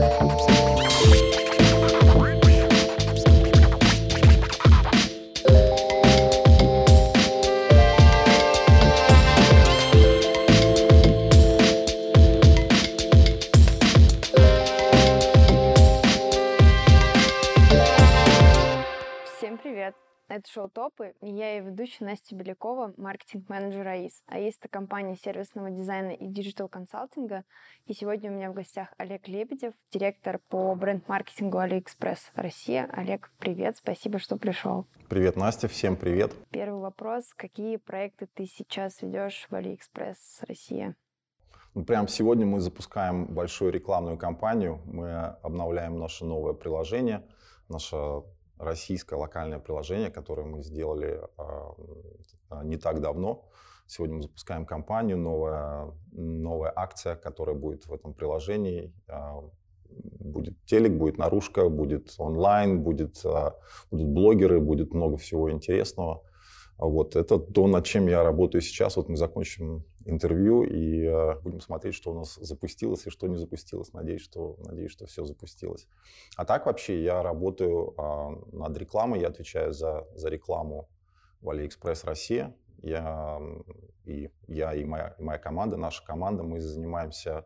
Это 0.00 0.37
«Топы», 21.08 21.26
и 21.26 21.30
я 21.30 21.58
ее 21.58 21.60
ведущая 21.60 22.04
Настя 22.04 22.34
Белякова, 22.34 22.94
маркетинг-менеджер 22.96 23.86
АИС. 23.86 24.22
АИС— 24.26 24.58
это 24.60 24.68
компания 24.68 25.16
сервисного 25.16 25.70
дизайна 25.70 26.10
и 26.10 26.26
диджитал-консалтинга. 26.26 27.44
И 27.86 27.94
сегодня 27.94 28.30
у 28.30 28.34
меня 28.34 28.50
в 28.50 28.54
гостях 28.54 28.88
Олег 28.98 29.28
Лебедев, 29.28 29.74
директор 29.90 30.40
по 30.48 30.74
бренд-маркетингу 30.74 31.58
Алиэкспресс 31.58 32.30
Россия. 32.34 32.88
Олег, 32.92 33.30
привет, 33.38 33.76
спасибо, 33.76 34.18
что 34.18 34.36
пришел. 34.36 34.86
Привет, 35.08 35.36
Настя, 35.36 35.68
всем 35.68 35.96
привет. 35.96 36.32
Первый 36.50 36.80
вопрос. 36.80 37.32
Какие 37.34 37.76
проекты 37.76 38.26
ты 38.26 38.46
сейчас 38.46 39.02
ведешь 39.02 39.46
в 39.50 39.54
Алиэкспресс 39.54 40.40
Россия? 40.46 40.94
Ну, 41.74 41.84
прямо 41.84 42.08
сегодня 42.08 42.46
мы 42.46 42.60
запускаем 42.60 43.26
большую 43.26 43.72
рекламную 43.72 44.18
кампанию. 44.18 44.80
Мы 44.84 45.12
обновляем 45.42 45.98
наше 45.98 46.24
новое 46.24 46.52
приложение, 46.52 47.22
наше 47.68 47.96
российское 48.58 49.16
локальное 49.16 49.58
приложение, 49.58 50.10
которое 50.10 50.46
мы 50.46 50.62
сделали 50.62 51.20
а, 51.36 51.74
не 52.64 52.76
так 52.76 53.00
давно. 53.00 53.48
Сегодня 53.86 54.16
мы 54.16 54.22
запускаем 54.22 54.66
кампанию, 54.66 55.16
новая, 55.16 55.92
новая 56.12 56.72
акция, 56.74 57.16
которая 57.16 57.56
будет 57.56 57.86
в 57.86 57.92
этом 57.92 58.12
приложении. 58.12 58.92
А, 59.08 59.42
будет 59.88 60.62
телек, 60.66 60.92
будет 60.92 61.18
наружка, 61.18 61.68
будет 61.68 62.14
онлайн, 62.18 62.82
будет, 62.82 63.20
а, 63.24 63.56
будут 63.90 64.08
блогеры, 64.08 64.60
будет 64.60 64.92
много 64.92 65.16
всего 65.16 65.50
интересного. 65.50 66.22
Вот 66.76 67.16
это 67.16 67.38
то, 67.38 67.66
над 67.66 67.84
чем 67.84 68.06
я 68.06 68.22
работаю 68.22 68.60
сейчас. 68.60 68.96
Вот 68.96 69.08
мы 69.08 69.16
закончим 69.16 69.84
интервью 70.08 70.62
и 70.62 71.04
э, 71.04 71.38
будем 71.40 71.60
смотреть, 71.60 71.94
что 71.94 72.12
у 72.12 72.14
нас 72.14 72.34
запустилось 72.36 73.06
и 73.06 73.10
что 73.10 73.26
не 73.28 73.36
запустилось. 73.36 73.92
Надеюсь, 73.92 74.22
что, 74.22 74.56
надеюсь, 74.64 74.90
что 74.90 75.06
все 75.06 75.24
запустилось. 75.24 75.86
А 76.36 76.44
так 76.44 76.66
вообще 76.66 77.02
я 77.02 77.22
работаю 77.22 77.94
э, 77.96 78.56
над 78.56 78.76
рекламой, 78.76 79.20
я 79.20 79.28
отвечаю 79.28 79.72
за, 79.72 80.06
за 80.14 80.28
рекламу 80.28 80.88
в 81.40 81.50
AliExpress 81.50 82.04
Россия. 82.04 82.56
Я 82.82 83.40
и, 84.04 84.30
я 84.46 84.74
и 84.74 84.84
моя, 84.84 85.14
моя 85.18 85.38
команда, 85.38 85.76
наша 85.76 86.04
команда, 86.04 86.42
мы 86.42 86.60
занимаемся 86.60 87.44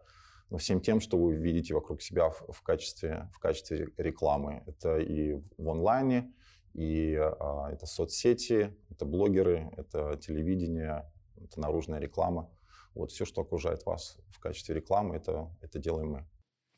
ну, 0.50 0.58
всем 0.58 0.80
тем, 0.80 1.00
что 1.00 1.16
вы 1.16 1.34
видите 1.34 1.74
вокруг 1.74 2.02
себя 2.02 2.28
в, 2.28 2.52
в, 2.52 2.62
качестве, 2.62 3.30
в 3.32 3.38
качестве 3.38 3.88
рекламы. 3.96 4.62
Это 4.66 4.98
и 4.98 5.40
в 5.56 5.70
онлайне, 5.70 6.32
и 6.74 7.16
а, 7.16 7.70
это 7.72 7.86
соцсети, 7.86 8.76
это 8.90 9.04
блогеры, 9.04 9.70
это 9.76 10.18
телевидение, 10.18 11.10
это 11.44 11.60
наружная 11.60 11.98
реклама. 11.98 12.50
Вот 12.94 13.10
все, 13.10 13.24
что 13.24 13.42
окружает 13.42 13.84
вас 13.86 14.18
в 14.30 14.38
качестве 14.38 14.74
рекламы, 14.74 15.16
это, 15.16 15.50
это 15.60 15.78
делаем 15.78 16.10
мы. 16.10 16.26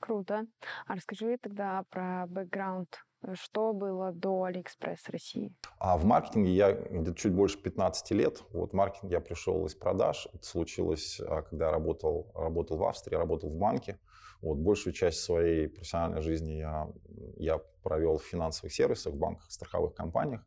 Круто. 0.00 0.46
А 0.86 0.94
расскажи 0.94 1.38
тогда 1.40 1.84
про 1.90 2.26
бэкграунд. 2.28 3.04
Что 3.32 3.72
было 3.72 4.12
до 4.12 4.44
Алиэкспресс 4.44 5.08
России? 5.08 5.54
А 5.78 5.96
в 5.96 6.04
маркетинге 6.04 6.50
я 6.50 6.72
где-то 6.72 7.14
чуть 7.14 7.32
больше 7.32 7.56
15 7.58 8.10
лет. 8.10 8.42
Вот 8.52 8.72
в 8.72 8.74
маркетинг 8.74 9.10
я 9.10 9.20
пришел 9.20 9.64
из 9.64 9.74
продаж. 9.74 10.28
Это 10.34 10.44
случилось, 10.44 11.20
а, 11.20 11.40
когда 11.40 11.66
я 11.66 11.72
работал, 11.72 12.30
работал 12.34 12.76
в 12.76 12.84
Австрии, 12.84 13.16
работал 13.16 13.48
в 13.48 13.56
банке. 13.56 13.98
Вот 14.42 14.58
большую 14.58 14.92
часть 14.92 15.20
своей 15.20 15.68
профессиональной 15.68 16.20
жизни 16.20 16.52
я, 16.52 16.92
я 17.38 17.58
провел 17.82 18.18
в 18.18 18.24
финансовых 18.24 18.74
сервисах, 18.74 19.14
в 19.14 19.16
банках, 19.16 19.50
страховых 19.50 19.94
компаниях. 19.94 20.44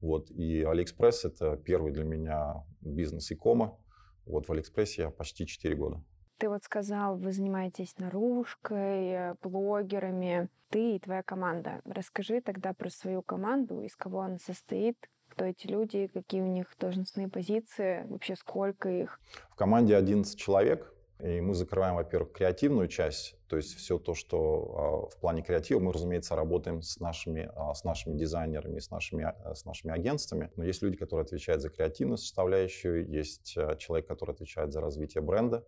Вот, 0.00 0.30
и 0.30 0.62
Алиэкспресс— 0.62 1.24
это 1.26 1.56
первый 1.56 1.92
для 1.92 2.04
меня 2.04 2.64
бизнес 2.80 3.32
e-com 3.32 3.65
а. 3.65 3.78
Вот 4.26 4.48
в 4.48 4.52
Алиэкспрессе 4.52 5.02
я 5.02 5.10
почти 5.10 5.46
4 5.46 5.74
года. 5.74 6.02
Ты 6.38 6.48
вот 6.48 6.62
сказал, 6.62 7.16
вы 7.18 7.32
занимаетесь 7.32 7.98
наружкой, 7.98 9.34
блогерами, 9.42 10.48
ты 10.68 10.94
и 10.94 10.98
твоя 11.00 11.22
команда. 11.22 11.80
Расскажи 11.84 12.40
тогда 12.40 12.74
про 12.74 12.90
свою 12.90 13.22
команду, 13.22 13.82
из 13.82 13.96
кого 13.96 14.20
она 14.20 14.38
состоит, 14.38 14.96
кто 15.30 15.44
эти 15.44 15.66
люди, 15.66 16.06
какие 16.06 16.42
у 16.42 16.46
них 16.46 16.74
должностные 16.78 17.28
позиции, 17.28 18.06
вообще 18.08 18.36
сколько 18.36 18.88
их? 18.88 19.20
В 19.50 19.56
команде 19.56 19.96
11 19.96 20.38
человек, 20.38 20.94
и 21.20 21.40
мы 21.40 21.54
закрываем, 21.54 21.96
во-первых, 21.96 22.32
креативную 22.32 22.86
часть, 22.86 23.36
то 23.48 23.56
есть 23.56 23.74
все 23.74 23.98
то, 23.98 24.14
что 24.14 25.08
а, 25.10 25.16
в 25.16 25.18
плане 25.18 25.42
креатива, 25.42 25.80
мы, 25.80 25.92
разумеется, 25.92 26.36
работаем 26.36 26.80
с 26.80 27.00
нашими, 27.00 27.50
а, 27.56 27.74
с 27.74 27.82
нашими 27.82 28.16
дизайнерами, 28.16 28.78
с 28.78 28.90
нашими, 28.90 29.24
а, 29.24 29.54
с 29.54 29.64
нашими 29.64 29.92
агентствами. 29.92 30.52
Но 30.54 30.64
есть 30.64 30.80
люди, 30.80 30.96
которые 30.96 31.24
отвечают 31.24 31.60
за 31.60 31.70
креативную 31.70 32.18
составляющую, 32.18 33.08
есть 33.08 33.56
человек, 33.78 34.06
который 34.06 34.32
отвечает 34.32 34.72
за 34.72 34.80
развитие 34.80 35.22
бренда, 35.22 35.66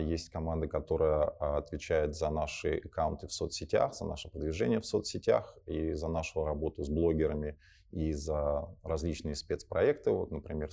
есть 0.00 0.28
команда, 0.28 0.66
которая 0.66 1.22
отвечает 1.22 2.14
за 2.14 2.28
наши 2.28 2.82
аккаунты 2.84 3.28
в 3.28 3.32
соцсетях, 3.32 3.94
за 3.94 4.04
наше 4.04 4.28
продвижение 4.28 4.80
в 4.80 4.86
соцсетях 4.86 5.56
и 5.66 5.94
за 5.94 6.08
нашу 6.08 6.44
работу 6.44 6.82
с 6.82 6.90
блогерами 6.90 7.56
и 7.90 8.12
за 8.12 8.68
различные 8.82 9.36
спецпроекты. 9.36 10.10
Вот, 10.10 10.30
например, 10.32 10.70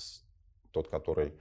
тот, 0.72 0.90
который 0.90 1.36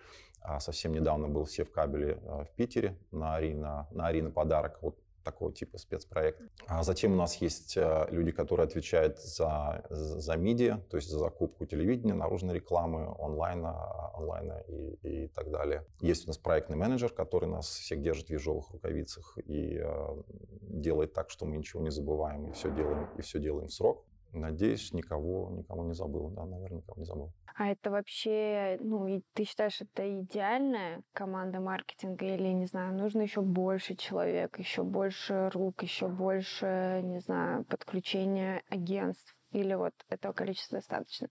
совсем 0.60 0.92
недавно 0.92 1.28
был 1.28 1.44
все 1.44 1.64
в 1.64 1.70
кабеле 1.70 2.18
а, 2.26 2.44
в 2.44 2.50
Питере 2.50 2.96
на 3.10 3.36
Арина, 3.36 3.86
на 3.90 4.06
Арина 4.06 4.30
подарок. 4.30 4.78
Вот 4.82 4.96
такого 5.24 5.52
типа 5.52 5.78
спецпроект. 5.78 6.40
А 6.66 6.82
затем 6.82 7.12
у 7.12 7.16
нас 7.16 7.36
есть 7.36 7.76
а, 7.76 8.08
люди, 8.10 8.32
которые 8.32 8.64
отвечают 8.64 9.18
за, 9.20 9.84
за 9.90 10.36
медиа, 10.36 10.78
то 10.90 10.96
есть 10.96 11.10
за 11.10 11.18
закупку 11.18 11.66
телевидения, 11.66 12.14
наружной 12.14 12.54
рекламы, 12.54 13.14
онлайна, 13.18 13.74
онлайна 14.14 14.64
и, 14.68 15.24
и 15.24 15.28
так 15.28 15.50
далее. 15.50 15.84
Есть 16.00 16.24
у 16.24 16.28
нас 16.28 16.38
проектный 16.38 16.76
менеджер, 16.76 17.10
который 17.10 17.48
нас 17.48 17.66
всех 17.66 18.02
держит 18.02 18.28
в 18.28 18.30
ежовых 18.30 18.70
рукавицах 18.70 19.36
и 19.44 19.78
э, 19.82 20.22
делает 20.62 21.12
так, 21.12 21.30
что 21.30 21.44
мы 21.44 21.58
ничего 21.58 21.82
не 21.82 21.90
забываем 21.90 22.46
и 22.46 22.52
все 22.52 22.70
делаем, 22.70 23.08
и 23.18 23.20
все 23.22 23.38
делаем 23.38 23.68
в 23.68 23.72
срок. 23.72 24.04
Надеюсь, 24.32 24.92
никого, 24.92 25.50
никого 25.50 25.84
не 25.84 25.94
забыл. 25.94 26.30
Да, 26.30 26.44
наверное, 26.44 26.78
никого 26.78 27.00
не 27.00 27.04
забыл. 27.04 27.32
А 27.54 27.70
это 27.70 27.90
вообще, 27.90 28.78
ну, 28.80 29.22
ты 29.32 29.44
считаешь, 29.44 29.80
это 29.80 30.20
идеальная 30.20 31.02
команда 31.12 31.58
маркетинга 31.60 32.26
или, 32.26 32.48
не 32.48 32.66
знаю, 32.66 32.94
нужно 32.94 33.22
еще 33.22 33.40
больше 33.40 33.96
человек, 33.96 34.58
еще 34.58 34.84
больше 34.84 35.50
рук, 35.52 35.82
еще 35.82 36.06
больше, 36.06 37.00
не 37.02 37.20
знаю, 37.20 37.64
подключения 37.64 38.62
агентств? 38.68 39.34
Или 39.50 39.74
вот 39.74 39.94
этого 40.08 40.32
количества 40.32 40.78
достаточно? 40.78 41.28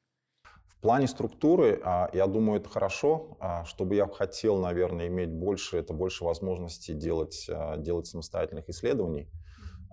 В 0.70 0.82
плане 0.82 1.08
структуры, 1.08 1.80
а, 1.84 2.10
я 2.14 2.28
думаю, 2.28 2.60
это 2.60 2.70
хорошо. 2.70 3.38
А, 3.40 3.64
чтобы 3.66 3.96
я 3.96 4.08
хотел, 4.08 4.58
наверное, 4.58 5.08
иметь 5.08 5.32
больше, 5.32 5.78
это 5.78 5.94
больше 5.94 6.24
возможностей 6.24 6.94
делать, 6.94 7.48
а, 7.50 7.78
делать 7.78 8.08
самостоятельных 8.08 8.70
исследований. 8.70 9.30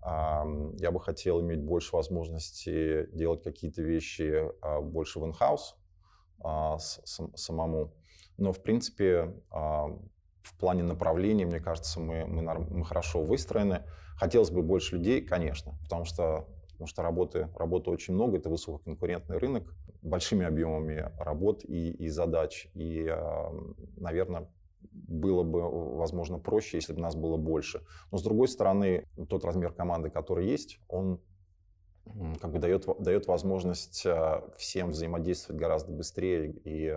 Я 0.05 0.91
бы 0.93 1.01
хотел 1.01 1.41
иметь 1.41 1.63
больше 1.63 1.97
возможности 1.97 3.09
делать 3.13 3.43
какие-то 3.43 3.83
вещи 3.83 4.45
больше 4.83 5.19
в 5.19 5.27
инхаус 5.27 5.77
самому. 7.35 7.95
Но, 8.37 8.53
в 8.53 8.63
принципе, 8.63 9.35
в 9.51 10.59
плане 10.59 10.83
направлений, 10.83 11.47
мне 11.47 11.59
кажется, 11.59 12.01
мы, 12.01 12.27
мы, 12.27 12.43
мы 12.43 12.85
хорошо 12.85 13.23
выстроены. 13.23 13.85
Хотелось 14.17 14.51
бы 14.51 14.63
больше 14.63 14.97
людей, 14.97 15.23
конечно, 15.23 15.73
потому 15.83 16.05
что, 16.05 16.49
потому 16.73 16.87
что 16.87 17.03
работы, 17.03 17.49
работы 17.57 17.91
очень 17.91 18.13
много, 18.15 18.37
это 18.37 18.51
высококонкурентный 18.51 19.39
рынок, 19.39 19.75
большими 20.03 20.45
объемами 20.45 21.11
работ 21.19 21.65
и, 21.65 21.93
и 21.93 22.09
задач. 22.09 22.69
И, 22.75 23.11
наверное, 23.97 24.51
было 24.93 25.43
бы, 25.43 25.97
возможно, 25.97 26.39
проще, 26.39 26.79
если 26.79 26.93
бы 26.93 27.01
нас 27.01 27.15
было 27.15 27.37
больше. 27.37 27.85
Но, 28.11 28.19
с 28.19 28.23
другой 28.23 28.49
стороны, 28.49 29.07
тот 29.29 29.45
размер 29.45 29.73
команды, 29.73 30.11
который 30.11 30.47
есть, 30.47 30.81
он 30.89 31.21
как 32.41 32.53
бы 32.53 32.59
дает, 32.59 32.87
дает 32.99 33.27
возможность 33.27 34.05
а, 34.07 34.47
всем 34.59 34.91
взаимодействовать 34.91 35.59
гораздо 35.59 35.93
быстрее 35.93 36.51
и 36.65 36.95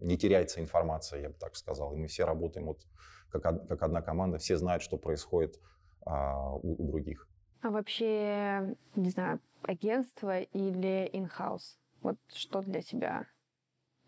не 0.00 0.16
теряется 0.16 0.60
информация, 0.60 1.22
я 1.22 1.28
бы 1.30 1.34
так 1.34 1.56
сказал. 1.56 1.94
И 1.94 1.96
мы 1.96 2.06
все 2.06 2.24
работаем 2.24 2.66
вот 2.66 2.86
как, 3.30 3.42
как 3.68 3.82
одна 3.82 4.02
команда, 4.02 4.38
все 4.38 4.56
знают, 4.56 4.82
что 4.82 4.96
происходит 4.96 5.60
а, 6.06 6.52
у, 6.54 6.82
у 6.82 6.86
других. 6.86 7.28
А 7.62 7.70
вообще, 7.70 8.74
не 8.96 9.10
знаю, 9.10 9.40
агентство 9.62 10.40
или 10.40 11.10
in-house? 11.12 11.76
Вот 12.00 12.16
что 12.32 12.62
для 12.62 12.80
тебя, 12.80 13.26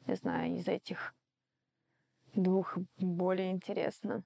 не 0.07 0.15
знаю, 0.15 0.57
из 0.57 0.67
этих 0.69 1.15
двух 2.34 2.79
более 2.99 3.50
интересно? 3.50 4.25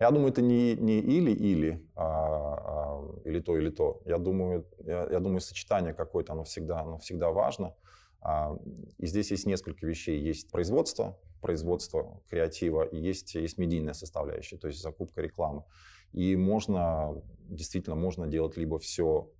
Я 0.00 0.10
думаю, 0.10 0.30
это 0.30 0.42
не, 0.42 0.74
не 0.74 0.98
или-или, 0.98 1.86
а, 1.94 2.04
а, 2.04 3.20
или 3.24 3.40
то, 3.40 3.56
или 3.56 3.70
то. 3.70 4.02
Я 4.04 4.18
думаю, 4.18 4.66
я, 4.80 5.08
я 5.10 5.20
думаю, 5.20 5.40
сочетание 5.40 5.94
какое-то, 5.94 6.32
оно 6.32 6.44
всегда, 6.44 6.80
оно 6.80 6.98
всегда 6.98 7.30
важно. 7.30 7.74
А, 8.20 8.56
и 8.98 9.06
здесь 9.06 9.30
есть 9.30 9.46
несколько 9.46 9.86
вещей. 9.86 10.20
Есть 10.20 10.50
производство, 10.50 11.18
производство 11.40 12.20
креатива, 12.28 12.82
и 12.82 12.98
есть, 12.98 13.34
есть 13.34 13.58
медийная 13.58 13.94
составляющая, 13.94 14.56
то 14.56 14.66
есть 14.66 14.82
закупка 14.82 15.20
рекламы. 15.20 15.64
И 16.12 16.34
можно, 16.36 17.22
действительно, 17.48 17.96
можно 17.96 18.26
делать 18.26 18.56
либо 18.56 18.78
все 18.78 19.30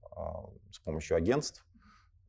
с 0.73 0.81
помощью 0.81 1.17
агентств, 1.17 1.65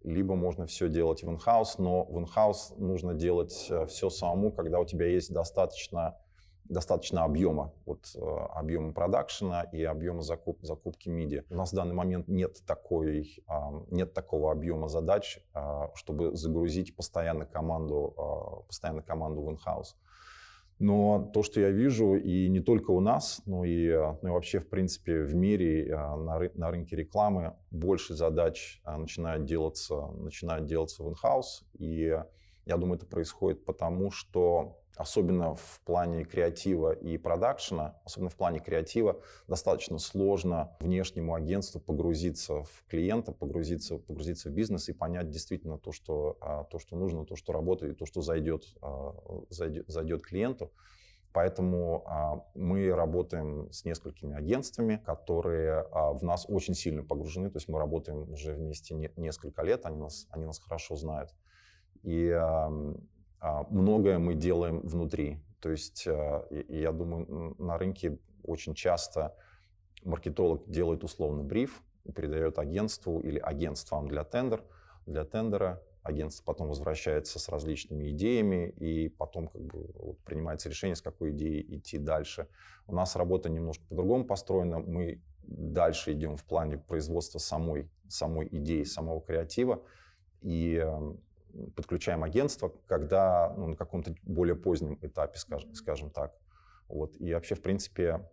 либо 0.03 0.35
можно 0.35 0.65
все 0.65 0.89
делать 0.89 1.23
в 1.23 1.29
инхаус, 1.29 1.77
но 1.77 2.05
в 2.05 2.19
инхаус 2.19 2.73
нужно 2.77 3.13
делать 3.13 3.67
э, 3.69 3.85
все 3.87 4.09
самому, 4.09 4.51
когда 4.51 4.79
у 4.79 4.85
тебя 4.85 5.07
есть 5.07 5.33
достаточно, 5.33 6.17
достаточно 6.65 7.23
объема, 7.23 7.73
вот 7.85 8.05
э, 8.15 8.19
объема 8.19 8.93
продакшена 8.93 9.63
и 9.63 9.83
объема 9.83 10.21
закуп, 10.21 10.59
закупки 10.61 11.09
MIDI. 11.09 11.43
У 11.49 11.55
нас 11.55 11.71
в 11.71 11.75
данный 11.75 11.95
момент 11.95 12.27
нет, 12.27 12.63
такой, 12.65 13.43
нет 13.91 14.13
такого 14.13 14.51
объема 14.51 14.87
задач, 14.87 15.39
а, 15.53 15.91
чтобы 15.95 16.35
загрузить 16.35 16.95
постоянно 16.95 17.45
команду, 17.45 18.13
а, 18.17 18.61
постоянно 18.67 19.01
команду 19.01 19.41
в 19.41 19.51
инхаус. 19.51 19.97
Но 20.79 21.29
то, 21.33 21.43
что 21.43 21.59
я 21.59 21.71
вижу, 21.71 22.15
и 22.15 22.47
не 22.47 22.61
только 22.61 22.91
у 22.91 23.01
нас, 23.01 23.41
но 23.45 23.65
и, 23.65 23.87
э, 23.87 24.15
ну 24.21 24.29
и 24.29 24.31
вообще, 24.31 24.59
в 24.59 24.69
принципе, 24.69 25.23
в 25.23 25.35
мире, 25.35 25.87
э, 25.87 25.91
на, 25.91 26.39
ры- 26.39 26.51
на 26.55 26.71
рынке 26.71 26.95
рекламы, 26.95 27.53
больше 27.69 28.15
задач 28.15 28.81
э, 28.85 28.95
начинают 28.95 29.43
делаться, 29.43 30.07
начинают 30.17 30.67
делаться 30.67 31.03
в 31.03 31.09
инхаус. 31.09 31.65
И 31.77 32.17
я 32.65 32.77
думаю, 32.77 32.95
это 32.95 33.05
происходит 33.05 33.65
потому, 33.65 34.09
что 34.09 34.78
особенно 34.99 35.55
в 35.55 35.79
плане 35.85 36.25
креатива 36.25 36.91
и 36.91 37.17
продакшена, 37.17 37.95
особенно 38.03 38.29
в 38.29 38.35
плане 38.35 38.59
креатива, 38.59 39.21
достаточно 39.47 39.97
сложно 39.97 40.75
внешнему 40.81 41.35
агентству 41.35 41.79
погрузиться 41.79 42.63
в 42.63 42.83
клиента, 42.89 43.31
погрузиться, 43.31 43.97
погрузиться 43.97 44.49
в 44.49 44.51
бизнес 44.51 44.89
и 44.89 44.93
понять 44.93 45.29
действительно 45.29 45.79
то, 45.79 45.93
что, 45.93 46.37
а, 46.41 46.65
то, 46.65 46.79
что 46.79 46.97
нужно, 46.97 47.25
то, 47.25 47.37
что 47.37 47.53
работает, 47.53 47.97
то, 47.97 48.05
что 48.05 48.21
зайдет, 48.21 48.65
а, 48.81 49.15
зайдет, 49.49 49.87
зайдет 49.87 50.21
клиенту. 50.21 50.69
Поэтому 51.31 52.03
а, 52.05 52.43
мы 52.53 52.93
работаем 52.93 53.71
с 53.71 53.85
несколькими 53.85 54.35
агентствами, 54.35 55.01
которые 55.05 55.85
в 55.93 56.23
нас 56.23 56.45
очень 56.49 56.73
сильно 56.73 57.05
погружены. 57.05 57.49
То 57.49 57.55
есть 57.55 57.69
мы 57.69 57.79
работаем 57.79 58.29
уже 58.33 58.51
вместе 58.51 58.95
не, 58.95 59.09
несколько 59.15 59.61
лет, 59.61 59.85
они 59.85 59.95
нас, 59.95 60.27
они 60.29 60.43
нас 60.43 60.59
хорошо 60.59 60.97
знают. 60.97 61.33
И 62.03 62.37
многое 63.41 64.19
мы 64.19 64.35
делаем 64.35 64.81
внутри. 64.81 65.39
То 65.59 65.69
есть 65.69 66.07
а, 66.07 66.45
я 66.49 66.91
думаю, 66.91 67.55
на 67.57 67.77
рынке 67.77 68.17
очень 68.43 68.73
часто 68.73 69.35
маркетолог 70.03 70.69
делает 70.69 71.03
условный 71.03 71.43
бриф, 71.43 71.81
передает 72.15 72.57
агентству 72.59 73.19
или 73.19 73.39
агентствам 73.39 74.07
для 74.07 74.23
тендер, 74.23 74.63
для 75.05 75.25
тендера, 75.25 75.81
агентство 76.03 76.43
потом 76.43 76.69
возвращается 76.69 77.39
с 77.39 77.49
различными 77.49 78.09
идеями, 78.11 78.69
и 78.77 79.09
потом 79.09 79.47
как 79.47 79.61
бы, 79.61 79.89
вот, 79.95 80.17
принимается 80.19 80.69
решение, 80.69 80.95
с 80.95 81.01
какой 81.01 81.31
идеей 81.31 81.77
идти 81.77 81.97
дальше. 81.97 82.47
У 82.87 82.95
нас 82.95 83.15
работа 83.15 83.49
немножко 83.49 83.83
по-другому 83.87 84.25
построена. 84.25 84.79
Мы 84.79 85.21
дальше 85.43 86.13
идем 86.13 86.37
в 86.37 86.43
плане 86.45 86.77
производства 86.77 87.39
самой, 87.39 87.89
самой 88.07 88.47
идеи, 88.51 88.83
самого 88.83 89.21
креатива. 89.21 89.83
И 90.41 90.85
подключаем 91.75 92.23
агентство, 92.23 92.73
когда 92.87 93.53
ну, 93.57 93.67
на 93.67 93.75
каком-то 93.75 94.15
более 94.23 94.55
позднем 94.55 94.97
этапе, 95.01 95.37
скажем, 95.37 95.73
скажем 95.73 96.09
так. 96.09 96.35
Вот. 96.87 97.15
И 97.19 97.33
вообще, 97.33 97.55
в 97.55 97.61
принципе, 97.61 98.27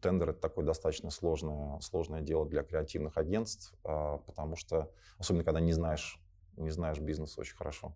тендер 0.00 0.30
это 0.30 0.40
такое 0.40 0.64
достаточно 0.64 1.10
сложное, 1.10 1.80
сложное 1.80 2.20
дело 2.20 2.46
для 2.46 2.62
креативных 2.62 3.16
агентств, 3.16 3.74
а, 3.84 4.18
потому 4.18 4.56
что, 4.56 4.90
особенно 5.18 5.44
когда 5.44 5.60
не 5.60 5.72
знаешь, 5.72 6.18
не 6.56 6.70
знаешь 6.70 6.98
бизнес 6.98 7.38
очень 7.38 7.56
хорошо. 7.56 7.94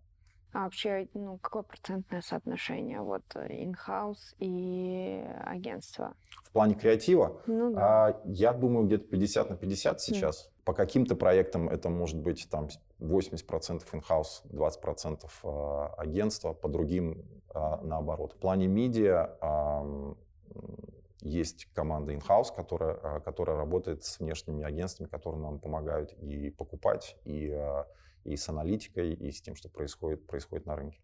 А 0.53 0.63
вообще, 0.63 1.07
ну, 1.13 1.37
какое 1.37 1.63
процентное 1.63 2.21
соотношение 2.21 3.01
вот 3.01 3.23
in-house 3.35 4.35
и 4.39 5.23
агентство? 5.43 6.15
В 6.43 6.51
плане 6.51 6.75
креатива? 6.75 7.41
Ну, 7.47 7.73
да. 7.73 8.07
а, 8.07 8.21
я 8.25 8.53
думаю, 8.53 8.87
где-то 8.87 9.05
50 9.05 9.49
на 9.49 9.55
50 9.57 10.01
сейчас. 10.01 10.45
Mm. 10.45 10.63
По 10.65 10.73
каким-то 10.73 11.15
проектам 11.15 11.69
это 11.69 11.89
может 11.89 12.17
быть 12.17 12.47
там 12.49 12.69
80% 12.99 13.83
in-house, 13.91 14.43
20% 14.49 15.29
а, 15.43 15.93
агентства, 15.97 16.53
по 16.53 16.69
другим 16.69 17.25
а, 17.53 17.79
наоборот. 17.83 18.33
В 18.33 18.37
плане 18.37 18.67
медиа 18.67 19.35
есть 21.21 21.67
команда 21.73 22.13
in-house, 22.13 22.55
которая, 22.55 22.99
а, 23.03 23.19
которая 23.19 23.57
работает 23.57 24.03
с 24.03 24.19
внешними 24.19 24.63
агентствами, 24.63 25.07
которые 25.07 25.41
нам 25.41 25.59
помогают 25.59 26.13
и 26.13 26.49
покупать, 26.51 27.17
и, 27.25 27.53
и 28.27 28.35
с 28.35 28.49
аналитикой, 28.49 29.13
и 29.13 29.31
с 29.31 29.41
тем, 29.41 29.55
что 29.55 29.69
происходит, 29.69 30.27
происходит 30.27 30.65
на 30.65 30.75
рынке. 30.75 30.99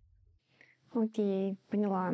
Окей, 0.92 1.58
поняла. 1.70 2.14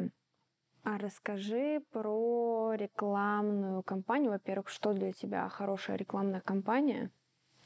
А 0.83 0.97
расскажи 0.97 1.81
про 1.91 2.73
рекламную 2.73 3.83
кампанию. 3.83 4.31
Во-первых, 4.31 4.69
что 4.69 4.93
для 4.93 5.11
тебя 5.11 5.49
хорошая 5.49 5.97
рекламная 5.97 6.41
кампания? 6.41 7.11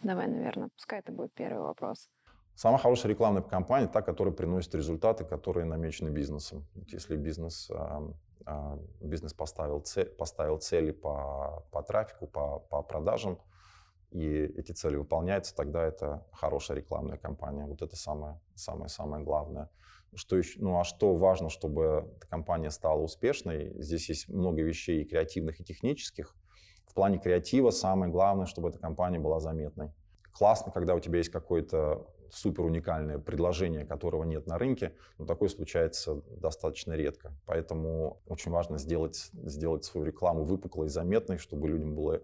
Давай, 0.01 0.28
наверное, 0.28 0.69
пускай 0.69 1.00
это 1.00 1.12
будет 1.12 1.34
первый 1.34 1.62
вопрос. 1.62 2.10
Самая 2.56 2.80
хорошая 2.80 3.12
рекламная 3.12 3.42
кампания 3.42 3.88
та, 3.88 4.01
которая 4.01 4.34
приносит 4.34 4.75
результаты, 4.75 5.25
которые 5.25 5.66
намечены 5.66 6.10
бизнесом. 6.10 6.66
Если 6.88 7.16
бизнес, 7.16 7.72
а, 8.46 8.80
бизнес 9.00 9.34
поставил, 9.34 9.80
цель, 9.81 10.10
поставил 10.10 10.57
цели 10.57 10.92
по, 10.92 11.63
по 11.72 11.81
трафику, 11.84 12.28
по, 12.28 12.60
по 12.60 12.81
продажам, 12.84 13.39
и 14.13 14.45
эти 14.60 14.71
цели 14.71 14.95
выполняются, 14.95 15.56
тогда 15.56 15.83
это 15.83 16.25
хорошая 16.31 16.77
рекламная 16.77 17.18
кампания. 17.18 17.65
Вот 17.65 17.81
это 17.81 17.95
самое, 17.95 18.39
самое, 18.54 18.89
самое 18.89 19.24
главное. 19.24 19.69
Что 20.15 20.38
еще, 20.38 20.60
ну 20.60 20.80
а 20.80 20.83
что 20.83 21.15
важно, 21.15 21.50
чтобы 21.50 22.13
компания 22.30 22.69
стала 22.69 23.01
успешной? 23.01 23.74
Здесь 23.81 24.10
есть 24.10 24.30
много 24.30 24.62
вещей 24.62 25.01
и 25.01 25.06
креативных, 25.06 25.60
и 25.60 25.63
технических. 25.63 26.36
В 26.86 26.94
плане 26.94 27.18
креатива 27.18 27.71
самое 27.71 28.12
главное, 28.12 28.45
чтобы 28.45 28.69
эта 28.69 28.77
компания 28.77 29.18
была 29.18 29.39
заметной. 29.39 29.92
Классно, 30.31 30.71
когда 30.71 30.94
у 30.94 31.00
тебя 31.00 31.18
есть 31.18 31.31
какое-то 31.31 32.07
супер 32.30 32.65
уникальное 32.65 33.18
предложение, 33.18 33.86
которого 33.86 34.24
нет 34.24 34.45
на 34.45 34.60
рынке, 34.60 34.95
но 35.18 35.25
такое 35.25 35.50
случается 35.50 36.21
достаточно 36.39 36.94
редко. 36.94 37.33
Поэтому 37.48 38.21
очень 38.27 38.51
важно 38.51 38.77
сделать, 38.77 39.30
сделать 39.33 39.86
свою 39.86 40.06
рекламу 40.06 40.44
выпуклой 40.44 40.88
и 40.88 40.89
заметной, 40.89 41.39
чтобы 41.39 41.68
людям 41.69 41.95
было 41.95 42.21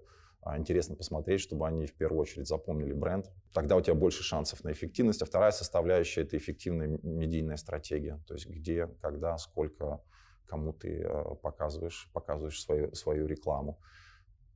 интересно 0.57 0.95
посмотреть, 0.95 1.41
чтобы 1.41 1.67
они 1.67 1.85
в 1.85 1.95
первую 1.95 2.21
очередь 2.21 2.47
запомнили 2.47 2.93
бренд. 2.93 3.29
Тогда 3.53 3.75
у 3.75 3.81
тебя 3.81 3.95
больше 3.95 4.23
шансов 4.23 4.63
на 4.63 4.71
эффективность. 4.71 5.21
А 5.21 5.25
вторая 5.25 5.51
составляющая— 5.51 6.21
это 6.23 6.37
эффективная 6.37 6.99
медийная 7.03 7.57
стратегия. 7.57 8.21
То 8.27 8.33
есть 8.35 8.47
где, 8.47 8.87
когда, 9.01 9.37
сколько, 9.37 10.01
кому 10.47 10.73
ты 10.73 11.03
а, 11.03 11.35
показываешь, 11.35 12.09
показываешь 12.13 12.61
свою, 12.61 12.93
свою 12.93 13.27
рекламу. 13.27 13.79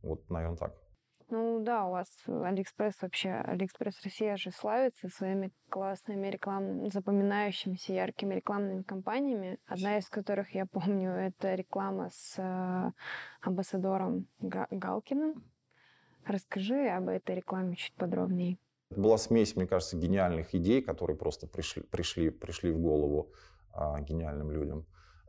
Вот, 0.01 0.29
наверное, 0.29 0.57
так. 0.57 0.73
Ну 1.29 1.63
да, 1.63 1.85
у 1.85 1.91
вас 1.91 2.07
Алиэкспресс 2.27 3.01
вообще, 3.01 3.31
Алиэкспресс 3.31 4.01
Россия 4.03 4.35
же 4.37 4.51
славится 4.51 5.09
своими 5.09 5.51
классными 5.69 6.27
рекламными, 6.27 6.89
запоминающимися 6.89 7.93
яркими 7.93 8.35
рекламными 8.35 8.83
кампаниями, 8.83 9.57
одна 9.65 9.97
из 9.97 10.09
которых 10.09 10.53
я 10.53 10.65
помню, 10.65 11.11
это 11.11 11.55
реклама 11.55 12.09
с 12.11 12.35
э, 12.37 12.91
амбассадором 13.41 14.27
Галкиным. 14.39 15.43
Расскажи 16.25 16.87
об 16.87 17.09
этой 17.09 17.35
рекламе 17.35 17.75
чуть 17.75 17.93
подробнее. 17.95 18.57
Это 18.91 19.01
была 19.01 19.17
смесь, 19.17 19.55
мне 19.55 19.67
кажется, 19.67 19.97
гениальных 19.97 20.55
идей, 20.55 20.81
которые 20.81 21.17
просто 21.17 21.47
пришли, 21.47 21.81
пришли, 21.83 22.29
пришли 22.29 22.71
в 22.71 22.79
голову 22.79 23.31
а, 23.73 23.99
гениальным 24.01 24.51
людям. 24.51 24.85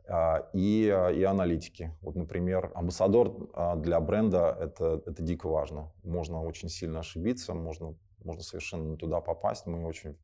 А, 0.07 0.49
и, 0.53 0.87
а, 0.89 1.09
и 1.09 1.23
аналитики. 1.23 1.91
Вот, 2.01 2.15
например, 2.15 2.71
амбассадор 2.75 3.49
а, 3.53 3.75
для 3.75 3.99
бренда 3.99 4.55
это, 4.59 5.01
это 5.05 5.23
дико 5.23 5.49
важно. 5.49 5.91
Можно 6.03 6.43
очень 6.43 6.69
сильно 6.69 6.99
ошибиться, 6.99 7.53
можно, 7.55 7.95
можно 8.23 8.43
совершенно 8.43 8.83
не 8.83 8.97
туда 8.97 9.19
попасть. 9.19 9.65
Мы 9.65 9.83
очень, 9.83 10.15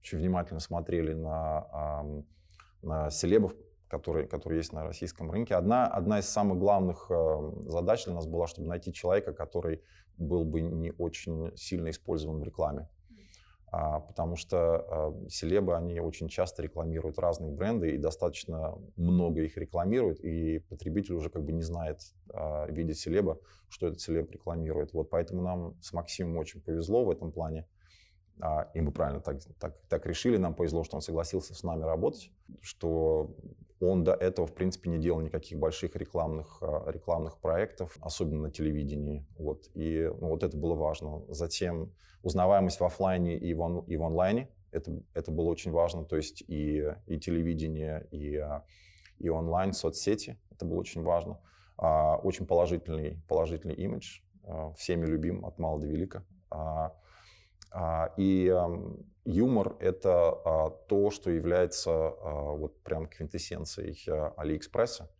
очень 0.00 0.18
внимательно 0.18 0.60
смотрели 0.60 1.12
на, 1.14 2.04
на 2.82 3.10
селебов, 3.10 3.54
которые, 3.90 4.26
которые 4.26 4.58
есть 4.58 4.72
на 4.72 4.84
российском 4.84 5.30
рынке. 5.30 5.54
Одна, 5.56 5.86
одна 5.86 6.20
из 6.20 6.28
самых 6.28 6.58
главных 6.58 7.10
задач 7.66 8.04
для 8.04 8.14
нас 8.14 8.26
была, 8.26 8.46
чтобы 8.46 8.68
найти 8.68 8.92
человека, 8.92 9.32
который 9.32 9.82
был 10.16 10.44
бы 10.44 10.60
не 10.60 10.92
очень 10.92 11.50
сильно 11.56 11.90
использован 11.90 12.40
в 12.40 12.44
рекламе. 12.44 12.88
А, 13.72 14.00
потому 14.00 14.34
что 14.34 14.56
а, 14.58 15.28
селебы, 15.28 15.76
они 15.76 16.00
очень 16.00 16.28
часто 16.28 16.62
рекламируют 16.62 17.18
разные 17.20 17.52
бренды 17.52 17.92
и 17.92 17.98
достаточно 17.98 18.76
много 18.96 19.42
их 19.42 19.56
рекламируют, 19.56 20.18
и 20.20 20.58
потребитель 20.58 21.14
уже 21.14 21.30
как 21.30 21.44
бы 21.44 21.52
не 21.52 21.62
знает, 21.62 22.00
а, 22.34 22.66
видя 22.66 22.94
селеба, 22.94 23.38
что 23.68 23.86
этот 23.86 24.00
селеб 24.00 24.30
рекламирует. 24.32 24.92
Вот 24.92 25.08
поэтому 25.08 25.42
нам 25.42 25.80
с 25.80 25.92
Максимом 25.92 26.36
очень 26.38 26.60
повезло 26.60 27.04
в 27.04 27.10
этом 27.10 27.30
плане, 27.30 27.68
и 28.74 28.80
мы 28.80 28.90
правильно 28.90 29.20
так, 29.20 29.36
так, 29.58 29.76
так 29.88 30.06
решили, 30.06 30.38
нам 30.38 30.54
повезло, 30.54 30.82
что 30.82 30.96
он 30.96 31.02
согласился 31.02 31.54
с 31.54 31.62
нами 31.62 31.82
работать, 31.82 32.32
что 32.62 33.36
он 33.80 34.04
до 34.04 34.12
этого, 34.12 34.46
в 34.46 34.54
принципе, 34.54 34.90
не 34.90 34.98
делал 34.98 35.20
никаких 35.20 35.58
больших 35.58 35.96
рекламных, 35.96 36.62
рекламных 36.86 37.38
проектов, 37.38 37.96
особенно 38.02 38.42
на 38.42 38.50
телевидении. 38.50 39.26
Вот. 39.38 39.70
И 39.74 40.10
ну, 40.20 40.28
вот 40.28 40.42
это 40.42 40.56
было 40.56 40.74
важно. 40.74 41.22
Затем 41.28 41.92
узнаваемость 42.22 42.78
в 42.80 42.84
офлайне 42.84 43.38
и 43.38 43.54
в, 43.54 43.60
он, 43.60 43.80
и 43.80 43.96
в 43.96 44.02
онлайне. 44.02 44.50
Это, 44.70 45.02
это 45.14 45.32
было 45.32 45.48
очень 45.48 45.70
важно. 45.70 46.04
То 46.04 46.16
есть 46.16 46.42
и, 46.46 46.84
и 47.06 47.18
телевидение, 47.18 48.06
и, 48.10 48.44
и 49.18 49.28
онлайн, 49.30 49.72
соцсети. 49.72 50.38
Это 50.50 50.66
было 50.66 50.80
очень 50.80 51.02
важно. 51.02 51.40
А, 51.78 52.16
очень 52.16 52.46
положительный, 52.46 53.22
положительный 53.28 53.74
имидж, 53.74 54.20
всеми 54.76 55.06
любим 55.06 55.46
от 55.46 55.58
мала 55.58 55.80
до 55.80 55.86
велика. 55.86 56.24
И 58.18 58.54
юмор— 59.24 59.76
это 59.80 60.76
то, 60.88 61.10
что 61.10 61.30
является 61.30 62.10
вот 62.22 62.80
прям 62.82 63.06
квинтэссенцией 63.06 63.96
Алиэкспресса. 64.36 65.10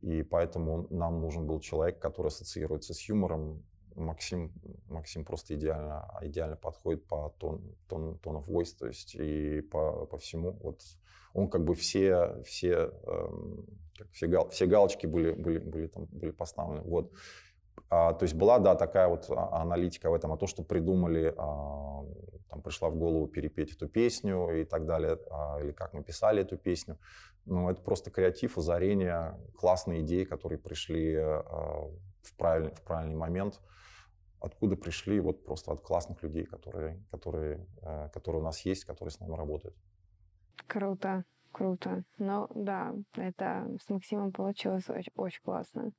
И 0.00 0.22
поэтому 0.22 0.86
нам 0.90 1.20
нужен 1.20 1.46
был 1.46 1.60
человек, 1.60 1.98
который 1.98 2.28
ассоциируется 2.28 2.92
с 2.92 3.08
юмором. 3.08 3.64
Максим, 3.94 4.52
Максим 4.88 5.24
просто 5.24 5.54
идеально, 5.54 6.10
идеально 6.20 6.56
подходит 6.56 7.06
по 7.06 7.34
тон, 7.38 7.76
тон, 7.88 8.18
tone 8.22 8.42
of 8.42 8.46
voice, 8.46 8.76
то 8.76 8.86
есть 8.86 9.14
и 9.14 9.60
по, 9.60 10.04
по 10.06 10.18
всему. 10.18 10.50
Вот 10.62 10.82
он 11.32 11.48
как 11.48 11.64
бы 11.64 11.74
все, 11.74 12.42
все, 12.44 12.92
эм, 13.06 13.66
как 13.96 14.10
все, 14.10 14.26
гал, 14.26 14.48
все 14.50 14.66
галочки 14.66 15.06
были, 15.06 15.32
были, 15.32 15.58
были, 15.58 15.86
там, 15.86 16.06
были 16.06 16.32
поставлены. 16.32 16.82
Вот. 16.82 17.12
А, 17.94 18.12
то 18.12 18.24
есть 18.24 18.34
была, 18.34 18.58
да, 18.58 18.74
такая 18.74 19.06
вот 19.06 19.30
а, 19.30 19.62
аналитика 19.62 20.10
в 20.10 20.14
этом, 20.14 20.32
а 20.32 20.36
то, 20.36 20.48
что 20.48 20.64
придумали, 20.64 21.32
а, 21.36 22.04
там 22.50 22.60
пришла 22.60 22.90
в 22.90 22.96
голову 22.96 23.28
перепеть 23.28 23.72
эту 23.72 23.88
песню 23.88 24.50
и 24.50 24.64
так 24.64 24.84
далее, 24.84 25.16
или 25.62 25.70
как 25.70 25.92
мы 25.94 26.02
писали 26.02 26.42
эту 26.42 26.56
песню. 26.56 26.98
Ну, 27.46 27.70
это 27.70 27.80
просто 27.82 28.10
креатив, 28.10 28.58
озарение, 28.58 29.38
классные 29.56 30.00
идеи, 30.00 30.24
которые 30.24 30.58
пришли 30.58 31.16
в, 31.16 32.36
правильный, 32.36 32.74
в 32.74 32.82
правильный 32.82 33.16
момент. 33.16 33.60
Откуда 34.40 34.76
пришли? 34.76 35.20
Вот 35.20 35.44
просто 35.44 35.72
от 35.72 35.80
классных 35.80 36.22
людей, 36.22 36.44
которые, 36.46 37.00
которые, 37.12 37.64
а, 37.82 38.08
которые 38.08 38.42
у 38.42 38.44
нас 38.44 38.60
есть, 38.66 38.84
которые 38.84 39.12
с 39.12 39.20
нами 39.20 39.36
работают. 39.36 39.76
Круто, 40.66 41.24
круто. 41.52 42.02
Ну 42.18 42.48
да, 42.54 42.92
это 43.16 43.68
с 43.80 43.88
Максимом 43.88 44.32
получилось 44.32 44.88
очень, 44.88 45.12
очень 45.16 45.42
классно. 45.42 45.92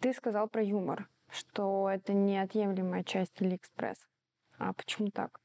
Ты 0.00 0.12
сказал 0.12 0.48
про 0.48 0.62
юмор, 0.62 1.08
что 1.30 1.88
это 1.90 2.12
неотъемлемая 2.12 3.02
часть 3.04 3.40
AliExpress. 3.40 3.96
А 4.58 4.72
почему 4.72 5.10
так? 5.10 5.40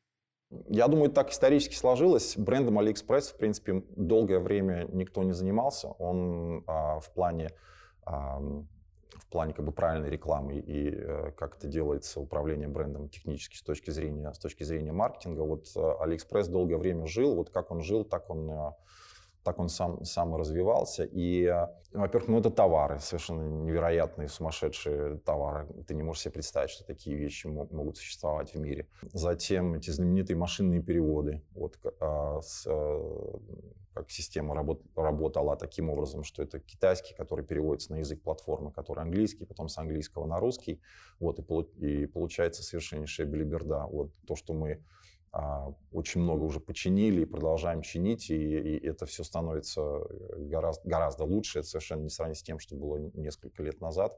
Я 0.67 0.87
думаю, 0.87 1.09
так 1.09 1.29
исторически 1.31 1.75
сложилось. 1.75 2.37
Брендом 2.37 2.79
AliExpress, 2.79 3.33
в 3.33 3.37
принципе, 3.37 3.83
долгое 3.95 4.39
время 4.39 4.87
никто 4.91 5.23
не 5.23 5.33
занимался. 5.33 5.87
Он 5.87 6.63
а, 6.67 6.99
в 6.99 7.13
плане 7.13 7.51
а, 8.05 8.39
в 9.21 9.27
плане 9.27 9.53
как 9.53 9.65
бы 9.65 9.71
правильной 9.71 10.09
рекламы 10.09 10.59
и 10.59 10.89
э, 10.93 11.31
как 11.37 11.57
это 11.57 11.67
делается 11.67 12.19
управление 12.19 12.67
брендом 12.67 13.07
технически 13.07 13.55
с 13.55 13.61
точки 13.61 13.89
зрения 13.89 14.33
с 14.33 14.39
точки 14.39 14.63
зрения 14.63 14.91
маркетинга. 14.91 15.41
Вот 15.41 15.67
э, 15.75 15.79
AliExpress 15.79 16.49
долгое 16.49 16.77
время 16.77 17.07
жил, 17.07 17.35
вот 17.35 17.49
как 17.49 17.71
он 17.71 17.81
жил, 17.81 18.03
так 18.03 18.29
он 18.29 18.49
э, 18.49 18.71
так 19.43 19.59
он 19.59 19.69
сам, 19.69 20.03
сам 20.05 20.35
развивался. 20.35 21.03
И, 21.03 21.45
э, 21.45 21.67
во-первых, 21.93 22.29
ну, 22.29 22.39
это 22.39 22.49
товары, 22.49 22.99
совершенно 22.99 23.41
невероятные, 23.41 24.27
сумасшедшие 24.27 25.17
товары. 25.17 25.67
Ты 25.87 25.95
не 25.95 26.03
можешь 26.03 26.23
себе 26.23 26.33
представить, 26.33 26.69
что 26.69 26.85
такие 26.85 27.15
вещи 27.15 27.47
могут 27.47 27.97
существовать 27.97 28.53
в 28.53 28.59
мире. 28.59 28.87
Затем 29.13 29.73
эти 29.73 29.89
знаменитые 29.89 30.37
машинные 30.37 30.81
переводы. 30.81 31.41
Вот, 31.53 31.77
а, 31.99 32.39
э, 32.65 33.37
как 33.93 34.09
система 34.09 34.55
работ, 34.55 34.81
работала 34.95 35.57
таким 35.57 35.89
образом, 35.89 36.23
что 36.23 36.43
это 36.43 36.59
китайский, 36.59 37.13
который 37.13 37.43
переводится 37.43 37.91
на 37.91 37.97
язык 37.97 38.21
платформы, 38.21 38.71
который 38.71 39.03
английский, 39.03 39.45
потом 39.45 39.67
с 39.67 39.77
английского 39.77 40.25
на 40.25 40.39
русский. 40.39 40.81
Вот, 41.19 41.39
и, 41.39 42.03
и 42.03 42.05
получается 42.05 42.63
совершеннейшая 42.63 43.27
белиберда. 43.27 43.85
Вот 43.87 44.11
то, 44.25 44.35
что 44.35 44.53
мы 44.53 44.81
очень 45.91 46.21
много 46.21 46.43
уже 46.43 46.59
починили 46.59 47.21
и 47.21 47.25
продолжаем 47.25 47.81
чинить, 47.81 48.29
и, 48.29 48.35
и 48.35 48.85
это 48.85 49.05
все 49.05 49.23
становится 49.23 49.81
э, 49.81 50.35
гораздо, 50.39 50.89
гораздо 50.89 51.23
лучше. 51.23 51.59
Это 51.59 51.67
совершенно 51.69 52.01
не 52.01 52.09
сравнить 52.09 52.39
с 52.39 52.43
тем, 52.43 52.59
что 52.59 52.75
было 52.75 52.97
несколько 53.13 53.63
лет 53.63 53.79
назад. 53.79 54.17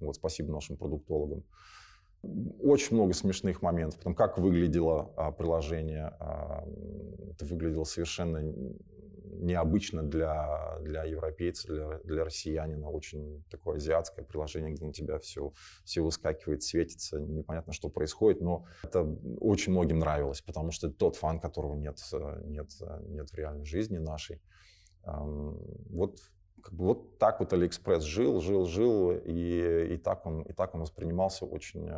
Вот, 0.00 0.16
спасибо 0.16 0.52
нашим 0.52 0.78
продуктологам. 0.78 1.44
Очень 2.62 2.96
много 2.96 3.12
смешных 3.12 3.60
моментов. 3.60 3.98
Потом, 3.98 4.14
как 4.14 4.38
выглядело 4.38 5.12
а, 5.16 5.32
приложение. 5.32 6.14
А, 6.18 6.66
это 7.30 7.44
выглядело 7.44 7.84
совершенно 7.84 8.42
необычно 9.34 10.02
для, 10.02 10.78
для 10.80 11.04
европейца, 11.04 11.68
для, 11.68 11.98
для 12.04 12.24
россиянина. 12.24 12.88
Очень 12.88 13.44
такое 13.50 13.76
азиатское 13.76 14.24
приложение, 14.24 14.72
где 14.72 14.86
на 14.86 14.92
тебя 14.92 15.18
все, 15.18 15.52
все 15.84 16.02
выскакивает, 16.02 16.62
светится, 16.62 17.20
непонятно, 17.20 17.72
что 17.72 17.88
происходит. 17.88 18.40
Но 18.40 18.66
это 18.82 19.02
очень 19.40 19.72
многим 19.72 19.98
нравилось, 19.98 20.40
потому 20.40 20.70
что 20.70 20.88
это 20.88 20.96
тот 20.96 21.16
fun, 21.16 21.40
которого 21.40 21.74
нет, 21.74 21.98
нет, 22.44 22.70
нет 23.06 23.30
в 23.30 23.34
реальной 23.34 23.64
жизни 23.64 23.98
нашей. 23.98 24.40
Вот 25.04 26.18
как 26.64 26.72
бы 26.72 26.84
вот 26.86 27.18
так 27.18 27.40
вот 27.40 27.52
Алиэкспресс 27.52 28.02
жил, 28.04 28.40
жил, 28.40 28.64
жил, 28.64 29.12
и, 29.12 29.94
и, 29.94 29.96
так 29.98 30.24
он, 30.24 30.42
и 30.42 30.52
так 30.54 30.74
он 30.74 30.80
воспринимался 30.80 31.44
очень, 31.44 31.90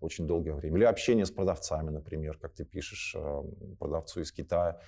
очень 0.00 0.26
долгое 0.26 0.54
время. 0.54 0.78
Или 0.78 0.84
общение 0.84 1.26
с 1.26 1.30
продавцами, 1.30 1.90
например, 1.90 2.38
как 2.38 2.54
ты 2.54 2.64
пишешь 2.64 3.14
продавцу 3.78 4.22
из 4.22 4.32
Китая, 4.32 4.80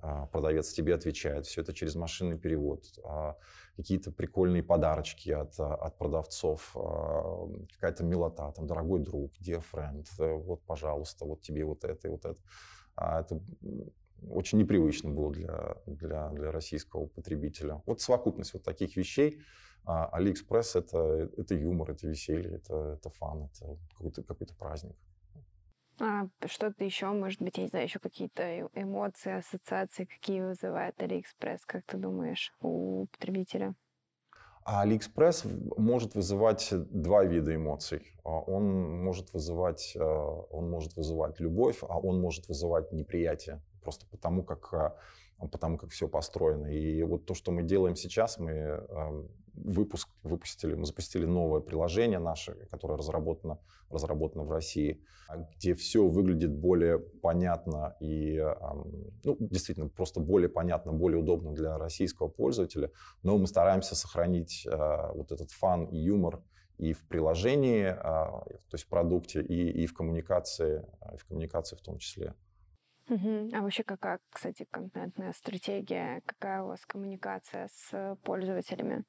а, 0.00 0.26
продавец 0.26 0.72
тебе 0.72 0.94
отвечает, 0.94 1.46
все 1.46 1.62
это 1.62 1.74
через 1.74 1.96
машинный 1.96 2.38
перевод, 2.38 2.84
а, 3.04 3.36
какие-то 3.76 4.12
прикольные 4.12 4.62
подарочки 4.62 5.30
от, 5.30 5.58
от 5.58 5.98
продавцов, 5.98 6.74
а, 6.76 7.48
какая-то 7.74 8.04
милота, 8.04 8.52
там, 8.52 8.66
дорогой 8.66 9.00
друг, 9.00 9.32
dear 9.40 9.62
friend, 9.72 10.06
э, 10.18 10.32
вот, 10.32 10.62
пожалуйста, 10.64 11.24
вот 11.24 11.42
тебе 11.42 11.64
вот 11.64 11.84
это 11.84 12.08
и 12.08 12.10
вот 12.10 12.24
это. 12.24 12.38
Это 12.96 13.40
очень 14.30 14.58
непривычно 14.58 15.10
было 15.10 15.32
для, 15.32 15.76
для, 15.86 16.28
для 16.30 16.50
российского 16.50 17.06
потребителя. 17.06 17.82
Вот 17.86 18.00
совокупность 18.00 18.54
вот 18.54 18.64
таких 18.64 18.96
вещей. 18.96 19.40
Алиэкспресс 19.84 20.76
это, 20.76 21.30
это 21.36 21.54
юмор, 21.54 21.92
это 21.92 22.06
веселье, 22.06 22.56
это, 22.56 22.98
это 22.98 23.10
fun, 23.10 23.44
это 23.44 23.78
какой-то 23.92 24.22
какой 24.22 24.46
праздник. 24.58 24.96
А 26.00 26.28
что-то 26.46 26.84
еще, 26.84 27.06
может 27.06 27.42
быть, 27.42 27.56
я 27.56 27.64
не 27.64 27.68
знаю, 27.68 27.86
еще 27.86 27.98
какие-то 27.98 28.68
эмоции, 28.74 29.38
ассоциации, 29.38 30.04
какие 30.04 30.42
вызывает 30.42 31.00
Алиэкспресс, 31.02 31.64
как 31.64 31.84
ты 31.86 31.96
думаешь, 31.96 32.52
у 32.60 33.06
потребителя? 33.06 33.74
А 34.64 34.82
Алиэкспресс 34.82 35.44
может 35.76 36.14
вызывать 36.14 36.68
два 36.90 37.24
вида 37.24 37.54
эмоций. 37.54 38.02
А 38.22 38.38
он 38.38 39.02
может 39.02 39.32
вызывать, 39.32 39.96
э, 39.96 40.00
он 40.00 40.70
может 40.70 40.94
вызывать 40.94 41.40
любовь, 41.40 41.78
а 41.82 41.98
он 41.98 42.20
может 42.20 42.48
вызывать 42.48 42.92
неприятие 42.92 43.62
просто 43.88 44.04
потому 44.10 44.42
как, 44.42 44.74
а, 44.74 44.96
потому 45.50 45.78
как 45.78 45.88
все 45.90 46.08
построено. 46.08 46.66
И 46.66 47.02
вот 47.04 47.24
то, 47.24 47.32
что 47.32 47.52
мы 47.52 47.62
делаем 47.62 47.96
сейчас, 47.96 48.38
мы 48.38 48.86
выпуск, 49.54 50.10
выпустили, 50.22 50.74
мы 50.74 50.84
запустили 50.84 51.24
новое 51.24 51.60
приложение 51.60 52.18
наше, 52.18 52.52
которое 52.70 52.98
разработано, 52.98 53.58
разработано 53.88 54.44
в 54.44 54.50
России, 54.50 55.02
а, 55.26 55.38
где 55.38 55.74
все 55.74 56.06
выглядит 56.06 56.52
более 56.52 56.98
понятно 56.98 57.96
и, 57.98 58.44
ну, 59.24 59.38
действительно, 59.40 59.88
просто 59.88 60.20
более 60.20 60.50
понятно, 60.50 60.92
более 60.92 61.18
удобно 61.18 61.54
для 61.54 61.78
российского 61.78 62.28
пользователя. 62.28 62.90
Но 63.22 63.38
мы 63.38 63.46
стараемся 63.46 63.96
сохранить 63.96 64.66
а, 64.70 65.12
вот 65.14 65.32
этот 65.32 65.50
фан 65.50 65.86
и 65.86 65.96
юмор 65.96 66.42
и 66.76 66.92
в 66.92 67.08
приложении, 67.08 67.86
то 67.86 68.74
есть 68.74 68.84
в 68.84 68.88
продукте, 68.88 69.40
и, 69.40 69.82
и 69.82 69.86
в 69.86 69.94
коммуникации, 69.94 70.84
в 71.16 71.26
коммуникации 71.26 71.74
в 71.74 71.80
том 71.80 71.96
числе. 71.96 72.34
Угу. 73.08 73.50
А 73.54 73.62
вообще 73.62 73.82
какая, 73.84 74.20
кстати, 74.30 74.66
контентная 74.70 75.32
стратегия, 75.32 76.22
какая 76.26 76.62
у 76.62 76.68
вас 76.68 76.84
коммуникация 76.86 77.68
с 77.72 78.16
пользователями? 78.22 79.04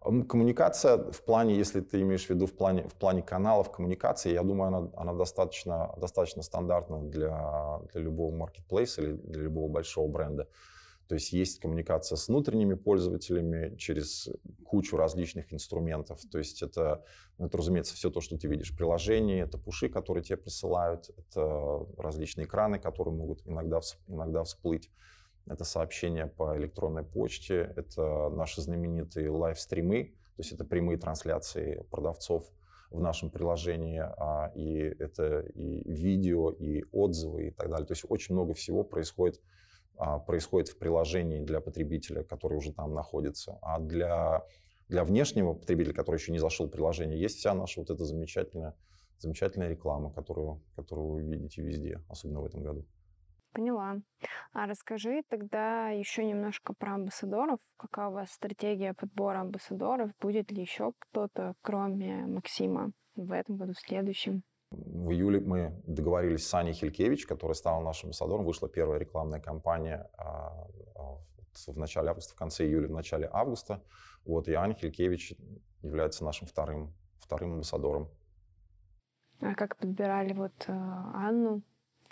Коммуникация 0.00 0.96
в 0.96 1.24
плане, 1.24 1.56
если 1.56 1.80
ты 1.80 2.00
имеешь 2.02 2.26
в 2.26 2.30
виду 2.30 2.46
в 2.46 2.56
плане, 2.56 2.88
в 2.88 2.94
плане 2.94 3.20
каналов 3.20 3.72
коммуникации, 3.72 4.32
я 4.32 4.42
думаю, 4.42 4.68
она, 4.68 4.90
она 4.96 5.12
достаточно, 5.12 5.92
достаточно 5.96 6.42
стандартна 6.42 7.02
для, 7.02 7.80
для 7.92 8.02
любого 8.02 8.34
маркетплейса 8.34 9.02
или 9.02 9.12
для 9.12 9.42
любого 9.42 9.68
большого 9.68 10.08
бренда. 10.08 10.48
То 11.08 11.14
есть 11.14 11.32
есть 11.32 11.58
коммуникация 11.58 12.16
с 12.16 12.28
внутренними 12.28 12.74
пользователями 12.74 13.74
через 13.76 14.28
кучу 14.66 14.96
различных 14.98 15.54
инструментов. 15.54 16.20
То 16.30 16.36
есть 16.36 16.62
это, 16.62 17.02
ну, 17.38 17.46
это, 17.46 17.56
разумеется, 17.56 17.94
все 17.94 18.10
то, 18.10 18.20
что 18.20 18.36
ты 18.36 18.46
видишь 18.46 18.72
в 18.72 18.76
приложении, 18.76 19.42
это 19.42 19.56
пуши, 19.56 19.88
которые 19.88 20.22
тебе 20.22 20.36
присылают, 20.36 21.08
это 21.16 21.86
различные 21.96 22.46
экраны, 22.46 22.78
которые 22.78 23.14
могут 23.14 23.40
иногда, 23.46 23.80
иногда 24.06 24.44
всплыть. 24.44 24.90
Это 25.46 25.64
сообщения 25.64 26.26
по 26.26 26.54
электронной 26.58 27.04
почте, 27.04 27.72
это 27.74 28.28
наши 28.28 28.60
знаменитые 28.60 29.30
лайв-стримы, 29.30 30.14
то 30.36 30.42
есть 30.42 30.52
это 30.52 30.66
прямые 30.66 30.98
трансляции 30.98 31.86
продавцов 31.90 32.52
в 32.90 33.00
нашем 33.00 33.30
приложении, 33.30 33.98
а, 33.98 34.52
и 34.54 34.74
это 34.76 35.40
и 35.40 35.90
видео, 35.90 36.50
и 36.50 36.84
отзывы 36.92 37.48
и 37.48 37.50
так 37.50 37.70
далее. 37.70 37.86
То 37.86 37.92
есть 37.92 38.04
очень 38.06 38.34
много 38.34 38.52
всего 38.52 38.84
происходит 38.84 39.40
происходит 40.26 40.68
в 40.68 40.78
приложении 40.78 41.40
для 41.40 41.60
потребителя, 41.60 42.22
который 42.22 42.56
уже 42.56 42.72
там 42.72 42.94
находится. 42.94 43.58
А 43.62 43.80
для, 43.80 44.44
для 44.88 45.04
внешнего 45.04 45.54
потребителя, 45.54 45.92
который 45.92 46.16
еще 46.16 46.32
не 46.32 46.38
зашел 46.38 46.66
в 46.66 46.70
приложение, 46.70 47.20
есть 47.20 47.38
вся 47.38 47.54
наша 47.54 47.80
вот 47.80 47.90
эта 47.90 48.04
замечательная, 48.04 48.74
замечательная 49.18 49.68
реклама, 49.68 50.12
которую, 50.12 50.62
которую 50.76 51.08
вы 51.08 51.22
видите 51.22 51.62
везде, 51.62 52.00
особенно 52.08 52.40
в 52.40 52.46
этом 52.46 52.62
году. 52.62 52.86
Поняла. 53.52 53.96
А 54.52 54.66
расскажи 54.66 55.22
тогда 55.28 55.88
еще 55.88 56.24
немножко 56.24 56.74
про 56.74 56.94
амбассадоров. 56.94 57.58
Какая 57.76 58.08
у 58.08 58.12
вас 58.12 58.30
стратегия 58.30 58.94
подбора 58.94 59.40
амбассадоров? 59.40 60.10
Будет 60.20 60.52
ли 60.52 60.62
еще 60.62 60.92
кто-то, 60.98 61.54
кроме 61.62 62.26
Максима, 62.26 62.92
в 63.16 63.32
этом 63.32 63.56
году, 63.56 63.72
в 63.72 63.80
следующем? 63.80 64.42
В 65.08 65.12
июле 65.12 65.40
мы 65.40 65.72
договорились 65.86 66.46
с 66.46 66.52
Аней 66.52 66.74
Хилькевич, 66.74 67.24
которая 67.24 67.54
стала 67.54 67.82
нашим 67.82 68.08
амбассадором. 68.08 68.44
Вышла 68.44 68.68
первая 68.68 68.98
рекламная 68.98 69.40
кампания 69.40 70.10
а, 70.18 70.66
а, 70.94 71.16
в 71.66 71.78
начале 71.78 72.10
августа, 72.10 72.34
в 72.34 72.36
конце 72.36 72.66
июля, 72.66 72.88
в 72.88 72.92
начале 72.92 73.26
августа. 73.32 73.82
Вот, 74.26 74.48
и 74.48 74.52
Аня 74.52 74.74
Хилькевич 74.74 75.34
является 75.82 76.24
нашим 76.24 76.46
вторым, 76.46 76.92
вторым 77.18 77.52
амбассадором. 77.52 78.10
А 79.40 79.54
как 79.54 79.76
подбирали 79.76 80.34
вот 80.34 80.52
э, 80.66 80.72
Анну 80.72 81.62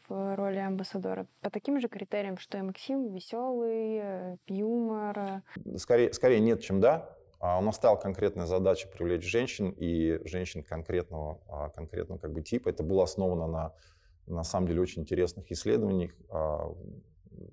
в 0.09 0.37
роли 0.37 0.59
амбассадора? 0.59 1.27
По 1.43 1.51
таким 1.51 1.79
же 1.79 1.89
критериям, 1.89 2.39
что 2.39 2.57
и 2.57 2.63
Максим, 2.63 3.13
веселый, 3.13 3.99
э, 4.01 4.37
юмор? 4.47 5.19
Э? 5.19 5.77
Скорее, 5.77 6.13
скорее 6.15 6.41
нет, 6.41 6.63
чем 6.63 6.81
да. 6.81 7.15
А 7.47 7.59
у 7.59 7.63
нас 7.63 7.77
стала 7.77 7.95
конкретная 7.95 8.47
задача 8.47 8.89
привлечь 8.89 9.23
женщин 9.23 9.71
и 9.71 10.21
женщин 10.25 10.65
конкретного, 10.65 11.41
а, 11.47 11.69
конкретного 11.69 12.19
как 12.19 12.33
бы 12.33 12.43
типа. 12.43 12.71
Это 12.71 12.83
было 12.83 13.05
основано 13.05 13.47
на, 13.47 13.73
на 14.27 14.43
самом 14.43 14.67
деле, 14.67 14.81
очень 14.81 15.03
интересных 15.03 15.53
исследованиях 15.53 16.11
а, 16.29 16.75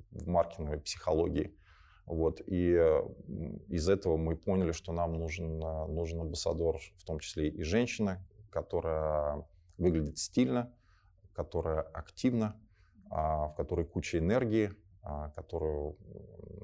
в 0.10 0.28
маркетинговой 0.28 0.80
психологии. 0.80 1.56
Вот. 2.08 2.42
И 2.48 2.74
из 3.70 3.88
этого 3.88 4.18
мы 4.18 4.36
поняли, 4.36 4.72
что 4.72 4.94
нам 4.94 5.14
нужен, 5.14 5.60
нужен 5.60 6.22
амбассадор, 6.22 6.80
в 6.98 7.04
том 7.04 7.20
числе 7.20 7.50
и 7.50 7.62
женщина, 7.62 8.26
которая 8.50 9.46
выглядит 9.78 10.18
стильно, 10.18 10.74
которая 11.34 11.82
активна, 11.82 12.60
в 13.10 13.54
которой 13.56 13.86
куча 13.86 14.18
энергии, 14.18 14.72
которую, 15.36 15.98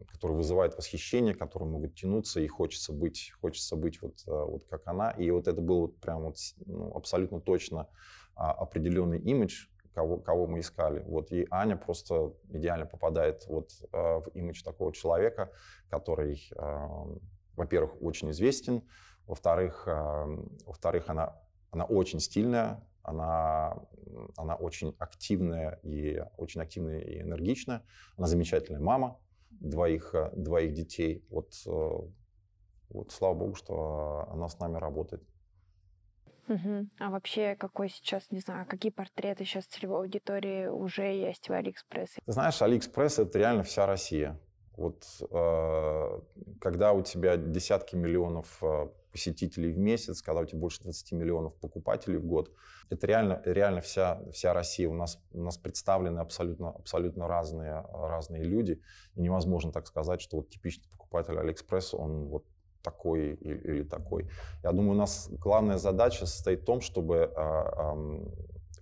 которая 0.08 0.38
вызывает 0.38 0.78
восхищение, 0.78 1.34
которые 1.34 1.70
могут 1.70 1.96
тянуться, 1.96 2.40
и 2.40 2.48
хочется 2.48 2.94
быть, 2.94 3.34
хочется 3.42 3.76
быть 3.76 4.02
вот, 4.02 4.24
а, 4.28 4.46
вот 4.46 4.64
как 4.66 4.88
она. 4.88 5.12
И 5.12 5.30
вот 5.30 5.48
это 5.48 5.62
был 5.62 5.82
вот 5.82 6.00
прям 6.00 6.24
вот, 6.24 6.38
ну, 6.66 6.96
абсолютно 6.96 7.42
точно 7.42 7.90
а, 8.36 8.54
определенный 8.54 9.20
имидж, 9.20 9.68
кого, 9.94 10.18
кого 10.18 10.48
мы 10.48 10.60
искали. 10.60 11.04
Вот, 11.06 11.32
и 11.34 11.48
Аня 11.52 11.76
просто 11.76 12.34
идеально 12.50 12.86
попадает 12.86 13.46
вот, 13.48 13.72
в 13.92 14.32
имидж 14.34 14.64
такого 14.64 14.94
человека, 14.94 15.52
который, 15.90 16.50
во-первых, 17.56 18.02
очень 18.02 18.30
известен, 18.32 18.84
во-вторых, 19.26 19.88
во-вторых 20.66 21.10
она, 21.10 21.42
она 21.72 21.86
очень 21.86 22.20
стильная, 22.20 22.82
она, 23.04 23.78
она 24.38 24.56
очень 24.56 24.96
активная 25.00 25.80
и 25.84 26.24
очень 26.38 26.62
активная 26.62 27.00
и 27.00 27.22
энергичная. 27.22 27.84
Она 28.18 28.28
замечательная 28.28 28.82
мама 28.82 29.20
двоих, 29.50 30.14
э, 30.14 30.32
двоих 30.36 30.74
детей. 30.74 31.26
Вот, 31.30 31.54
э, 31.66 31.90
вот 32.90 33.12
слава 33.12 33.34
богу, 33.34 33.56
что 33.56 34.28
она 34.32 34.48
с 34.48 34.60
нами 34.60 34.78
работает. 34.78 35.24
Угу. 36.48 36.88
А 37.00 37.10
вообще, 37.12 37.56
какой 37.56 37.90
сейчас, 37.90 38.32
не 38.32 38.40
знаю, 38.40 38.66
какие 38.68 38.92
портреты 38.92 39.46
сейчас 39.46 39.66
целевой 39.66 40.00
аудитории 40.00 40.66
уже 40.66 41.04
есть 41.04 41.48
в 41.48 41.54
Алиэкспрессе? 41.54 42.20
Ты 42.26 42.32
знаешь, 42.32 42.60
Алиэкспресс— 42.62 43.20
это 43.20 43.38
реально 43.38 43.64
вся 43.64 43.86
Россия. 43.86 44.40
Вот 44.76 45.06
э, 45.30 46.22
когда 46.60 46.94
у 46.94 47.04
тебя 47.04 47.38
десятки 47.38 47.96
миллионов 47.96 48.64
э, 48.64 48.88
посетителей 49.12 49.72
в 49.72 49.78
месяц, 49.78 50.22
когда 50.22 50.42
у 50.42 50.46
тебя 50.46 50.60
больше 50.60 50.82
20 50.84 51.12
миллионов 51.14 51.56
покупателей 51.56 52.18
в 52.18 52.26
год, 52.26 52.52
это 52.90 53.08
реально, 53.08 53.42
реально 53.46 53.82
вся, 53.82 54.22
вся 54.32 54.54
Россия. 54.54 54.90
У 54.90 54.94
нас, 54.94 55.20
у 55.32 55.42
нас 55.42 55.58
представлены 55.58 56.20
абсолютно, 56.20 56.70
абсолютно 56.70 57.28
разные, 57.28 57.86
разные 57.94 58.44
люди. 58.44 58.82
И 59.16 59.22
невозможно 59.22 59.72
так 59.72 59.88
сказать, 59.88 60.22
что 60.22 60.38
вот 60.38 60.50
типичный 60.50 60.90
покупатель 60.90 61.38
Алиэкспресс, 61.38 61.94
он 61.94 62.28
вот 62.28 62.46
такой 62.82 63.34
или, 63.36 63.58
или 63.58 63.84
такой. 63.84 64.30
Я 64.64 64.72
думаю, 64.72 64.92
у 64.92 65.00
нас 65.00 65.30
главная 65.32 65.78
задача 65.78 66.26
состоит 66.26 66.62
в 66.62 66.66
том, 66.66 66.82
чтобы 66.82 67.16
э, 67.16 67.32
э, 67.36 68.26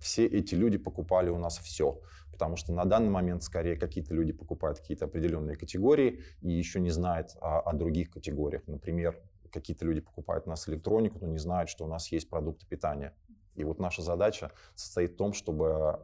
все 0.00 0.26
эти 0.26 0.54
люди 0.54 0.78
покупали 0.78 1.30
у 1.30 1.38
нас 1.38 1.58
все 1.58 2.00
потому 2.38 2.54
что 2.54 2.72
на 2.72 2.84
данный 2.84 3.10
момент 3.10 3.42
скорее 3.42 3.74
какие-то 3.74 4.14
люди 4.14 4.32
покупают 4.32 4.78
какие-то 4.78 5.06
определенные 5.06 5.56
категории 5.56 6.22
и 6.40 6.52
еще 6.52 6.78
не 6.78 6.90
знают 6.90 7.36
о, 7.40 7.58
о 7.58 7.72
других 7.72 8.10
категориях. 8.10 8.62
Например, 8.68 9.20
какие-то 9.50 9.84
люди 9.84 10.00
покупают 10.00 10.46
у 10.46 10.50
нас 10.50 10.68
электронику, 10.68 11.18
но 11.20 11.26
не 11.26 11.38
знают, 11.38 11.70
что 11.70 11.84
у 11.84 11.88
нас 11.88 12.10
есть 12.12 12.28
продукты 12.28 12.66
питания. 12.66 13.14
И 13.54 13.64
вот 13.64 13.78
наша 13.78 14.02
задача 14.02 14.52
состоит 14.74 15.12
в 15.12 15.16
том, 15.16 15.32
чтобы, 15.32 16.00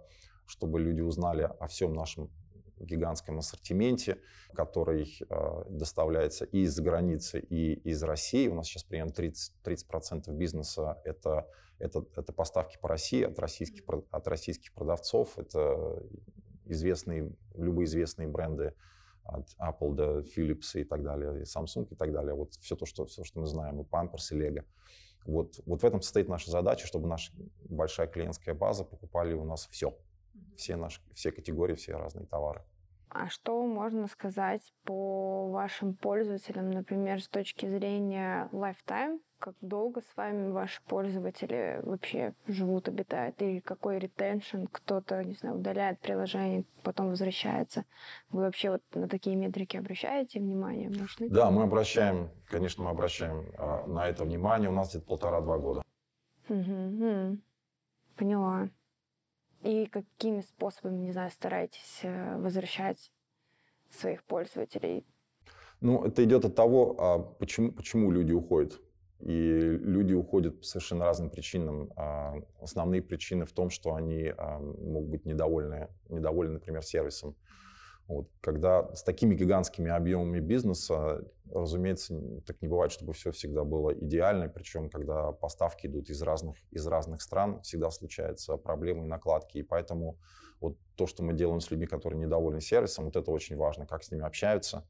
чтобы 0.46 0.80
люди 0.80 1.00
узнали 1.00 1.48
о 1.60 1.66
всем 1.68 1.92
нашем 1.92 2.30
гигантском 2.78 3.38
ассортименте, 3.38 4.18
который 4.54 5.18
э, 5.20 5.64
доставляется 5.68 6.44
и 6.44 6.62
из-за 6.62 6.82
границы, 6.82 7.40
и 7.40 7.74
из 7.74 8.02
России. 8.02 8.48
У 8.48 8.54
нас 8.54 8.66
сейчас 8.66 8.84
примерно 8.84 9.10
30%, 9.10 9.50
30 9.62 10.28
бизнеса 10.30 11.00
это, 11.04 11.48
это, 11.78 12.04
это 12.16 12.32
поставки 12.32 12.78
по 12.80 12.88
России 12.88 13.22
от 13.22 13.38
российских, 13.38 13.84
от 14.10 14.28
российских 14.28 14.72
продавцов. 14.72 15.38
Это 15.38 16.02
известные, 16.66 17.32
любые 17.54 17.86
известные 17.86 18.28
бренды 18.28 18.74
от 19.24 19.48
Apple 19.58 19.94
до 19.94 20.20
Philips 20.20 20.78
и 20.80 20.84
так 20.84 21.02
далее, 21.02 21.40
и 21.40 21.42
Samsung 21.42 21.88
и 21.90 21.94
так 21.94 22.12
далее. 22.12 22.34
Вот 22.34 22.54
все 22.54 22.76
то, 22.76 22.86
что, 22.86 23.06
все, 23.06 23.24
что 23.24 23.40
мы 23.40 23.46
знаем, 23.46 23.80
и 23.80 23.84
Pampers, 23.84 24.32
и 24.32 24.34
Lego. 24.34 24.64
Вот, 25.24 25.60
вот 25.64 25.82
в 25.82 25.86
этом 25.86 26.02
состоит 26.02 26.28
наша 26.28 26.50
задача, 26.50 26.86
чтобы 26.86 27.08
наша 27.08 27.32
большая 27.68 28.06
клиентская 28.06 28.54
база 28.54 28.84
покупали 28.84 29.32
у 29.32 29.44
нас 29.44 29.66
все. 29.70 29.96
Все, 30.56 30.76
наши, 30.76 31.00
все 31.14 31.32
категории, 31.32 31.74
все 31.74 31.96
разные 31.96 32.26
товары. 32.26 32.62
А 33.14 33.28
что 33.28 33.64
можно 33.64 34.08
сказать 34.08 34.60
по 34.82 35.48
вашим 35.48 35.94
пользователям, 35.94 36.72
например, 36.72 37.22
с 37.22 37.28
точки 37.28 37.64
зрения 37.64 38.48
lifetime? 38.50 39.20
Как 39.38 39.54
долго 39.60 40.00
с 40.00 40.16
вами 40.16 40.50
ваши 40.50 40.82
пользователи 40.88 41.78
вообще 41.84 42.34
живут, 42.48 42.88
обитают? 42.88 43.40
Или 43.40 43.60
какой 43.60 44.00
ретеншн? 44.00 44.64
Кто-то, 44.64 45.22
не 45.22 45.34
знаю, 45.34 45.58
удаляет 45.58 46.00
приложение, 46.00 46.64
потом 46.82 47.10
возвращается. 47.10 47.84
Вы 48.30 48.42
вообще 48.42 48.70
вот 48.70 48.82
на 48.94 49.08
такие 49.08 49.36
метрики 49.36 49.76
обращаете 49.76 50.40
внимание? 50.40 50.90
Может, 50.90 51.30
да, 51.30 51.52
мы 51.52 51.62
обращаем, 51.62 52.30
конечно, 52.48 52.82
мы 52.82 52.90
обращаем 52.90 53.46
а, 53.56 53.86
на 53.86 54.08
это 54.08 54.24
внимание. 54.24 54.68
У 54.68 54.74
нас 54.74 54.90
где-то 54.90 55.06
полтора-два 55.06 55.58
года. 55.58 55.82
Угу, 56.48 57.38
Поняла. 58.16 58.68
И 59.64 59.86
какими 59.86 60.42
способами, 60.42 60.98
не 61.06 61.12
знаю, 61.12 61.30
стараетесь 61.30 62.00
э, 62.02 62.36
возвращать 62.36 63.10
своих 63.88 64.22
пользователей? 64.24 65.06
Ну, 65.80 66.04
это 66.04 66.22
идет 66.22 66.44
от 66.44 66.54
того, 66.54 66.94
а 66.98 67.18
почему, 67.18 67.72
почему 67.72 68.10
люди 68.10 68.32
уходят. 68.32 68.78
И 69.20 69.78
люди 69.80 70.12
уходят 70.12 70.58
по 70.60 70.64
совершенно 70.66 71.06
разным 71.06 71.30
причинам. 71.30 71.90
А, 71.96 72.34
основные 72.60 73.00
причины 73.00 73.46
в 73.46 73.52
том, 73.52 73.70
что 73.70 73.94
они 73.94 74.34
а, 74.36 74.58
могут 74.58 75.08
быть 75.08 75.24
недовольны, 75.24 75.88
недовольны, 76.10 76.54
например, 76.54 76.82
сервисом. 76.82 77.34
Вот. 78.06 78.28
Когда 78.40 78.94
с 78.94 79.02
такими 79.02 79.34
гигантскими 79.34 79.90
объемами 79.90 80.40
бизнеса, 80.40 81.24
разумеется, 81.50 82.20
так 82.46 82.60
не 82.60 82.68
бывает, 82.68 82.92
чтобы 82.92 83.14
все 83.14 83.32
всегда 83.32 83.64
было 83.64 83.94
идеально. 83.94 84.48
Причем, 84.48 84.90
когда 84.90 85.32
поставки 85.32 85.86
идут 85.86 86.10
из 86.10 86.20
разных, 86.22 86.56
из 86.70 86.86
разных 86.86 87.22
стран, 87.22 87.62
всегда 87.62 87.90
случаются 87.90 88.56
проблемы 88.56 89.04
и 89.04 89.08
накладки. 89.08 89.58
И 89.58 89.62
поэтому 89.62 90.18
вот 90.60 90.76
то, 90.96 91.06
что 91.06 91.22
мы 91.22 91.32
делаем 91.32 91.60
с 91.60 91.70
людьми, 91.70 91.86
которые 91.86 92.20
недовольны 92.20 92.60
сервисом, 92.60 93.06
вот 93.06 93.16
это 93.16 93.30
очень 93.30 93.56
важно, 93.56 93.86
как 93.86 94.04
с 94.04 94.10
ними 94.10 94.24
общаются, 94.24 94.86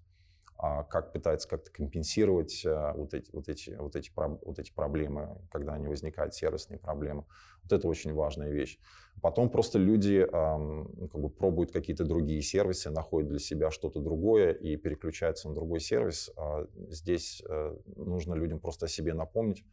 как 0.84 1.12
пытаются 1.12 1.48
как-то 1.48 1.70
компенсировать 1.70 2.64
э, 2.64 2.92
вот 2.94 3.14
эти, 3.14 3.30
вот, 3.32 3.48
эти, 3.48 3.70
вот, 3.70 3.96
эти, 3.96 4.10
вот 4.14 4.58
эти 4.58 4.72
проблемы, 4.72 5.38
когда 5.50 5.74
они 5.74 5.88
возникают, 5.88 6.34
сервисные 6.34 6.78
проблемы. 6.78 7.24
Вот 7.62 7.72
это 7.72 7.88
очень 7.88 8.12
важная 8.12 8.50
вещь. 8.50 8.78
Потом 9.22 9.48
просто 9.48 9.78
люди 9.78 10.26
ну, 10.30 11.08
как 11.08 11.20
бы 11.20 11.30
пробуют 11.30 11.72
какие-то 11.72 12.04
другие 12.04 12.42
сервисы, 12.42 12.90
находят 12.90 13.28
для 13.30 13.38
себя 13.38 13.70
что-то 13.70 14.00
другое 14.00 14.52
и 14.52 14.76
переключаются 14.76 15.48
на 15.48 15.54
другой 15.54 15.80
сервис. 15.80 16.30
А 16.36 16.66
здесь 16.88 17.42
э, 17.48 17.76
нужно 17.96 18.34
людям 18.34 18.58
просто 18.58 18.86
о 18.86 18.88
себе 18.88 19.14
напомнить, 19.14 19.64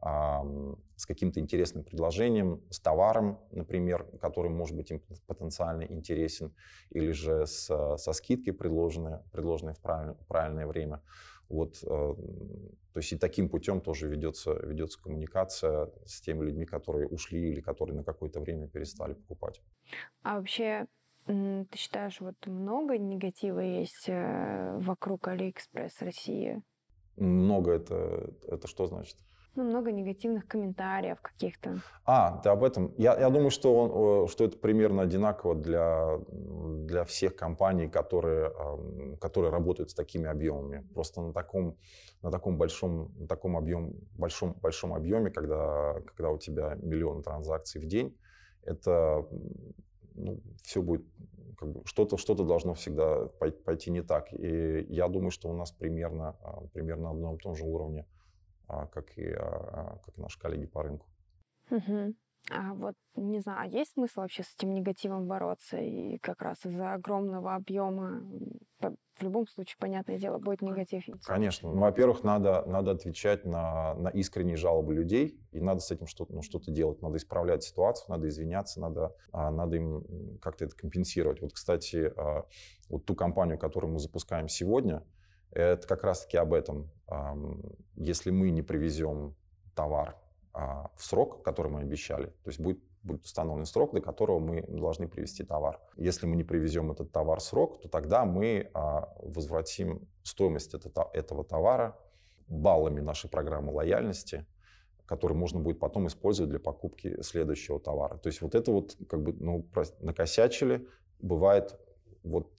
с 0.00 1.06
каким-то 1.06 1.40
интересным 1.40 1.82
предложением, 1.84 2.62
с 2.70 2.78
товаром, 2.80 3.40
например, 3.50 4.04
который 4.20 4.50
может 4.50 4.76
быть 4.76 4.90
им 4.90 5.02
потенциально 5.26 5.82
интересен, 5.82 6.54
или 6.90 7.12
же 7.12 7.46
с, 7.46 7.96
со 7.96 8.12
скидкой, 8.12 8.52
предложенной, 8.52 9.20
предложенной 9.32 9.74
в 9.74 9.80
правильное, 9.80 10.16
правильное 10.28 10.66
время. 10.66 11.02
Вот, 11.48 11.78
э, 11.82 11.86
то 11.86 12.98
есть 12.98 13.12
и 13.12 13.16
таким 13.16 13.48
путем 13.48 13.80
тоже 13.80 14.08
ведется, 14.08 14.52
ведется 14.52 15.00
коммуникация 15.00 15.90
с 16.04 16.20
теми 16.20 16.44
людьми, 16.44 16.66
которые 16.66 17.08
ушли 17.08 17.50
или 17.50 17.60
которые 17.60 17.96
на 17.96 18.04
какое-то 18.04 18.40
время 18.40 18.68
перестали 18.68 19.14
покупать. 19.14 19.62
А 20.22 20.38
вообще 20.38 20.86
ты 21.26 21.66
считаешь, 21.74 22.20
вот 22.20 22.34
много 22.46 22.98
негатива 22.98 23.60
есть 23.60 24.08
э, 24.08 24.76
вокруг 24.78 25.28
Алиэкспресс 25.28 26.00
России? 26.00 26.62
Много 27.16 27.72
это, 27.72 28.32
это 28.46 28.68
что 28.68 28.86
значит? 28.86 29.16
Ну, 29.56 29.64
много 29.64 29.90
негативных 29.90 30.46
комментариев 30.46 31.18
каких-то. 31.22 31.80
А, 32.04 32.38
ты 32.42 32.50
об 32.50 32.62
этом. 32.62 32.92
Я, 32.98 33.18
я 33.18 33.30
думаю, 33.30 33.50
что, 33.50 33.74
он, 33.74 34.28
что 34.28 34.44
это 34.44 34.58
примерно 34.58 35.00
одинаково 35.00 35.54
для, 35.54 36.18
для 36.28 37.04
всех 37.04 37.36
компаний, 37.36 37.88
которые, 37.88 38.52
которые 39.18 39.50
работают 39.50 39.90
с 39.90 39.94
такими 39.94 40.28
объемами. 40.28 40.86
Просто 40.92 41.22
на 41.22 41.32
таком, 41.32 41.78
на 42.20 42.30
таком 42.30 42.58
большом, 42.58 43.14
на 43.16 43.26
таком 43.26 43.56
объем, 43.56 43.94
большом, 44.18 44.52
большом 44.60 44.92
объеме, 44.92 45.30
когда, 45.30 46.02
когда 46.04 46.30
у 46.30 46.38
тебя 46.38 46.76
миллион 46.82 47.22
транзакций 47.22 47.80
в 47.80 47.86
день, 47.86 48.14
это 48.62 49.26
ну, 50.14 50.38
все 50.62 50.82
будет 50.82 51.06
как 51.56 51.72
бы, 51.72 51.82
что-то 51.86 52.18
что 52.18 52.34
должно 52.34 52.74
всегда 52.74 53.26
пойти 53.64 53.90
не 53.90 54.02
так. 54.02 54.32
И 54.34 54.86
я 54.90 55.08
думаю, 55.08 55.30
что 55.30 55.48
у 55.48 55.54
нас 55.54 55.72
примерно, 55.72 56.36
а, 56.42 56.60
примерно 56.74 57.04
на 57.04 57.10
одном 57.12 57.36
и 57.36 57.38
том 57.38 57.56
же 57.56 57.64
уровне, 57.64 58.04
как 58.66 59.16
и, 59.18 59.30
а, 59.32 59.98
как 60.04 60.16
и 60.16 60.20
наши 60.20 60.38
коллеги 60.38 60.66
по 60.66 60.82
рынку. 60.82 61.06
Угу. 61.70 62.14
А 62.50 62.74
вот, 62.74 62.94
не 63.16 63.40
знаю, 63.40 63.62
а 63.62 63.66
есть 63.66 63.92
смысл 63.94 64.20
вообще 64.20 64.44
с 64.44 64.54
этим 64.54 64.72
негативом 64.72 65.26
бороться? 65.26 65.78
И 65.78 66.18
как 66.18 66.42
раз 66.42 66.64
из-за 66.64 66.92
огромного 66.92 67.56
объема, 67.56 68.22
в 68.80 69.22
любом 69.22 69.48
случае, 69.48 69.76
понятное 69.80 70.18
дело, 70.18 70.38
будет 70.38 70.62
негатив. 70.62 71.04
Конечно. 71.24 71.72
Ну, 71.72 71.80
во-первых, 71.80 72.22
надо, 72.22 72.62
надо 72.66 72.92
отвечать 72.92 73.44
на, 73.44 73.94
на 73.94 74.08
искренние 74.08 74.56
жалобы 74.56 74.94
людей, 74.94 75.40
и 75.50 75.60
надо 75.60 75.80
с 75.80 75.90
этим 75.90 76.06
что-то 76.06 76.34
ну, 76.34 76.42
что 76.42 76.60
делать. 76.70 77.02
Надо 77.02 77.16
исправлять 77.16 77.64
ситуацию, 77.64 78.10
надо 78.10 78.28
извиняться, 78.28 78.80
надо, 78.80 79.16
а, 79.32 79.50
надо 79.50 79.76
им 79.76 80.38
как-то 80.40 80.66
это 80.66 80.76
компенсировать. 80.76 81.40
Вот, 81.40 81.52
кстати, 81.52 82.12
а, 82.16 82.44
вот 82.88 83.06
ту 83.06 83.14
компанию, 83.16 83.58
которую 83.58 83.92
мы 83.92 83.98
запускаем 83.98 84.48
сегодня, 84.48 85.02
это 85.50 85.86
как 85.86 86.04
раз-таки 86.04 86.36
об 86.36 86.52
этом. 86.52 86.90
Если 87.94 88.30
мы 88.30 88.50
не 88.50 88.62
привезем 88.62 89.34
товар 89.76 90.16
а, 90.58 90.90
в 90.96 91.04
срок, 91.04 91.42
который 91.44 91.70
мы 91.70 91.80
обещали. 91.80 92.28
То 92.42 92.48
есть 92.48 92.58
будет, 92.58 92.80
будет 93.02 93.24
установлен 93.24 93.66
срок, 93.66 93.92
до 93.92 94.00
которого 94.00 94.38
мы 94.38 94.62
должны 94.62 95.06
привезти 95.06 95.44
товар. 95.44 95.78
Если 95.96 96.26
мы 96.26 96.34
не 96.34 96.44
привезем 96.44 96.90
этот 96.90 97.12
товар 97.12 97.40
в 97.40 97.42
срок, 97.42 97.82
то 97.82 97.88
тогда 97.88 98.24
мы 98.24 98.70
а, 98.72 99.12
возвратим 99.20 100.08
стоимость 100.22 100.72
этого 100.74 101.44
товара 101.44 101.98
баллами 102.48 103.00
нашей 103.00 103.28
программы 103.28 103.70
лояльности, 103.70 104.46
которые 105.04 105.36
можно 105.36 105.60
будет 105.60 105.78
потом 105.78 106.06
использовать 106.06 106.48
для 106.48 106.58
покупки 106.58 107.20
следующего 107.20 107.78
товара. 107.78 108.16
То 108.16 108.28
есть 108.28 108.40
вот 108.40 108.54
это 108.54 108.72
вот 108.72 108.96
как 109.10 109.22
бы 109.22 109.34
ну, 109.34 109.68
накосячили, 110.00 110.88
бывает 111.20 111.78
вот 112.26 112.50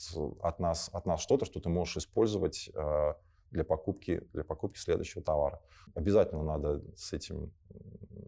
от 0.42 0.60
нас, 0.60 0.90
от 0.94 1.06
нас 1.06 1.22
что-то, 1.22 1.46
что 1.46 1.60
ты 1.60 1.70
можешь 1.70 1.98
использовать 1.98 2.70
а, 2.74 3.18
для 3.52 3.64
покупки, 3.64 4.22
для 4.34 4.44
покупки 4.44 4.80
следующего 4.80 5.24
товара. 5.24 5.62
Обязательно 5.94 6.44
надо 6.44 6.82
с 6.96 7.14
этим, 7.14 7.52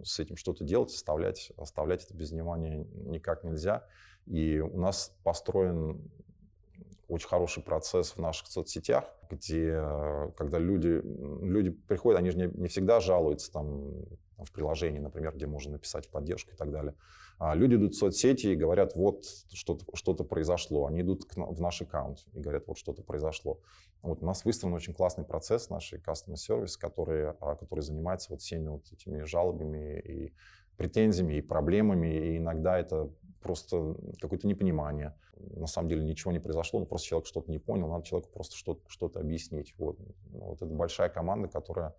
с 0.04 0.20
этим 0.20 0.36
что-то 0.38 0.64
делать, 0.64 0.94
оставлять, 0.94 1.52
оставлять 1.58 2.06
это 2.06 2.14
без 2.14 2.32
внимания 2.32 2.86
никак 3.06 3.44
нельзя. 3.44 3.86
И 4.26 4.60
у 4.60 4.78
нас 4.78 5.16
построен 5.24 6.12
очень 7.08 7.28
хороший 7.28 7.64
процесс 7.64 8.12
в 8.12 8.20
наших 8.20 8.48
соцсетях, 8.48 9.06
где, 9.30 9.82
когда 10.38 10.60
люди, 10.60 11.02
люди 11.44 11.72
приходят, 11.72 12.20
они 12.20 12.30
же 12.30 12.38
не, 12.38 12.48
не 12.54 12.68
всегда 12.68 13.00
жалуются 13.00 13.52
там, 13.52 14.06
в 14.38 14.52
приложении, 14.52 15.00
например, 15.00 15.34
где 15.36 15.48
можно 15.48 15.74
написать 15.74 16.08
в 16.08 16.12
поддержку 16.12 16.52
и 16.52 16.56
так 16.56 16.72
далее. 16.72 16.94
А 17.40 17.56
люди 17.56 17.76
идут 17.76 17.96
в 17.96 17.98
соцсети 17.98 18.48
и 18.48 18.56
говорят, 18.56 18.96
вот 18.96 19.24
что-то 19.54 19.86
что 19.94 20.14
произошло. 20.14 20.88
Они 20.88 21.02
идут 21.02 21.24
к, 21.24 21.38
в 21.38 21.62
наш 21.62 21.82
аккаунт 21.82 22.26
и 22.34 22.40
говорят, 22.40 22.68
вот 22.68 22.78
что-то 22.78 23.02
произошло. 23.02 23.62
Вот 24.02 24.22
у 24.22 24.26
нас 24.26 24.44
выстроен 24.44 24.76
очень 24.76 24.94
классный 24.94 25.24
процесс, 25.24 25.70
нашей 25.70 26.00
customer 26.00 26.36
service, 26.36 26.78
который, 26.78 27.30
а, 27.30 27.56
который 27.56 27.80
занимается 27.80 28.32
вот 28.32 28.42
всеми 28.42 28.68
вот 28.68 28.92
этими 28.92 29.24
жалобами 29.24 30.00
и 30.02 30.34
претензиями, 30.76 31.36
и 31.36 31.42
проблемами. 31.42 32.08
И 32.08 32.38
иногда 32.38 32.78
это 32.78 33.10
просто 33.42 33.96
какое-то 34.20 34.46
непонимание. 34.46 35.16
На 35.38 35.68
самом 35.68 35.88
деле 35.88 36.04
ничего 36.04 36.34
не 36.34 36.40
произошло, 36.40 36.82
но 36.82 36.86
просто 36.86 37.08
человек 37.08 37.26
что-то 37.26 37.50
не 37.50 37.60
понял, 37.60 37.88
надо 37.88 38.06
человеку 38.06 38.32
просто 38.34 38.58
что-то, 38.58 39.20
объяснить. 39.22 39.74
Вот. 39.78 39.98
вот 40.32 40.58
это 40.58 40.74
большая 40.74 41.08
команда, 41.08 41.48
которая 41.48 41.96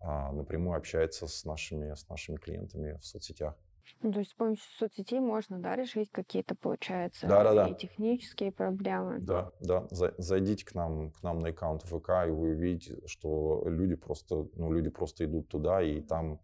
а, 0.00 0.32
напрямую 0.32 0.76
общается 0.76 1.28
с 1.28 1.44
нашими, 1.44 1.94
с 1.94 2.08
нашими 2.08 2.38
клиентами 2.38 2.98
в 3.00 3.06
соцсетях. 3.06 3.54
Ну, 4.02 4.12
то 4.12 4.18
есть 4.20 4.32
с 4.32 4.34
помощью 4.34 4.64
соцсетей 4.78 5.20
можно, 5.20 5.58
да, 5.58 5.76
решить 5.76 6.10
какие-то, 6.10 6.54
получается, 6.54 7.26
да, 7.26 7.44
да, 7.44 7.54
да. 7.54 7.74
технические 7.74 8.52
проблемы. 8.52 9.20
Да, 9.20 9.52
да. 9.60 9.86
Зайдите 9.90 10.64
к 10.64 10.74
нам, 10.74 11.10
к 11.10 11.22
нам 11.22 11.40
на 11.40 11.48
аккаунт 11.48 11.82
ВК, 11.82 12.10
и 12.26 12.30
вы 12.30 12.50
увидите, 12.50 13.00
что 13.06 13.62
люди 13.66 13.94
просто, 13.94 14.48
ну, 14.54 14.72
люди 14.72 14.90
просто 14.90 15.24
идут 15.24 15.48
туда, 15.48 15.82
и 15.82 16.00
там 16.00 16.40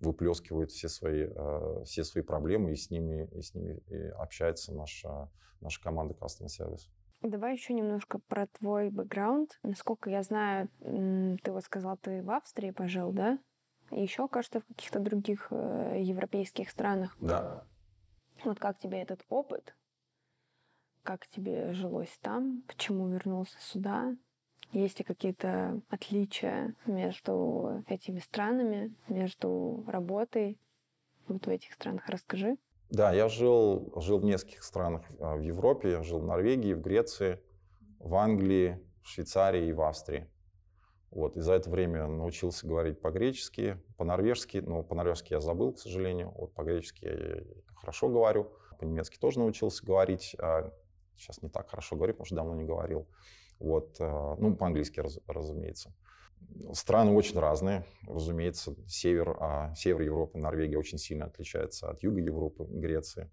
выплескивают 0.00 0.70
все 0.70 0.88
свои, 0.88 1.26
э, 1.34 1.82
все 1.84 2.04
свои 2.04 2.22
проблемы, 2.22 2.72
и 2.72 2.76
с 2.76 2.90
ними, 2.90 3.28
и 3.32 3.40
с 3.40 3.54
ними 3.54 3.80
и 3.88 3.96
общается 4.18 4.74
наша, 4.74 5.30
наша 5.60 5.82
команда 5.82 6.14
Customer 6.14 6.48
Service. 6.48 6.88
Давай 7.22 7.54
еще 7.54 7.72
немножко 7.72 8.18
про 8.28 8.46
твой 8.46 8.90
бэкграунд. 8.90 9.58
Насколько 9.62 10.10
я 10.10 10.22
знаю, 10.22 10.68
ты 10.80 11.50
вот 11.50 11.64
сказал, 11.64 11.96
ты 11.96 12.22
в 12.22 12.30
Австрии 12.30 12.70
пожил, 12.70 13.10
да? 13.12 13.38
Еще, 13.90 14.28
кажется, 14.28 14.60
в 14.60 14.64
каких-то 14.66 14.98
других 14.98 15.48
э, 15.50 16.00
европейских 16.00 16.70
странах. 16.70 17.16
Да. 17.20 17.64
Вот 18.44 18.58
как 18.58 18.78
тебе 18.78 19.00
этот 19.00 19.24
опыт? 19.28 19.74
Как 21.02 21.26
тебе 21.28 21.72
жилось 21.72 22.18
там? 22.20 22.62
Почему 22.66 23.08
вернулся 23.08 23.56
сюда? 23.60 24.16
Есть 24.72 24.98
ли 24.98 25.04
какие-то 25.04 25.80
отличия 25.88 26.74
между 26.86 27.84
этими 27.86 28.18
странами, 28.18 28.94
между 29.08 29.84
работой 29.86 30.58
вот 31.28 31.46
в 31.46 31.48
этих 31.48 31.72
странах? 31.72 32.08
Расскажи. 32.08 32.56
Да, 32.90 33.12
я 33.12 33.28
жил, 33.28 33.92
жил 33.96 34.18
в 34.18 34.24
нескольких 34.24 34.62
странах 34.62 35.02
а, 35.20 35.36
в 35.36 35.40
Европе. 35.40 35.90
Я 35.90 36.02
жил 36.02 36.20
в 36.20 36.24
Норвегии, 36.24 36.74
в 36.74 36.80
Греции, 36.80 37.40
в 37.98 38.14
Англии, 38.14 38.80
в 39.02 39.08
Швейцарии 39.08 39.68
и 39.68 39.72
в 39.72 39.80
Австрии. 39.82 40.28
Вот, 41.10 41.36
и 41.36 41.40
за 41.40 41.54
это 41.54 41.70
время 41.70 42.06
научился 42.06 42.66
говорить 42.66 43.00
по-гречески, 43.00 43.78
по-норвежски, 43.96 44.58
но 44.58 44.82
по-норвежски 44.82 45.32
я 45.32 45.40
забыл, 45.40 45.72
к 45.72 45.78
сожалению. 45.78 46.32
Вот 46.36 46.52
по-гречески 46.54 47.04
я 47.04 47.42
хорошо 47.74 48.08
говорю, 48.08 48.52
по-немецки 48.78 49.16
тоже 49.18 49.38
научился 49.38 49.84
говорить. 49.84 50.36
А 50.38 50.72
сейчас 51.16 51.42
не 51.42 51.48
так 51.48 51.70
хорошо 51.70 51.96
говорю, 51.96 52.14
потому 52.14 52.26
что 52.26 52.36
давно 52.36 52.54
не 52.54 52.64
говорил. 52.64 53.06
Вот, 53.58 53.96
а, 54.00 54.36
ну, 54.36 54.54
по-английски, 54.54 55.00
раз, 55.00 55.18
разумеется. 55.26 55.94
Страны 56.72 57.12
очень 57.12 57.38
разные, 57.38 57.86
разумеется. 58.06 58.74
Север, 58.86 59.36
а, 59.40 59.74
север 59.74 60.02
Европы, 60.02 60.38
Норвегия 60.38 60.78
очень 60.78 60.98
сильно 60.98 61.26
отличается 61.26 61.88
от 61.88 62.02
юга 62.02 62.20
Европы, 62.20 62.66
Греции. 62.68 63.30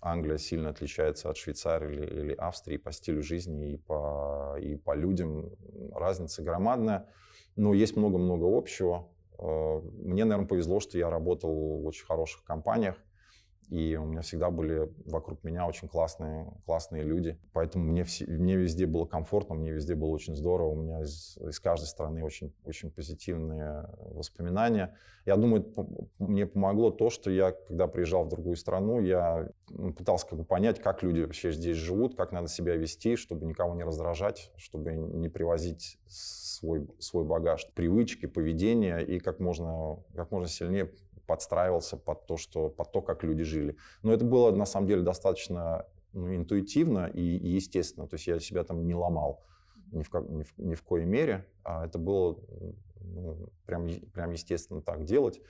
Англия 0.00 0.38
сильно 0.38 0.70
отличается 0.70 1.28
от 1.28 1.36
Швейцарии 1.36 1.94
или, 1.94 2.20
или 2.20 2.32
Австрии 2.34 2.76
по 2.76 2.92
стилю 2.92 3.22
жизни 3.22 3.72
и 3.72 3.76
по, 3.76 4.56
и 4.58 4.76
по 4.76 4.94
людям. 4.94 5.50
Разница 5.92 6.42
громадная, 6.42 7.08
но 7.56 7.74
есть 7.74 7.96
много-много 7.96 8.46
общего. 8.46 9.08
Э, 9.38 9.80
мне, 9.82 10.24
наверное, 10.24 10.48
повезло, 10.48 10.80
что 10.80 10.96
я 10.98 11.10
работал 11.10 11.80
в 11.80 11.86
очень 11.86 12.06
хороших 12.06 12.44
компаниях, 12.44 12.96
и 13.70 13.94
у 13.94 14.04
меня 14.04 14.22
всегда 14.22 14.50
были 14.50 14.92
вокруг 15.06 15.44
меня 15.44 15.64
очень 15.64 15.86
классные, 15.86 16.52
классные 16.66 17.04
люди. 17.04 17.38
Поэтому 17.52 17.84
мне, 17.84 18.02
все, 18.02 18.26
мне 18.26 18.56
везде 18.56 18.84
было 18.84 19.06
комфортно, 19.06 19.54
мне 19.54 19.70
везде 19.70 19.94
было 19.94 20.08
очень 20.08 20.34
здорово. 20.34 20.70
У 20.70 20.74
меня 20.74 21.00
из, 21.02 21.38
из 21.38 21.60
каждой 21.60 21.84
страны 21.84 22.24
очень, 22.24 22.52
очень 22.64 22.90
позитивные 22.90 23.88
воспоминания. 23.96 24.96
Я 25.24 25.36
думаю, 25.36 25.72
мне 26.18 26.46
помогло 26.46 26.90
то, 26.90 27.10
что 27.10 27.30
я, 27.30 27.52
когда 27.52 27.86
приезжал 27.86 28.24
в 28.24 28.28
другую 28.28 28.56
страну, 28.56 29.00
я 29.00 29.48
пытался 29.96 30.26
как 30.26 30.40
бы 30.40 30.44
понять, 30.44 30.80
как 30.80 31.04
люди 31.04 31.20
вообще 31.20 31.52
здесь 31.52 31.76
живут, 31.76 32.16
как 32.16 32.32
надо 32.32 32.48
себя 32.48 32.74
вести, 32.74 33.14
чтобы 33.14 33.46
никого 33.46 33.76
не 33.76 33.84
раздражать, 33.84 34.50
чтобы 34.56 34.94
не 34.94 35.28
привозить 35.28 35.96
свой, 36.08 36.88
свой 36.98 37.24
багаж 37.24 37.68
привычки, 37.74 38.26
поведения 38.26 38.98
и 38.98 39.20
как 39.20 39.38
можно, 39.38 39.98
как 40.16 40.32
можно 40.32 40.48
сильнее 40.48 40.90
подстраивался 41.30 41.96
под 41.96 42.26
то, 42.26 42.36
что, 42.36 42.68
под 42.68 42.90
то, 42.90 43.02
как 43.02 43.22
люди 43.22 43.44
жили. 43.44 43.76
Но 44.02 44.12
это 44.12 44.24
было 44.24 44.50
на 44.50 44.66
самом 44.66 44.88
деле 44.88 45.02
достаточно 45.02 45.86
ну, 46.12 46.34
интуитивно 46.34 47.06
и, 47.06 47.20
и 47.20 47.50
естественно. 47.50 48.08
То 48.08 48.14
есть 48.14 48.26
я 48.26 48.40
себя 48.40 48.64
там 48.64 48.84
не 48.84 48.96
ломал 48.96 49.44
ни 49.92 50.02
в, 50.02 50.12
ни 50.28 50.42
в, 50.42 50.58
ни 50.58 50.74
в 50.74 50.82
коей 50.82 51.06
мере. 51.06 51.46
А 51.62 51.86
это 51.86 52.00
было 52.00 52.36
ну, 53.00 53.48
прям, 53.64 53.88
прям 54.12 54.32
естественно 54.32 54.82
так 54.82 55.04
делать. 55.04 55.40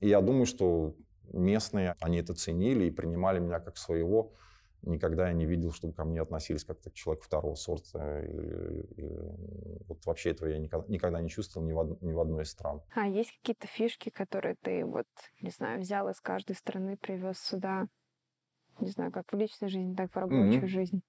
И 0.00 0.08
я 0.08 0.20
думаю, 0.20 0.44
что 0.44 0.94
местные, 1.32 1.94
они 2.00 2.18
это 2.18 2.34
ценили 2.34 2.84
и 2.84 2.90
принимали 2.90 3.38
меня 3.38 3.60
как 3.60 3.78
своего 3.78 4.34
никогда 4.82 5.28
я 5.28 5.32
не 5.32 5.46
видел, 5.46 5.72
чтобы 5.72 5.92
ко 5.92 6.04
мне 6.04 6.20
относились 6.20 6.64
как-то 6.64 6.90
к 6.90 6.94
человеку 6.94 7.24
второго 7.24 7.54
сорта. 7.54 8.20
И, 8.22 9.02
и, 9.02 9.08
вот 9.86 10.04
вообще 10.06 10.30
этого 10.30 10.48
я 10.48 10.58
никогда, 10.58 10.86
никогда 10.88 11.20
не 11.20 11.28
чувствовал 11.28 11.66
ни 11.66 11.72
в, 11.72 12.02
ни 12.02 12.12
в 12.12 12.20
одной 12.20 12.42
из 12.42 12.50
стран. 12.50 12.82
А 12.94 13.06
есть 13.06 13.32
какие-то 13.38 13.66
фишки, 13.66 14.10
которые 14.10 14.56
ты, 14.60 14.84
вот, 14.84 15.06
не 15.40 15.50
знаю, 15.50 15.80
взял 15.80 16.08
из 16.08 16.20
каждой 16.20 16.56
страны, 16.56 16.96
привез 16.96 17.38
сюда? 17.38 17.86
Не 18.80 18.90
знаю, 18.90 19.12
как 19.12 19.32
в 19.32 19.36
личной 19.36 19.68
жизни, 19.68 19.94
так 19.94 20.06
и 20.06 20.12
в 20.12 20.16
рабочую 20.16 20.62
mm-hmm. 20.62 20.66
жизнь. 20.66 21.02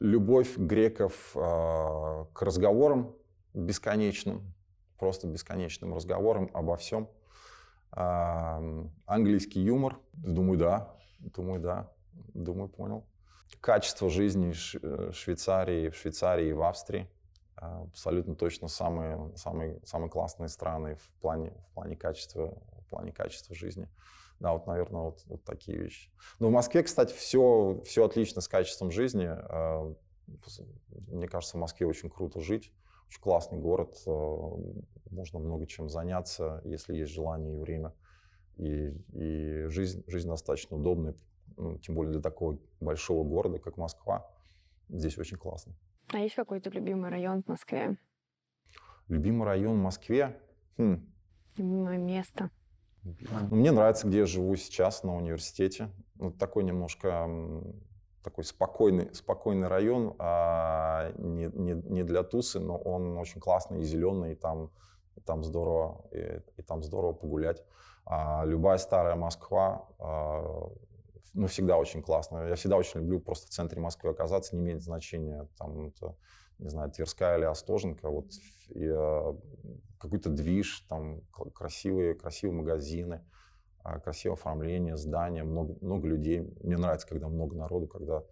Любовь 0.00 0.56
греков 0.58 1.32
э, 1.34 1.38
к 1.40 2.42
разговорам 2.42 3.16
бесконечным, 3.54 4.54
просто 4.98 5.26
бесконечным 5.26 5.94
разговорам 5.94 6.50
обо 6.52 6.76
всем. 6.76 7.08
Английский 7.90 9.60
юмор. 9.60 9.98
Думаю, 10.12 10.58
да. 10.58 10.94
Думаю, 11.20 11.60
да. 11.60 11.90
Думаю, 12.34 12.68
понял. 12.68 13.04
Качество 13.60 14.10
жизни 14.10 14.52
в 14.52 15.12
Швейцарии, 15.12 15.90
в 15.90 15.96
Швейцарии 15.96 16.48
и 16.48 16.52
в 16.52 16.62
Австрии. 16.62 17.08
Абсолютно 17.54 18.34
точно 18.34 18.68
самые, 18.68 19.34
самые, 19.36 19.80
самые 19.84 20.10
классные 20.10 20.48
страны 20.48 20.96
в 20.96 21.10
плане, 21.20 21.52
в 21.70 21.74
плане 21.74 21.96
качества, 21.96 22.58
в 22.82 22.90
плане 22.90 23.12
качества 23.12 23.54
жизни. 23.54 23.88
Да, 24.40 24.52
вот, 24.52 24.66
наверное, 24.66 25.02
вот, 25.02 25.22
вот 25.26 25.44
такие 25.44 25.78
вещи. 25.78 26.10
Но 26.38 26.48
в 26.48 26.50
Москве, 26.50 26.82
кстати, 26.82 27.14
все, 27.14 27.80
все 27.86 28.04
отлично 28.04 28.42
с 28.42 28.48
качеством 28.48 28.90
жизни. 28.90 29.30
Мне 31.08 31.28
кажется, 31.28 31.56
в 31.56 31.60
Москве 31.60 31.86
очень 31.86 32.10
круто 32.10 32.40
жить. 32.40 32.72
Очень 33.08 33.20
классный 33.20 33.58
город. 33.58 33.96
Можно 35.10 35.38
много 35.38 35.66
чем 35.66 35.88
заняться, 35.88 36.60
если 36.64 36.94
есть 36.94 37.12
желание 37.12 37.54
и 37.54 37.58
время. 37.58 37.94
И, 38.56 38.88
и 39.12 39.66
жизнь, 39.68 40.02
жизнь 40.06 40.28
достаточно 40.28 40.76
удобная, 40.76 41.14
тем 41.82 41.94
более 41.94 42.12
для 42.12 42.22
такого 42.22 42.58
большого 42.80 43.24
города, 43.24 43.58
как 43.58 43.76
Москва. 43.76 44.30
Здесь 44.88 45.18
очень 45.18 45.36
классно. 45.36 45.74
А 46.12 46.18
есть 46.18 46.34
какой-то 46.34 46.70
любимый 46.70 47.10
район 47.10 47.42
в 47.42 47.48
Москве? 47.48 47.96
Любимый 49.08 49.44
район 49.46 49.78
в 49.78 49.82
Москве? 49.82 50.40
Хм. 50.78 51.06
Любимое 51.56 51.98
место? 51.98 52.50
Ну, 53.02 53.56
мне 53.56 53.70
нравится, 53.70 54.06
где 54.06 54.18
я 54.18 54.26
живу 54.26 54.56
сейчас, 54.56 55.02
на 55.02 55.16
университете. 55.16 55.90
Вот 56.16 56.38
такой 56.38 56.64
немножко 56.64 57.28
такой 58.26 58.42
спокойный, 58.42 59.14
спокойный 59.14 59.68
район, 59.68 60.16
а 60.18 61.12
не, 61.16 61.46
не, 61.46 61.74
не 61.74 62.02
для 62.02 62.24
тусы, 62.24 62.58
но 62.58 62.76
он 62.76 63.16
очень 63.18 63.40
классный 63.40 63.82
и 63.82 63.84
зеленый, 63.84 64.32
и 64.32 64.34
там, 64.34 64.72
и 65.14 65.20
там 65.20 65.44
здорово, 65.44 66.04
и, 66.10 66.42
и 66.56 66.62
там 66.62 66.82
здорово 66.82 67.12
погулять. 67.12 67.62
А 68.04 68.44
любая 68.44 68.78
старая 68.78 69.14
Москва, 69.14 69.88
а, 70.00 70.68
ну, 71.36 71.46
всегда 71.48 71.76
очень 71.76 72.02
классно. 72.02 72.48
Я 72.48 72.54
всегда 72.54 72.76
очень 72.76 73.00
люблю 73.00 73.20
просто 73.20 73.46
в 73.46 73.50
центре 73.50 73.80
Москвы 73.80 74.10
оказаться, 74.10 74.56
не 74.56 74.62
имеет 74.62 74.82
значения, 74.82 75.46
там, 75.58 75.88
это, 75.88 76.16
не 76.58 76.70
знаю, 76.70 76.90
Тверская 76.90 77.36
или 77.36 77.44
Остоженко, 77.44 78.08
вот, 78.08 78.30
и, 78.70 78.86
а, 78.88 79.38
какой-то 79.98 80.30
движ, 80.30 80.80
там, 80.88 81.20
красивые, 81.54 82.14
красивые 82.14 82.56
магазины, 82.56 83.22
а, 83.84 84.00
красивое 84.00 84.36
оформление, 84.36 84.96
здания, 84.96 85.44
много, 85.44 85.76
много 85.82 86.08
людей. 86.08 86.40
Мне 86.62 86.78
нравится, 86.78 87.06
когда 87.06 87.28
много 87.28 87.54
народу, 87.54 87.86
когда, 87.86 88.24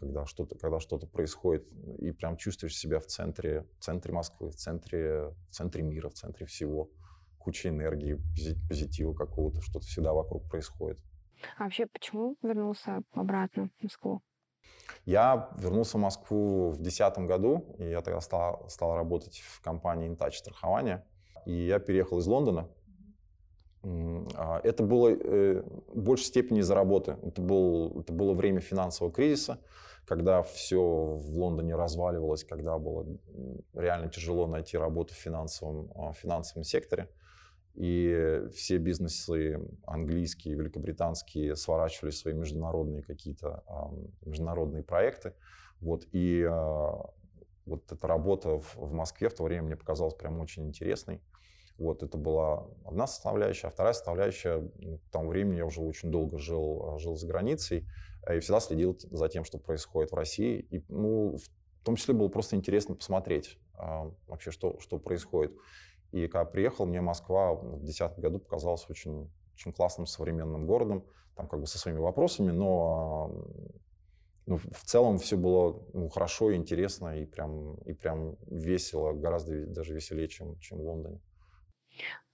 когда 0.00 0.26
что-то 0.26 0.58
когда 0.58 0.80
что-то 0.80 1.06
происходит, 1.06 1.64
и 1.98 2.10
прям 2.10 2.36
чувствуешь 2.36 2.76
себя 2.76 2.98
в 2.98 3.06
центре, 3.06 3.66
в 3.78 3.84
центре 3.84 4.12
Москвы, 4.12 4.50
в 4.50 4.56
центре, 4.56 5.28
в 5.48 5.54
центре 5.54 5.82
мира, 5.84 6.08
в 6.08 6.14
центре 6.14 6.44
всего. 6.44 6.90
Куча 7.38 7.68
энергии, 7.68 8.20
позитива 8.68 9.14
какого-то, 9.14 9.62
что-то 9.62 9.86
всегда 9.86 10.12
вокруг 10.12 10.48
происходит. 10.50 10.98
А 11.56 11.64
вообще, 11.64 11.86
почему 11.86 12.36
вернулся 12.42 13.02
обратно 13.12 13.70
в 13.78 13.82
Москву? 13.82 14.22
Я 15.04 15.50
вернулся 15.58 15.98
в 15.98 16.00
Москву 16.00 16.70
в 16.70 16.76
2010 16.76 17.18
году, 17.26 17.74
и 17.78 17.84
я 17.84 18.00
тогда 18.00 18.20
стал, 18.20 18.68
стал 18.68 18.94
работать 18.94 19.38
в 19.38 19.60
компании 19.60 20.10
InTouch 20.10 20.32
страхования. 20.32 21.06
И 21.46 21.52
я 21.52 21.78
переехал 21.78 22.18
из 22.18 22.26
Лондона. 22.26 22.68
А, 23.82 24.60
это 24.64 24.82
было 24.82 25.08
э, 25.08 25.62
в 25.88 26.00
большей 26.02 26.26
степени 26.26 26.60
из-за 26.60 26.74
работы. 26.74 27.16
Это, 27.22 27.40
был, 27.40 28.00
это 28.00 28.12
было 28.12 28.34
время 28.34 28.60
финансового 28.60 29.12
кризиса, 29.12 29.60
когда 30.04 30.42
все 30.42 30.80
в 30.80 31.38
Лондоне 31.38 31.74
разваливалось, 31.76 32.44
когда 32.44 32.78
было 32.78 33.06
реально 33.74 34.10
тяжело 34.10 34.46
найти 34.46 34.76
работу 34.76 35.14
в 35.14 35.16
финансовом, 35.16 35.90
а, 35.94 36.12
в 36.12 36.16
финансовом 36.18 36.64
секторе 36.64 37.08
и 37.78 38.48
все 38.52 38.78
бизнесы 38.78 39.60
английские, 39.86 40.56
великобританские 40.56 41.54
сворачивали 41.54 42.10
свои 42.10 42.34
международные 42.34 43.04
какие-то 43.04 43.62
международные 44.24 44.82
проекты. 44.82 45.34
Вот, 45.80 46.04
и 46.10 46.42
а, 46.42 47.08
вот 47.66 47.92
эта 47.92 48.08
работа 48.08 48.58
в, 48.58 48.74
в 48.74 48.92
Москве 48.92 49.28
в 49.28 49.34
то 49.34 49.44
время 49.44 49.62
мне 49.62 49.76
показалась 49.76 50.14
прям 50.14 50.40
очень 50.40 50.66
интересной. 50.66 51.22
Вот, 51.78 52.02
это 52.02 52.18
была 52.18 52.66
одна 52.84 53.06
составляющая. 53.06 53.68
А 53.68 53.70
вторая 53.70 53.92
составляющая, 53.92 54.68
ну, 54.78 54.98
к 54.98 55.10
тому 55.12 55.28
времени 55.28 55.58
я 55.58 55.64
уже 55.64 55.80
очень 55.80 56.10
долго 56.10 56.36
жил, 56.36 56.98
жил 56.98 57.14
за 57.14 57.28
границей 57.28 57.86
и 58.28 58.40
всегда 58.40 58.58
следил 58.58 58.98
за 58.98 59.28
тем, 59.28 59.44
что 59.44 59.58
происходит 59.58 60.10
в 60.10 60.16
России. 60.16 60.66
И, 60.72 60.82
ну, 60.88 61.36
в 61.36 61.84
том 61.84 61.94
числе 61.94 62.12
было 62.12 62.26
просто 62.26 62.56
интересно 62.56 62.96
посмотреть 62.96 63.56
а, 63.74 64.10
вообще, 64.26 64.50
что, 64.50 64.80
что 64.80 64.98
происходит. 64.98 65.52
И 66.12 66.26
когда 66.26 66.44
приехал, 66.44 66.86
мне 66.86 67.00
Москва 67.00 67.54
в 67.54 67.80
2010 67.80 68.18
году 68.18 68.38
показалась 68.38 68.88
очень, 68.88 69.30
очень 69.54 69.72
классным 69.72 70.06
современным 70.06 70.66
городом, 70.66 71.04
там 71.36 71.48
как 71.48 71.60
бы 71.60 71.66
со 71.66 71.78
своими 71.78 71.98
вопросами, 71.98 72.50
но 72.50 73.30
ну, 74.46 74.56
в 74.56 74.82
целом 74.84 75.18
все 75.18 75.36
было 75.36 75.78
ну, 75.92 76.08
хорошо, 76.08 76.54
интересно 76.54 77.20
и 77.20 77.26
прям, 77.26 77.74
и 77.84 77.92
прям 77.92 78.36
весело, 78.46 79.12
гораздо 79.12 79.66
даже 79.66 79.94
веселее, 79.94 80.28
чем, 80.28 80.58
чем 80.58 80.78
в 80.78 80.86
Лондоне. 80.86 81.20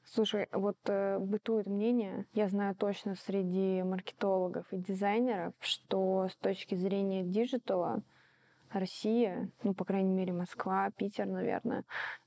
Слушай, 0.04 0.48
вот 0.52 0.76
э, 0.86 1.18
бытует 1.18 1.66
мнение, 1.66 2.26
я 2.34 2.48
знаю 2.48 2.76
точно 2.76 3.16
среди 3.16 3.82
маркетологов 3.82 4.72
и 4.72 4.76
дизайнеров, 4.76 5.54
что 5.60 6.28
с 6.30 6.36
точки 6.36 6.76
зрения 6.76 7.24
диджитала 7.24 8.04
Россия, 8.78 9.50
ну, 9.62 9.74
по 9.74 9.84
крайней 9.84 10.12
мере, 10.12 10.32
Москва, 10.32 10.90
Питер, 10.96 11.26
наверное, 11.26 11.84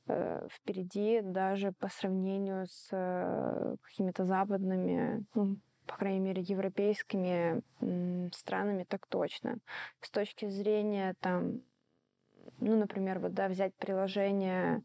э, 0.07 0.47
впереди 0.51 1.21
даже 1.21 1.71
по 1.71 1.89
сравнению 1.89 2.67
с 2.67 2.89
э, 2.91 3.75
какими-то 3.81 4.25
западными, 4.25 5.25
ну, 5.33 5.57
по 5.85 5.95
крайней 5.95 6.19
мере, 6.19 6.41
европейскими 6.41 7.61
странами, 8.33 8.83
так 8.83 9.07
точно. 9.07 9.57
С 10.01 10.09
точки 10.09 10.47
зрения 10.47 11.15
там, 11.21 11.61
ну, 12.59 12.77
например, 12.77 13.19
вот, 13.19 13.33
да, 13.33 13.47
взять 13.47 13.73
приложение 13.75 14.83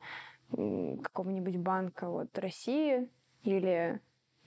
какого-нибудь 0.50 1.56
банка 1.56 2.08
вот 2.08 2.38
России 2.38 3.08
или 3.42 4.00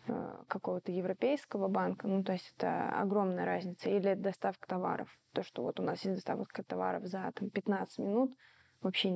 Э, 0.08 0.44
какого-то 0.48 0.92
европейского 0.92 1.68
банка, 1.68 2.08
ну, 2.08 2.24
то 2.24 2.34
есть 2.34 2.54
это 2.56 2.90
огромная 2.90 3.46
разница, 3.46 3.90
или 3.90 4.14
доставка 4.14 4.68
товаров. 4.68 5.10
То, 5.36 5.44
что 5.44 5.64
вот 5.64 5.82
у 5.82 5.84
нас 5.84 6.06
есть 6.06 6.16
доставка 6.16 6.64
товаров 6.64 7.08
за 7.08 7.30
там, 7.36 7.50
15 7.50 8.00
минут, 8.00 8.34
вообще 8.82 9.10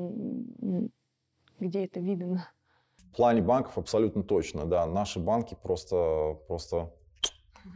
где 1.59 1.85
это 1.85 2.01
видно? 2.01 2.51
В 2.97 3.15
плане 3.15 3.41
банков 3.41 3.77
абсолютно 3.77 4.23
точно, 4.23 4.65
да. 4.65 4.85
Наши 4.85 5.17
банки 5.17 5.57
просто, 5.63 6.37
просто, 6.49 6.93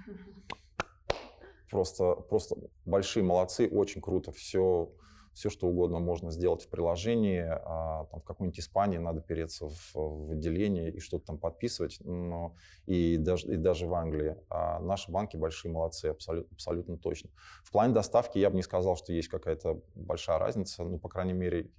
просто, 1.71 2.15
просто 2.15 2.57
большие 2.85 3.23
молодцы, 3.23 3.69
очень 3.69 4.01
круто 4.01 4.33
все 4.33 4.91
все 5.33 5.49
что 5.49 5.67
угодно 5.67 5.99
можно 5.99 6.31
сделать 6.31 6.63
в 6.63 6.69
приложении. 6.69 7.41
А, 7.41 8.05
там, 8.05 8.21
в 8.21 8.23
какой-нибудь 8.23 8.59
Испании 8.59 8.97
надо 8.97 9.21
переться 9.21 9.67
в, 9.67 9.95
в 9.95 10.31
отделение 10.31 10.91
и 10.91 10.99
что-то 10.99 11.25
там 11.27 11.37
подписывать. 11.37 11.97
Но, 12.01 12.55
и, 12.85 13.17
даже, 13.17 13.53
и 13.53 13.57
даже 13.57 13.87
в 13.87 13.93
Англии. 13.93 14.37
А 14.49 14.79
наши 14.79 15.11
банки 15.11 15.37
большие 15.37 15.71
молодцы, 15.71 16.07
абсолютно, 16.07 16.53
абсолютно 16.53 16.97
точно. 16.97 17.29
В 17.63 17.71
плане 17.71 17.93
доставки 17.93 18.37
я 18.37 18.49
бы 18.49 18.55
не 18.55 18.63
сказал, 18.63 18.95
что 18.95 19.13
есть 19.13 19.27
какая-то 19.29 19.81
большая 19.95 20.37
разница. 20.37 20.83
Ну, 20.83 20.99
по 20.99 21.09
крайней 21.09 21.33
мере, 21.33 21.71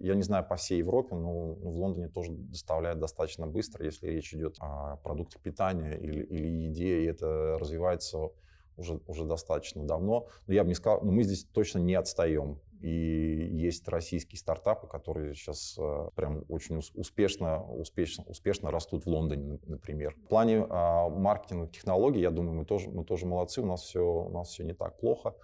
я 0.00 0.14
не 0.14 0.22
знаю 0.22 0.46
по 0.46 0.56
всей 0.56 0.78
Европе, 0.78 1.14
но 1.14 1.54
в 1.54 1.76
Лондоне 1.76 2.08
тоже 2.08 2.32
доставляют 2.32 2.98
достаточно 2.98 3.46
быстро, 3.46 3.84
если 3.84 4.08
речь 4.08 4.32
идет 4.34 4.56
о 4.58 4.96
продуктах 4.96 5.42
питания 5.42 5.98
или, 5.98 6.22
или 6.22 6.46
еде, 6.46 7.02
и 7.02 7.06
это 7.06 7.58
развивается 7.58 8.30
уже, 8.76 9.00
уже 9.06 9.24
достаточно 9.24 9.84
давно. 9.84 10.28
Но 10.46 10.54
я 10.54 10.62
бы 10.62 10.68
не 10.68 10.74
сказал, 10.74 11.02
но 11.02 11.12
мы 11.12 11.22
здесь 11.22 11.44
точно 11.44 11.78
не 11.78 11.94
отстаем. 11.94 12.60
И 12.82 13.48
есть 13.52 13.86
российские 13.86 14.40
стартапы, 14.40 14.88
которые 14.88 15.36
сейчас 15.36 15.76
э, 15.78 16.08
прям 16.16 16.44
очень 16.48 16.78
успешно, 16.94 17.64
успешно, 17.64 18.24
успешно 18.24 18.72
растут 18.72 19.04
в 19.04 19.08
Лондоне, 19.08 19.60
например. 19.66 20.16
В 20.16 20.26
плане 20.26 20.56
э, 20.56 20.64
маркетинга 20.68 21.68
технологий, 21.68 22.20
я 22.20 22.32
думаю, 22.32 22.54
мы 22.54 22.64
тоже, 22.64 22.90
мы 22.90 23.04
тоже 23.04 23.26
молодцы, 23.26 23.62
у 23.62 23.66
нас 23.66 23.82
все, 23.82 24.00
у 24.00 24.30
нас 24.30 24.48
все 24.48 24.64
не 24.64 24.74
так 24.74 24.98
плохо. 24.98 25.36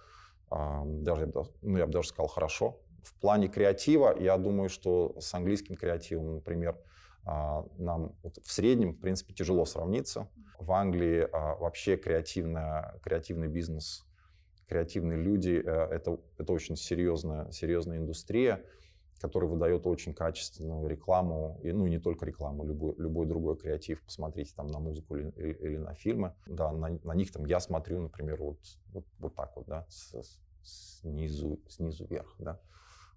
Э, 0.51 0.81
даже, 0.83 1.31
ну, 1.61 1.77
я 1.77 1.85
бы 1.85 1.93
даже 1.93 2.09
сказал, 2.09 2.27
хорошо. 2.27 2.81
В 3.03 3.13
плане 3.13 3.47
креатива, 3.47 4.13
я 4.19 4.37
думаю, 4.37 4.67
что 4.67 5.15
с 5.17 5.33
английским 5.33 5.77
креативом, 5.77 6.35
например, 6.35 6.77
э, 7.25 7.63
нам 7.77 8.17
вот 8.21 8.37
в 8.43 8.51
среднем, 8.51 8.91
в 8.91 8.99
принципе, 8.99 9.33
тяжело 9.33 9.63
сравниться. 9.63 10.27
В 10.59 10.73
Англии 10.73 11.25
вообще 11.31 11.95
креативная, 11.95 12.99
креативный 13.01 13.47
бизнес 13.47 14.05
креативные 14.69 15.17
люди 15.17 15.61
э,— 15.65 15.87
это, 15.91 16.19
это 16.37 16.53
очень 16.53 16.75
серьезная, 16.75 17.51
серьезная 17.51 17.97
индустрия, 17.97 18.63
которая 19.19 19.49
выдает 19.49 19.85
очень 19.87 20.13
качественную 20.13 20.87
рекламу, 20.87 21.59
и, 21.63 21.71
ну 21.71 21.87
не 21.87 21.99
только 21.99 22.25
рекламу, 22.25 22.63
любой, 22.63 22.93
любой 22.97 23.25
другой 23.25 23.57
креатив. 23.57 24.01
Посмотрите 24.03 24.53
там 24.55 24.67
на 24.67 24.79
музыку 24.79 25.17
или, 25.17 25.31
или, 25.31 25.53
или 25.53 25.77
на 25.77 25.95
фильмы. 25.95 26.35
Да, 26.45 26.71
на, 26.71 26.99
на 27.03 27.15
них 27.15 27.31
там 27.31 27.45
я 27.45 27.59
смотрю, 27.59 27.99
например, 27.99 28.41
вот, 28.41 28.59
вот, 28.93 29.05
вот 29.17 29.35
так 29.35 29.55
вот, 29.55 29.65
да, 29.65 29.85
с, 29.89 30.39
снизу, 30.63 31.59
снизу 31.67 32.05
вверх, 32.05 32.35
да. 32.37 32.59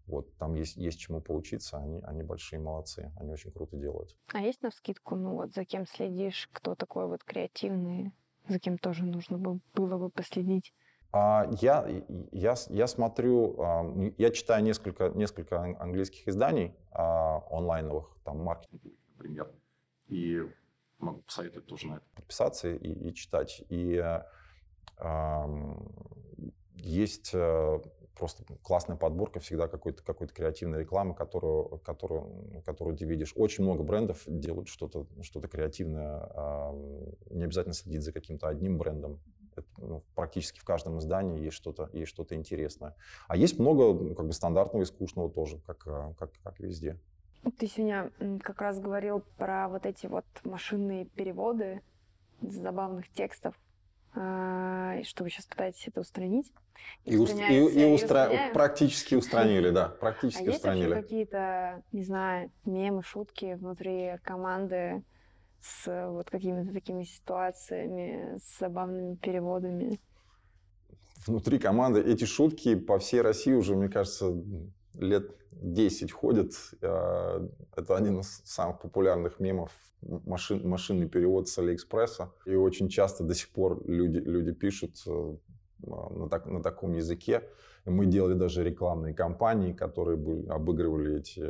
Вот 0.06 0.34
там 0.36 0.54
есть, 0.54 0.76
есть 0.76 0.98
чему 0.98 1.20
поучиться, 1.20 1.78
они, 1.78 2.00
они 2.02 2.24
большие 2.24 2.58
молодцы, 2.58 3.12
они 3.16 3.30
очень 3.30 3.52
круто 3.52 3.76
делают. 3.76 4.16
А 4.32 4.40
есть 4.40 4.62
на 4.62 4.70
скидку, 4.72 5.14
ну 5.14 5.36
вот 5.36 5.54
за 5.54 5.64
кем 5.64 5.86
следишь, 5.86 6.48
кто 6.52 6.74
такой 6.74 7.06
вот 7.06 7.22
креативный, 7.22 8.12
за 8.48 8.58
кем 8.58 8.78
тоже 8.78 9.04
нужно 9.04 9.38
бы, 9.38 9.60
было 9.74 9.98
бы 9.98 10.10
последить? 10.10 10.74
А, 11.12 11.46
я, 11.60 11.86
я, 12.32 12.54
я 12.70 12.86
смотрю, 12.86 13.60
а, 13.60 14.12
я 14.16 14.30
читаю 14.30 14.64
несколько, 14.64 15.10
несколько 15.10 15.62
английских 15.78 16.26
изданий 16.26 16.74
а, 16.90 17.42
онлайновых, 17.50 18.16
там 18.24 18.38
маркетинг, 18.38 18.82
например, 19.10 19.52
и 20.08 20.40
могу 20.98 21.20
посоветовать 21.20 21.66
тоже 21.66 21.88
на 21.88 21.94
это 21.96 22.06
подписаться 22.14 22.68
и, 22.68 23.08
и 23.08 23.14
читать. 23.14 23.62
И 23.68 24.02
есть 26.76 27.34
просто 28.14 28.44
классная 28.62 28.96
подборка 28.96 29.40
всегда 29.40 29.66
какой-то 29.68 30.02
какой 30.04 30.28
креативной 30.28 30.80
рекламы, 30.80 31.14
которую, 31.14 31.80
которую, 31.80 32.62
которую 32.64 32.96
ты 32.96 33.04
видишь. 33.04 33.32
Очень 33.34 33.64
много 33.64 33.82
брендов 33.82 34.22
делают 34.26 34.68
что-то 34.68 35.06
что 35.22 35.40
креативное. 35.40 36.72
Не 37.30 37.44
обязательно 37.44 37.74
следить 37.74 38.02
за 38.02 38.12
каким-то 38.12 38.48
одним 38.48 38.78
брендом. 38.78 39.20
Ну, 39.78 40.02
практически 40.14 40.60
в 40.60 40.64
каждом 40.64 40.98
издании 40.98 41.42
есть 41.42 41.56
что-то 41.56 41.90
есть 41.92 42.10
что-то 42.10 42.34
интересное. 42.34 42.94
А 43.28 43.36
есть 43.36 43.58
много 43.58 43.92
ну, 43.92 44.14
как 44.14 44.26
бы 44.26 44.32
стандартного 44.32 44.82
и 44.82 44.86
скучного 44.86 45.30
тоже, 45.30 45.58
как, 45.66 45.86
э, 45.86 46.14
как, 46.18 46.30
как 46.42 46.60
везде. 46.60 46.98
Ты 47.58 47.66
сегодня 47.66 48.10
как 48.42 48.60
раз 48.60 48.78
говорил 48.78 49.24
про 49.36 49.68
вот 49.68 49.84
эти 49.84 50.06
вот 50.06 50.24
машинные 50.44 51.06
переводы 51.06 51.82
забавных 52.40 53.08
текстов. 53.12 53.54
А, 54.14 55.02
что 55.04 55.24
вы 55.24 55.30
сейчас 55.30 55.46
пытаетесь 55.46 55.88
это 55.88 56.00
устранить? 56.00 56.52
И, 57.04 57.16
уст, 57.16 57.34
и, 57.34 57.54
и, 57.54 57.82
и 57.82 57.84
устра... 57.84 58.50
практически 58.52 59.14
устранили, 59.14 59.70
да, 59.70 59.88
практически 60.00 60.48
а 60.48 60.50
устранили. 60.50 60.90
есть 60.90 61.02
какие-то, 61.02 61.82
не 61.92 62.02
знаю, 62.04 62.50
мемы, 62.64 63.02
шутки 63.02 63.54
внутри 63.54 64.18
команды 64.22 65.02
с 65.62 66.08
вот 66.10 66.28
какими-то 66.28 66.72
такими 66.72 67.04
ситуациями, 67.04 68.38
с 68.38 68.58
забавными 68.58 69.14
переводами? 69.16 70.00
Внутри 71.26 71.58
команды 71.58 72.00
эти 72.00 72.24
шутки 72.24 72.74
по 72.74 72.98
всей 72.98 73.20
России 73.20 73.52
уже, 73.52 73.76
мне 73.76 73.88
кажется, 73.88 74.34
лет 74.94 75.30
10 75.52 76.10
ходят. 76.10 76.52
А, 76.82 77.48
это 77.76 77.96
один 77.96 78.20
из 78.20 78.42
самых 78.44 78.80
популярных 78.80 79.38
мемов 79.38 79.70
машин, 80.02 80.68
машинный 80.68 81.08
перевод 81.08 81.48
с 81.48 81.58
Алиэкспресса. 81.58 82.32
И 82.44 82.54
очень 82.54 82.88
часто 82.88 83.24
до 83.24 83.34
сих 83.34 83.50
пор 83.50 83.82
люди, 83.86 84.18
люди 84.18 84.52
пишут 84.52 84.96
э, 85.06 85.36
на, 85.82 86.28
так, 86.28 86.46
на 86.46 86.62
таком 86.62 86.92
языке. 86.92 87.48
Мы 87.84 88.06
делали 88.06 88.34
даже 88.34 88.62
рекламные 88.62 89.14
кампании, 89.14 89.72
которые 89.72 90.16
были, 90.16 90.46
обыгрывали 90.48 91.18
эти, 91.18 91.40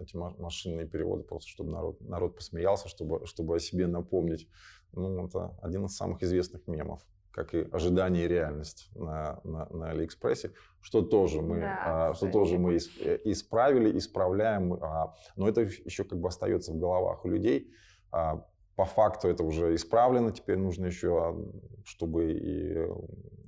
эти 0.00 0.16
машинные 0.16 0.86
переводы, 0.86 1.24
просто 1.24 1.48
чтобы 1.48 1.72
народ, 1.72 2.00
народ 2.00 2.36
посмеялся, 2.36 2.88
чтобы, 2.88 3.26
чтобы 3.26 3.56
о 3.56 3.58
себе 3.58 3.86
напомнить. 3.86 4.48
Ну, 4.92 5.26
это 5.26 5.56
один 5.62 5.86
из 5.86 5.96
самых 5.96 6.22
известных 6.22 6.66
мемов 6.68 7.04
как 7.34 7.52
и 7.52 7.68
ожидание 7.72 8.26
и 8.26 8.28
реальность 8.28 8.88
на, 8.94 9.40
на, 9.42 9.66
на 9.70 9.90
Алиэкспрессе, 9.90 10.52
что 10.80 11.02
тоже 11.02 11.42
мы, 11.42 11.60
да, 11.60 12.10
а, 12.10 12.14
что 12.14 12.30
тоже 12.30 12.58
мы 12.58 12.76
э, 12.76 13.18
исправили, 13.24 13.98
исправляем, 13.98 14.74
а, 14.74 15.14
но 15.34 15.48
это 15.48 15.62
еще 15.62 16.04
как 16.04 16.20
бы 16.20 16.28
остается 16.28 16.72
в 16.72 16.78
головах 16.78 17.24
у 17.24 17.28
людей. 17.28 17.72
А, 18.12 18.46
по 18.76 18.84
факту 18.84 19.28
это 19.28 19.44
уже 19.44 19.74
исправлено, 19.74 20.32
теперь 20.32 20.58
нужно 20.58 20.86
еще, 20.86 21.08
а, 21.20 21.84
чтобы 21.84 22.32
и 22.32 22.88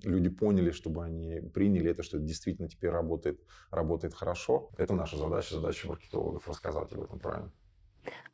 люди 0.04 0.28
поняли, 0.28 0.70
чтобы 0.70 1.04
они 1.04 1.40
приняли 1.40 1.90
это, 1.90 2.02
что 2.02 2.18
это 2.18 2.26
действительно 2.26 2.68
теперь 2.68 2.90
работает, 2.90 3.40
работает 3.70 4.14
хорошо. 4.14 4.70
Это 4.76 4.94
наша 4.94 5.16
задача, 5.16 5.56
задача 5.56 5.88
маркетологов 5.88 6.48
рассказать 6.48 6.92
об 6.92 7.02
этом 7.02 7.18
правильно. 7.18 7.52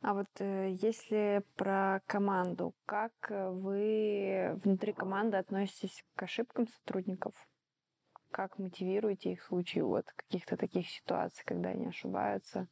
А 0.01 0.13
вот 0.13 0.27
э, 0.39 0.75
если 0.81 1.43
про 1.55 2.01
команду, 2.05 2.75
как 2.85 3.13
э, 3.29 3.49
вы 3.49 4.59
внутри 4.63 4.93
команды 4.93 5.37
относитесь 5.37 6.03
к 6.15 6.23
ошибкам 6.23 6.67
сотрудников? 6.67 7.33
Как 8.29 8.59
мотивируете 8.59 9.31
их 9.31 9.41
в 9.41 9.47
случае 9.47 9.83
вот 9.83 10.05
каких-то 10.15 10.57
таких 10.57 10.89
ситуаций, 10.89 11.43
когда 11.45 11.69
они 11.69 11.87
ошибаются? 11.87 12.67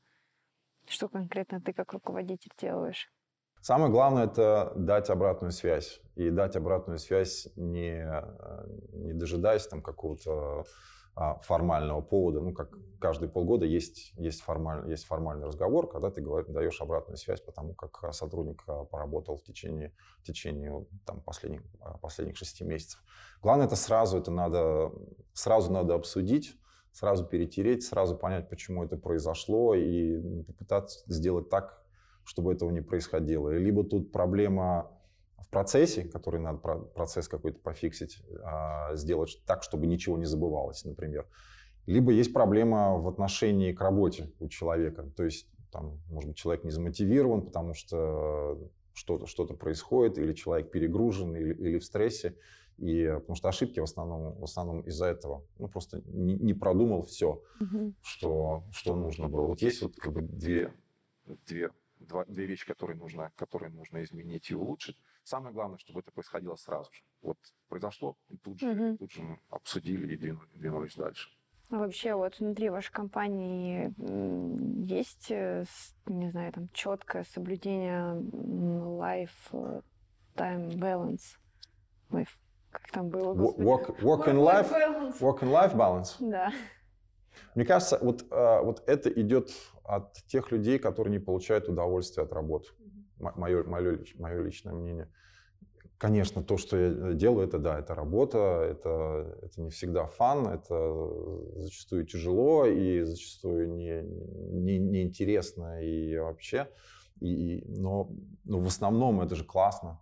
Что 0.85 1.07
конкретно 1.07 1.61
ты 1.61 1.73
как 1.73 1.93
руководитель 1.93 2.51
делаешь? 2.59 3.11
Самое 3.61 3.91
главное 3.91 4.25
это 4.25 4.73
дать 4.75 5.09
обратную 5.09 5.51
связь. 5.51 6.01
И 6.15 6.29
дать 6.29 6.55
обратную 6.55 6.99
связь 6.99 7.47
не, 7.55 8.03
э, 8.03 8.67
не 8.93 9.13
дожидаясь 9.13 9.67
там 9.67 9.81
какого-то 9.81 10.65
а, 11.13 11.35
формального 11.41 12.01
повода. 12.01 12.39
Ну, 12.39 12.53
как 12.53 12.69
каждые 12.99 13.29
полгода 13.29 13.65
есть, 13.65 14.13
есть, 14.15 14.41
формаль, 14.41 14.89
есть 14.89 15.05
формальный 15.05 15.45
разговор, 15.45 15.89
когда 15.89 16.09
ты 16.09 16.21
говоришь, 16.21 16.47
даешь 16.49 16.81
обратную 16.81 17.17
связь 17.17 17.41
по 17.41 17.51
тому, 17.51 17.73
как 17.73 18.01
а, 18.03 18.13
сотрудник 18.13 18.63
а, 18.65 18.85
поработал 18.85 19.35
в 19.35 19.43
течение, 19.43 19.93
в 20.19 20.23
течение 20.23 20.85
там, 21.05 21.19
последних, 21.19 21.63
последних 22.01 22.37
шести 22.37 22.63
месяцев. 22.63 23.03
Главное, 23.41 23.65
это 23.65 23.75
сразу, 23.75 24.17
это 24.17 24.31
надо, 24.31 24.93
сразу 25.33 25.71
надо 25.71 25.95
обсудить, 25.95 26.55
сразу 26.93 27.25
перетереть, 27.25 27.83
сразу 27.83 28.15
понять, 28.15 28.49
почему 28.49 28.85
это 28.85 28.95
произошло, 28.95 29.75
и 29.75 30.43
попытаться 30.43 31.03
сделать 31.07 31.49
так, 31.49 31.80
чтобы 32.23 32.53
этого 32.53 32.69
не 32.69 32.81
происходило. 32.81 33.49
Либо 33.49 33.83
тут 33.83 34.11
проблема 34.11 34.91
в 35.37 35.49
процессе, 35.49 36.03
который 36.03 36.39
надо 36.39 36.59
процесс 36.59 37.27
какой-то 37.27 37.59
пофиксить, 37.59 38.23
а, 38.43 38.95
сделать 38.95 39.41
так, 39.45 39.63
чтобы 39.63 39.87
ничего 39.87 40.17
не 40.17 40.25
забывалось, 40.25 40.85
например. 40.85 41.27
Либо 41.87 42.11
есть 42.11 42.31
проблема 42.31 42.97
в 42.97 43.07
отношении 43.07 43.73
к 43.73 43.81
работе 43.81 44.31
у 44.39 44.47
человека. 44.47 45.03
То 45.15 45.23
есть, 45.23 45.47
там, 45.71 45.99
может 46.09 46.29
быть, 46.29 46.37
человек 46.37 46.63
не 46.63 46.71
замотивирован, 46.71 47.41
потому 47.41 47.73
что 47.73 48.59
что-то 48.93 49.25
что 49.25 49.45
происходит, 49.45 50.17
или 50.17 50.33
человек 50.33 50.71
перегружен, 50.71 51.35
или, 51.35 51.53
или 51.53 51.79
в 51.79 51.83
стрессе. 51.83 52.35
И, 52.77 53.05
потому 53.19 53.35
что 53.35 53.49
ошибки 53.49 53.79
в 53.79 53.83
основном, 53.83 54.39
в 54.39 54.43
основном 54.43 54.81
из-за 54.81 55.05
этого. 55.05 55.43
Ну, 55.59 55.67
просто 55.67 56.01
не, 56.05 56.35
не 56.35 56.53
продумал 56.53 57.03
все, 57.03 57.43
угу. 57.59 57.93
что, 58.01 58.63
что 58.71 58.95
нужно 58.95 59.27
было. 59.27 59.47
Вот 59.47 59.61
есть 59.61 59.81
вот 59.81 59.95
как 59.95 60.13
бы 60.13 60.21
две, 60.21 60.73
две 61.45 61.69
два, 62.05 62.25
две 62.25 62.45
вещи, 62.45 62.65
которые 62.65 62.97
нужно, 62.97 63.31
которые 63.35 63.71
нужно 63.71 64.03
изменить 64.03 64.49
и 64.51 64.55
улучшить. 64.55 64.97
Самое 65.23 65.53
главное, 65.53 65.77
чтобы 65.77 65.99
это 65.99 66.11
происходило 66.11 66.55
сразу 66.55 66.91
же. 66.93 67.01
Вот 67.21 67.37
произошло, 67.67 68.17
и 68.29 68.37
тут 68.37 68.59
же, 68.59 68.71
угу. 68.71 68.97
тут 68.97 69.11
же 69.11 69.39
обсудили 69.49 70.13
и 70.13 70.17
двинули, 70.17 70.49
двинулись 70.53 70.95
дальше. 70.95 71.29
А 71.69 71.77
вообще 71.77 72.15
вот 72.15 72.37
внутри 72.39 72.69
вашей 72.69 72.91
компании 72.91 73.93
есть, 74.85 75.27
э, 75.31 75.63
не 76.05 76.29
знаю, 76.29 76.51
там 76.51 76.69
четкое 76.73 77.23
соблюдение 77.23 78.15
life 78.15 79.29
э, 79.53 79.81
time 80.35 80.73
balance? 80.73 81.37
Life, 82.09 82.27
как 82.71 82.91
там 82.91 83.07
было? 83.07 83.33
Work, 83.33 84.01
work, 84.01 84.27
and 84.27 84.43
life, 84.43 84.69
work 85.19 85.39
and 85.39 85.51
life 85.51 85.73
balance? 85.73 86.17
Да. 86.19 86.51
Мне 87.55 87.65
кажется, 87.65 87.97
вот, 88.01 88.25
а, 88.31 88.61
вот 88.61 88.83
это 88.87 89.09
идет 89.09 89.51
от 89.83 90.13
тех 90.27 90.51
людей, 90.51 90.79
которые 90.79 91.11
не 91.11 91.19
получают 91.19 91.67
удовольствие 91.67 92.25
от 92.25 92.33
работы. 92.33 92.69
Мое, 93.17 93.63
мое, 93.63 93.99
мое 94.15 94.41
личное 94.41 94.73
мнение. 94.73 95.07
Конечно, 95.97 96.43
то, 96.43 96.57
что 96.57 96.77
я 96.77 97.13
делаю, 97.13 97.47
это 97.47 97.59
да, 97.59 97.77
это 97.77 97.93
работа, 97.93 98.65
это, 98.67 99.37
это 99.43 99.61
не 99.61 99.69
всегда 99.69 100.07
фан, 100.07 100.47
это 100.47 101.11
зачастую 101.57 102.07
тяжело 102.07 102.65
и 102.65 103.03
зачастую 103.03 103.71
не, 103.75 104.01
не, 104.01 104.79
неинтересно 104.79 105.83
и 105.83 106.17
вообще. 106.17 106.69
И, 107.19 107.63
но, 107.67 108.09
но 108.45 108.59
в 108.59 108.65
основном 108.65 109.21
это 109.21 109.35
же 109.35 109.43
классно, 109.43 110.01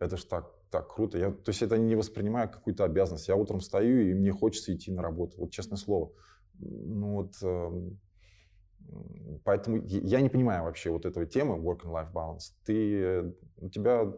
это 0.00 0.16
же 0.16 0.26
так, 0.26 0.52
так 0.70 0.92
круто. 0.92 1.16
Я, 1.16 1.30
то 1.30 1.50
есть 1.50 1.62
это 1.62 1.78
не 1.78 1.94
воспринимаю 1.94 2.48
как 2.48 2.58
какую-то 2.58 2.82
обязанность. 2.82 3.28
Я 3.28 3.36
утром 3.36 3.60
встаю, 3.60 4.00
и 4.00 4.14
мне 4.14 4.32
хочется 4.32 4.74
идти 4.74 4.90
на 4.90 5.00
работу. 5.00 5.36
Вот 5.38 5.52
честное 5.52 5.78
слово. 5.78 6.10
Ну 6.58 7.14
вот, 7.14 7.34
эм, 7.42 7.98
поэтому 9.44 9.82
я 9.86 10.20
не 10.20 10.28
понимаю 10.28 10.64
вообще 10.64 10.90
вот 10.90 11.06
этого 11.06 11.26
темы 11.26 11.56
work 11.56 11.84
and 11.84 11.92
life 11.92 12.12
balance. 12.12 12.52
Ты, 12.64 13.34
у 13.58 13.68
тебя, 13.68 14.12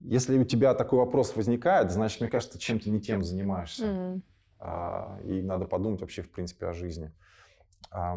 если 0.00 0.38
у 0.38 0.44
тебя 0.44 0.74
такой 0.74 0.98
вопрос 0.98 1.36
возникает, 1.36 1.90
значит, 1.90 2.20
мне 2.20 2.30
кажется, 2.30 2.58
чем-то 2.58 2.90
не 2.90 3.00
тем 3.00 3.22
занимаешься. 3.22 3.84
Mm-hmm. 3.86 4.22
А, 4.60 5.20
и 5.24 5.42
надо 5.42 5.66
подумать 5.66 6.00
вообще, 6.00 6.22
в 6.22 6.30
принципе, 6.30 6.66
о 6.66 6.72
жизни. 6.72 7.12
А, 7.90 8.16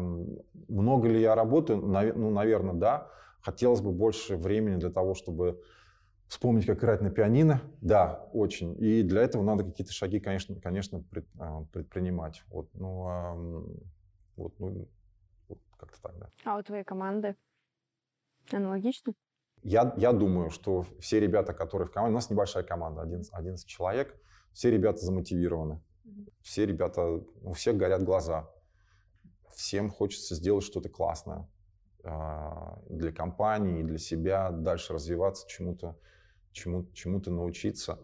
много 0.68 1.08
ли 1.08 1.20
я 1.20 1.34
работаю? 1.34 1.78
Ну, 1.80 2.30
наверное, 2.30 2.74
да. 2.74 3.08
Хотелось 3.40 3.80
бы 3.80 3.90
больше 3.92 4.36
времени 4.36 4.76
для 4.76 4.90
того, 4.90 5.14
чтобы 5.14 5.60
вспомнить, 6.32 6.64
как 6.64 6.78
играть 6.78 7.02
на 7.02 7.10
пианино. 7.10 7.60
Да, 7.82 8.26
очень. 8.32 8.74
И 8.82 9.02
для 9.02 9.20
этого 9.20 9.42
надо 9.42 9.64
какие-то 9.64 9.92
шаги, 9.92 10.18
конечно, 10.18 10.58
конечно 10.58 11.02
пред, 11.02 11.26
а, 11.38 11.64
предпринимать. 11.72 12.42
Вот, 12.48 12.70
ну, 12.72 13.06
а, 13.06 13.34
вот, 14.36 14.58
ну, 14.58 14.88
вот 15.48 15.58
как-то 15.76 16.00
так, 16.00 16.18
да. 16.18 16.30
А 16.44 16.56
у 16.56 16.62
твоей 16.62 16.84
команды 16.84 17.36
аналогично? 18.50 19.12
Я, 19.62 19.92
я 19.98 20.12
думаю, 20.12 20.48
что 20.48 20.86
все 21.00 21.20
ребята, 21.20 21.52
которые 21.52 21.86
в 21.86 21.92
команде, 21.92 22.12
у 22.12 22.14
нас 22.14 22.30
небольшая 22.30 22.64
команда, 22.64 23.02
11, 23.02 23.30
11 23.30 23.68
человек, 23.68 24.18
все 24.54 24.70
ребята 24.70 25.04
замотивированы. 25.04 25.82
Все 26.40 26.64
ребята, 26.64 27.20
у 27.42 27.52
всех 27.52 27.76
горят 27.76 28.02
глаза. 28.04 28.50
всем 29.54 29.90
хочется 29.90 30.34
сделать 30.34 30.64
что-то 30.64 30.88
классное 30.88 31.46
для 32.02 33.12
компании, 33.12 33.84
для 33.84 33.98
себя, 33.98 34.50
дальше 34.50 34.94
развиваться, 34.94 35.46
чему-то 35.46 35.96
чему, 36.52 36.86
чему-то 36.92 37.30
научиться. 37.30 37.98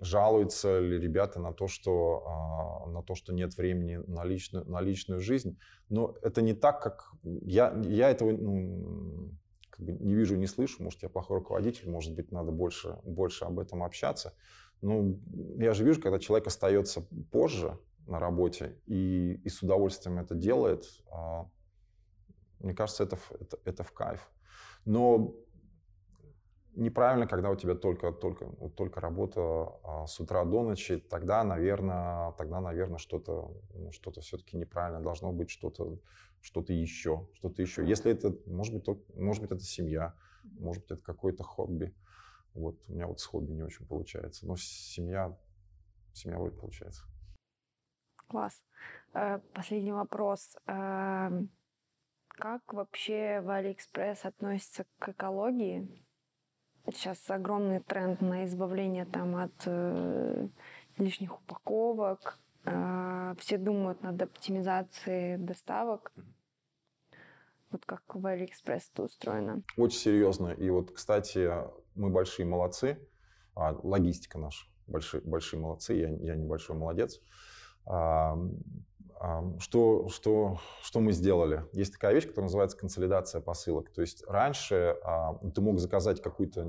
Жалуются 0.00 0.78
ли 0.78 0.98
ребята 0.98 1.40
на 1.40 1.52
то, 1.52 1.66
что, 1.66 2.84
на 2.88 3.02
то, 3.02 3.14
что 3.16 3.32
нет 3.32 3.56
времени 3.56 3.96
на 4.06 4.24
личную, 4.24 4.64
на 4.70 4.80
личную 4.80 5.20
жизнь? 5.20 5.58
Но 5.88 6.16
это 6.22 6.40
не 6.40 6.54
так, 6.54 6.80
как... 6.80 7.12
Я, 7.22 7.76
я 7.84 8.10
этого 8.10 8.30
ну, 8.30 9.32
как 9.70 9.84
бы 9.84 9.92
не 9.92 10.14
вижу, 10.14 10.36
не 10.36 10.46
слышу. 10.46 10.82
Может, 10.82 11.02
я 11.02 11.08
плохой 11.08 11.38
руководитель, 11.38 11.90
может 11.90 12.14
быть, 12.14 12.30
надо 12.30 12.52
больше, 12.52 12.98
больше 13.02 13.44
об 13.44 13.58
этом 13.58 13.82
общаться. 13.82 14.34
Ну, 14.80 15.20
я 15.56 15.74
же 15.74 15.84
вижу, 15.84 16.00
когда 16.00 16.20
человек 16.20 16.46
остается 16.46 17.02
позже 17.32 17.78
на 18.06 18.20
работе 18.20 18.80
и, 18.86 19.40
и 19.44 19.48
с 19.48 19.62
удовольствием 19.62 20.18
это 20.18 20.34
делает, 20.34 20.84
а, 21.10 21.46
мне 22.60 22.74
кажется, 22.74 23.04
это, 23.04 23.18
это, 23.38 23.58
это 23.64 23.82
в 23.82 23.92
кайф. 23.92 24.30
Но 24.84 25.34
неправильно, 26.78 27.26
когда 27.26 27.50
у 27.50 27.56
тебя 27.56 27.74
только, 27.74 28.12
только, 28.12 28.46
только 28.76 29.00
работа 29.00 29.40
а, 29.82 30.06
с 30.06 30.18
утра 30.20 30.44
до 30.44 30.62
ночи, 30.62 30.98
тогда, 30.98 31.44
наверное, 31.44 32.32
тогда, 32.32 32.60
наверное, 32.60 32.98
что-то, 32.98 33.52
ну, 33.74 33.92
что-то 33.92 34.20
все-таки 34.20 34.56
неправильно 34.56 35.00
должно 35.00 35.32
быть, 35.32 35.50
что-то, 35.50 35.98
что-то 36.40 36.72
еще, 36.72 37.28
что-то 37.34 37.62
еще. 37.62 37.86
Если 37.86 38.12
это, 38.12 38.34
может 38.46 38.74
быть, 38.74 38.84
только, 38.84 39.02
может 39.14 39.42
быть, 39.42 39.50
это 39.50 39.62
семья, 39.62 40.14
может 40.58 40.82
быть, 40.84 40.92
это 40.92 41.02
какое-то 41.02 41.42
хобби. 41.42 41.94
Вот 42.54 42.78
у 42.88 42.92
меня 42.92 43.06
вот 43.06 43.20
с 43.20 43.26
хобби 43.26 43.52
не 43.52 43.62
очень 43.62 43.86
получается, 43.86 44.46
но 44.46 44.56
семья, 44.56 45.36
семья 46.12 46.38
вроде 46.38 46.56
получается. 46.56 47.04
Класс. 48.28 48.62
Э, 49.14 49.40
последний 49.52 49.92
вопрос. 49.92 50.56
Эм, 50.66 51.50
как 52.28 52.72
вообще 52.72 53.40
в 53.40 53.50
Алиэкспресс 53.50 54.24
относится 54.24 54.84
к 54.98 55.08
экологии? 55.08 56.07
Сейчас 56.92 57.18
огромный 57.28 57.80
тренд 57.80 58.20
на 58.20 58.44
избавление 58.44 59.04
там 59.04 59.36
от 59.36 59.52
э, 59.66 60.48
лишних 60.96 61.38
упаковок. 61.38 62.38
Э, 62.64 63.34
все 63.38 63.58
думают 63.58 64.02
над 64.02 64.20
оптимизацией 64.22 65.36
доставок. 65.36 66.12
Вот 67.70 67.84
как 67.84 68.02
в 68.14 68.26
Алиэкспресс 68.26 68.90
это 68.92 69.02
устроено? 69.02 69.62
Очень 69.76 69.98
серьезно. 69.98 70.48
И 70.48 70.70
вот, 70.70 70.90
кстати, 70.92 71.50
мы 71.94 72.08
большие 72.08 72.46
молодцы. 72.46 72.98
А, 73.54 73.78
логистика 73.82 74.38
наша 74.38 74.66
большие, 74.86 75.20
большие 75.22 75.60
молодцы. 75.60 75.94
Я, 75.94 76.08
я 76.08 76.36
небольшой 76.36 76.76
молодец. 76.76 77.20
А, 77.84 78.36
что, 79.58 80.08
что, 80.08 80.60
что 80.82 81.00
мы 81.00 81.12
сделали? 81.12 81.64
Есть 81.72 81.94
такая 81.94 82.14
вещь, 82.14 82.26
которая 82.26 82.46
называется 82.46 82.76
консолидация 82.76 83.40
посылок. 83.40 83.90
То 83.90 84.00
есть 84.00 84.24
раньше 84.26 84.96
а, 85.02 85.34
ты 85.54 85.60
мог 85.60 85.80
заказать 85.80 86.22
какую-то 86.22 86.66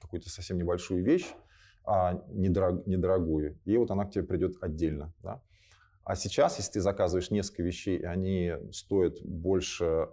какую 0.00 0.22
совсем 0.22 0.58
небольшую 0.58 1.02
вещь, 1.02 1.26
а, 1.84 2.22
недорог, 2.28 2.86
недорогую, 2.86 3.58
и 3.64 3.76
вот 3.76 3.90
она 3.90 4.04
к 4.04 4.10
тебе 4.10 4.24
придет 4.24 4.56
отдельно. 4.60 5.12
Да? 5.22 5.42
А 6.04 6.16
сейчас, 6.16 6.58
если 6.58 6.72
ты 6.72 6.80
заказываешь 6.80 7.30
несколько 7.30 7.62
вещей, 7.62 7.98
и 7.98 8.04
они 8.04 8.52
стоят 8.72 9.22
больше, 9.22 10.08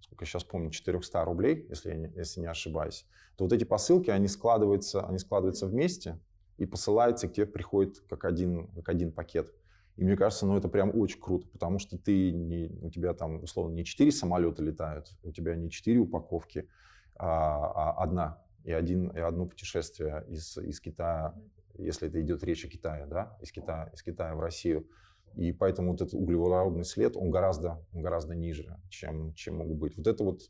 сколько 0.00 0.22
я 0.22 0.26
сейчас 0.26 0.44
помню, 0.44 0.70
400 0.70 1.24
рублей, 1.24 1.66
если 1.70 1.90
я 1.90 1.96
не, 1.96 2.12
если 2.14 2.40
не 2.40 2.46
ошибаюсь, 2.46 3.06
то 3.36 3.44
вот 3.44 3.52
эти 3.52 3.64
посылки, 3.64 4.10
они 4.10 4.28
складываются, 4.28 5.06
они 5.06 5.18
складываются 5.18 5.66
вместе 5.66 6.18
и 6.58 6.66
посылаются, 6.66 7.28
к 7.28 7.32
тебе 7.32 7.46
приходит 7.46 8.00
как 8.08 8.24
один, 8.24 8.68
как 8.74 8.90
один 8.90 9.12
пакет. 9.12 9.52
И 9.96 10.04
мне 10.04 10.16
кажется, 10.16 10.46
ну 10.46 10.56
это 10.56 10.68
прям 10.68 10.90
очень 10.98 11.20
круто, 11.20 11.46
потому 11.48 11.78
что 11.78 11.98
ты 11.98 12.32
не, 12.32 12.68
у 12.80 12.90
тебя 12.90 13.12
там 13.12 13.42
условно 13.42 13.74
не 13.74 13.84
четыре 13.84 14.10
самолета 14.10 14.62
летают, 14.62 15.08
у 15.22 15.32
тебя 15.32 15.54
не 15.54 15.70
четыре 15.70 15.98
упаковки, 16.00 16.68
а, 17.16 17.66
а 17.66 18.02
одна 18.02 18.42
и 18.64 18.72
один 18.72 19.08
и 19.08 19.20
одно 19.20 19.46
путешествие 19.46 20.24
из 20.28 20.56
из 20.56 20.80
Китая, 20.80 21.34
если 21.74 22.08
это 22.08 22.20
идет 22.22 22.42
речь 22.42 22.64
о 22.64 22.68
Китае, 22.68 23.06
да, 23.06 23.36
из 23.40 23.52
Китая 23.52 23.90
из 23.92 24.02
Китая 24.02 24.34
в 24.34 24.40
Россию. 24.40 24.86
И 25.34 25.52
поэтому 25.52 25.92
вот 25.92 26.02
этот 26.02 26.14
углеводородный 26.14 26.84
след, 26.84 27.16
он 27.16 27.30
гораздо, 27.30 27.84
он 27.92 28.02
гораздо 28.02 28.34
ниже, 28.34 28.78
чем, 28.90 29.32
чем 29.34 29.56
могут 29.56 29.78
быть. 29.78 29.96
Вот 29.96 30.06
это 30.06 30.24
вот 30.24 30.42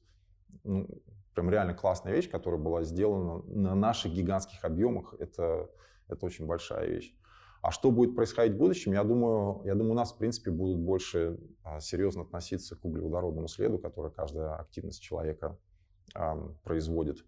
ну, 0.65 0.89
прям 1.35 1.51
реально 1.51 1.75
классная 1.75 2.13
вещь, 2.13 2.29
которая 2.29 2.61
была 2.61 2.83
сделана 2.83 3.43
на 3.45 3.75
наших 3.75 4.13
гигантских 4.13 4.65
объемах. 4.65 5.15
Это, 5.19 5.71
это 6.09 6.27
очень 6.27 6.47
большая 6.47 6.89
вещь. 6.89 7.15
А 7.63 7.71
что 7.71 7.93
будет 7.93 8.17
происходить 8.17 8.55
в 8.55 8.59
будущем, 8.59 8.93
я 8.93 9.05
думаю, 9.05 9.63
я 9.65 9.75
думаю, 9.75 9.93
у 9.93 9.97
нас, 9.97 10.13
в 10.13 10.19
принципе, 10.19 10.51
будут 10.51 10.81
больше 10.81 11.39
а, 11.63 11.79
серьезно 11.79 12.23
относиться 12.23 12.75
к 12.75 12.85
углеводородному 12.85 13.47
следу, 13.47 13.79
который 13.79 14.11
каждая 14.11 14.57
активность 14.57 15.01
человека 15.01 15.57
производит. 16.65 17.25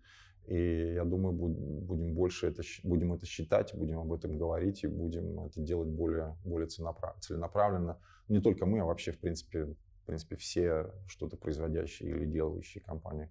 И 0.46 0.92
я 0.94 1.04
думаю, 1.04 1.32
будем 1.32 2.14
больше 2.14 2.48
это, 2.48 2.62
будем 2.82 3.14
это 3.14 3.24
считать, 3.24 3.74
будем 3.74 4.00
об 4.00 4.12
этом 4.12 4.36
говорить 4.36 4.84
и 4.84 4.88
будем 4.88 5.40
это 5.40 5.60
делать 5.60 5.88
более, 5.88 6.36
более 6.44 6.68
целенаправленно. 6.68 7.98
Не 8.28 8.40
только 8.40 8.66
мы, 8.66 8.80
а 8.80 8.84
вообще, 8.84 9.12
в 9.12 9.20
принципе, 9.20 9.64
в 9.64 10.06
принципе 10.06 10.36
все 10.36 10.92
что-то 11.06 11.36
производящие 11.36 12.10
или 12.10 12.26
делающие 12.26 12.82
компании. 12.82 13.30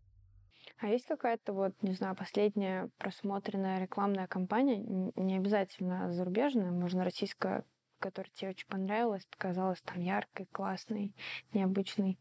А 0.78 0.88
есть 0.88 1.06
какая-то 1.06 1.54
вот, 1.54 1.74
не 1.82 1.94
знаю, 1.94 2.16
последняя 2.16 2.90
просмотренная 2.98 3.80
рекламная 3.80 4.28
кампания, 4.28 4.78
не 4.78 5.38
обязательно 5.38 6.12
зарубежная, 6.12 6.72
можно 6.72 7.04
российская, 7.04 7.64
которая 8.00 8.32
тебе 8.34 8.50
очень 8.50 8.68
понравилась, 8.68 9.26
показалась 9.28 9.82
там 9.82 10.02
яркой, 10.02 10.48
классной, 10.52 11.16
необычной? 11.54 12.20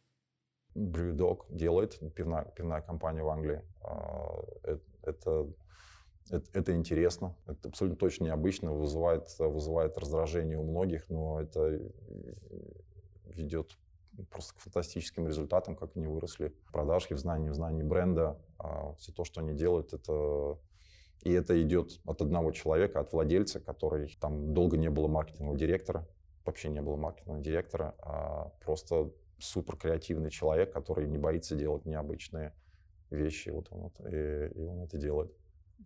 Brewdog 0.75 1.47
делает, 1.51 1.99
пивная, 2.15 2.45
пивная 2.45 2.81
компания 2.81 3.23
в 3.23 3.29
Англии. 3.29 3.63
А, 3.83 4.43
это, 4.63 4.83
это, 6.31 6.43
это 6.53 6.75
интересно, 6.75 7.37
это 7.47 7.69
абсолютно 7.69 7.99
точно 7.99 8.25
необычно, 8.25 8.73
вызывает, 8.73 9.29
вызывает 9.39 9.99
раздражение 9.99 10.59
у 10.59 10.65
многих, 10.65 11.09
но 11.11 11.41
это 11.41 11.81
ведет 13.27 13.77
просто 14.31 14.55
к 14.55 14.59
фантастическим 14.59 15.27
результатам, 15.27 15.77
как 15.77 15.97
они 15.97 16.07
выросли 16.07 16.55
в 16.67 16.73
продажах, 16.73 17.13
в 17.13 17.19
знании, 17.19 17.51
в 17.51 17.55
знании 17.55 17.83
бренда. 17.83 18.39
А, 18.59 18.95
все 18.95 19.13
то, 19.13 19.25
что 19.25 19.41
они 19.41 19.55
делают, 19.55 19.93
это 19.93 20.59
и 21.23 21.33
это 21.33 21.61
идет 21.63 22.01
от 22.05 22.21
одного 22.21 22.51
человека, 22.51 23.01
от 23.01 23.13
владельца, 23.13 23.61
который 23.61 24.17
там 24.21 24.55
долго 24.55 24.77
не 24.77 24.91
было 24.91 25.07
маркетингового 25.07 25.57
директора, 25.57 26.07
вообще 26.45 26.69
не 26.69 26.83
было 26.83 26.97
маркетингового 26.97 27.43
директора, 27.43 27.95
а 28.01 28.51
просто 28.65 29.13
супер 29.39 29.77
креативный 29.77 30.31
человек, 30.31 30.73
который 30.73 31.07
не 31.07 31.19
боится 31.19 31.55
делать 31.55 31.85
необычные 31.85 32.53
вещи, 33.11 33.51
вот 33.51 33.69
он 33.71 33.83
вот, 33.83 34.01
и, 34.01 34.49
и 34.49 34.65
он 34.65 34.83
это 34.83 34.99
делает. 34.99 35.33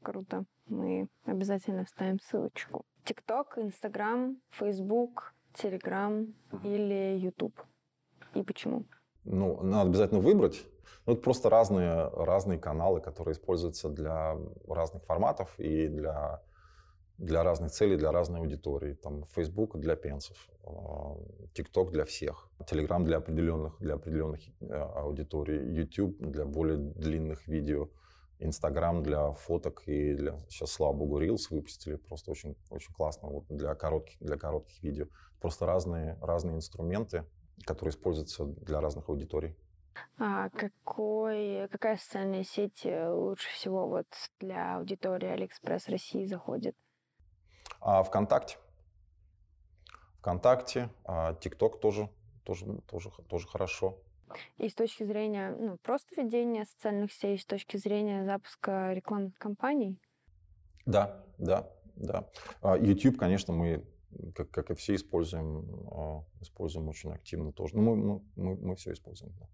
Круто. 0.02 0.44
Мы 0.68 1.08
обязательно 1.24 1.84
вставим 1.84 2.18
ссылочку. 2.20 2.84
ТикТок, 3.04 3.58
Инстаграм, 3.58 4.40
Фейсбук, 4.50 5.34
Телеграм 5.54 6.34
или 6.64 7.18
Ютуб 7.18 7.60
и 8.40 8.42
почему? 8.42 8.84
Ну, 9.24 9.60
надо 9.62 9.90
обязательно 9.90 10.20
выбрать. 10.20 10.64
Ну, 11.06 11.12
это 11.12 11.22
просто 11.22 11.50
разные, 11.50 12.08
разные 12.08 12.58
каналы, 12.58 13.00
которые 13.00 13.32
используются 13.32 13.88
для 13.88 14.36
разных 14.68 15.04
форматов 15.04 15.54
и 15.58 15.88
для, 15.88 16.42
для 17.18 17.42
разных 17.44 17.72
целей, 17.72 17.96
для 17.96 18.12
разной 18.12 18.40
аудитории. 18.40 18.94
Там 18.94 19.24
Facebook 19.34 19.76
для 19.78 19.96
пенсов, 19.96 20.36
TikTok 21.54 21.90
для 21.90 22.04
всех, 22.04 22.48
Telegram 22.60 23.04
для 23.04 23.18
определенных, 23.18 23.78
для 23.78 23.94
определенных 23.94 24.40
э, 24.60 24.72
аудиторий, 24.74 25.72
YouTube 25.74 26.18
для 26.18 26.44
более 26.44 26.76
длинных 26.76 27.46
видео, 27.46 27.88
Instagram 28.38 29.02
для 29.02 29.32
фоток 29.32 29.82
и 29.86 30.14
для 30.14 30.38
сейчас 30.48 30.72
слава 30.72 30.92
богу 30.92 31.20
Reels 31.20 31.46
выпустили 31.50 31.96
просто 31.96 32.30
очень 32.30 32.56
очень 32.70 32.92
классно 32.92 33.28
вот 33.28 33.44
для 33.48 33.74
коротких 33.74 34.18
для 34.20 34.36
коротких 34.36 34.82
видео 34.82 35.06
просто 35.40 35.64
разные 35.64 36.18
разные 36.20 36.56
инструменты 36.56 37.24
которые 37.64 37.90
используются 37.90 38.44
для 38.44 38.80
разных 38.80 39.08
аудиторий. 39.08 39.56
А 40.18 40.50
какой, 40.50 41.68
какая 41.68 41.96
социальная 41.96 42.44
сеть 42.44 42.84
э, 42.84 43.08
лучше 43.10 43.48
всего 43.50 43.88
вот 43.88 44.06
для 44.40 44.76
аудитории 44.76 45.28
Алиэкспресс 45.28 45.88
России 45.88 46.26
заходит? 46.26 46.76
А, 47.80 48.02
ВКонтакте. 48.02 48.58
ВКонтакте, 50.18 50.90
а, 51.04 51.34
ТикТок 51.34 51.80
тоже, 51.80 52.10
тоже, 52.44 52.66
тоже, 52.86 53.10
тоже 53.28 53.46
хорошо. 53.46 53.98
И 54.58 54.68
с 54.68 54.74
точки 54.74 55.04
зрения 55.04 55.54
ну, 55.56 55.76
просто 55.78 56.20
ведения 56.20 56.64
социальных 56.64 57.12
сетей, 57.12 57.38
с 57.38 57.46
точки 57.46 57.76
зрения 57.76 58.24
запуска 58.24 58.92
рекламных 58.92 59.38
кампаний? 59.38 60.00
Да, 60.84 61.24
да, 61.38 61.70
да. 61.94 62.28
А, 62.60 62.76
YouTube, 62.76 63.18
конечно, 63.18 63.52
мы 63.52 63.84
как, 64.34 64.50
как 64.50 64.70
и 64.70 64.74
все, 64.74 64.94
используем, 64.94 65.64
а, 65.90 66.24
используем 66.40 66.88
очень 66.88 67.12
активно 67.12 67.52
тоже. 67.52 67.76
Ну, 67.76 67.94
мы, 67.94 68.22
мы, 68.36 68.56
мы 68.56 68.76
все 68.76 68.92
используем, 68.92 69.34
да. 69.38 69.46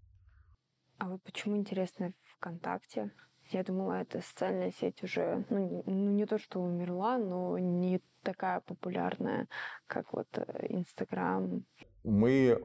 А 0.99 1.09
вот 1.09 1.23
почему 1.23 1.57
интересно 1.57 2.11
ВКонтакте? 2.35 3.11
Я 3.49 3.63
думала, 3.63 4.01
это 4.01 4.21
социальная 4.21 4.71
сеть 4.71 5.03
уже, 5.03 5.45
ну, 5.49 5.83
ну 5.85 6.11
не 6.11 6.25
то, 6.25 6.37
что 6.37 6.61
умерла, 6.61 7.17
но 7.17 7.57
не 7.57 8.01
такая 8.21 8.61
популярная, 8.61 9.47
как 9.85 10.13
вот 10.13 10.27
э, 10.37 10.67
Инстаграм. 10.69 11.65
Мы, 12.03 12.57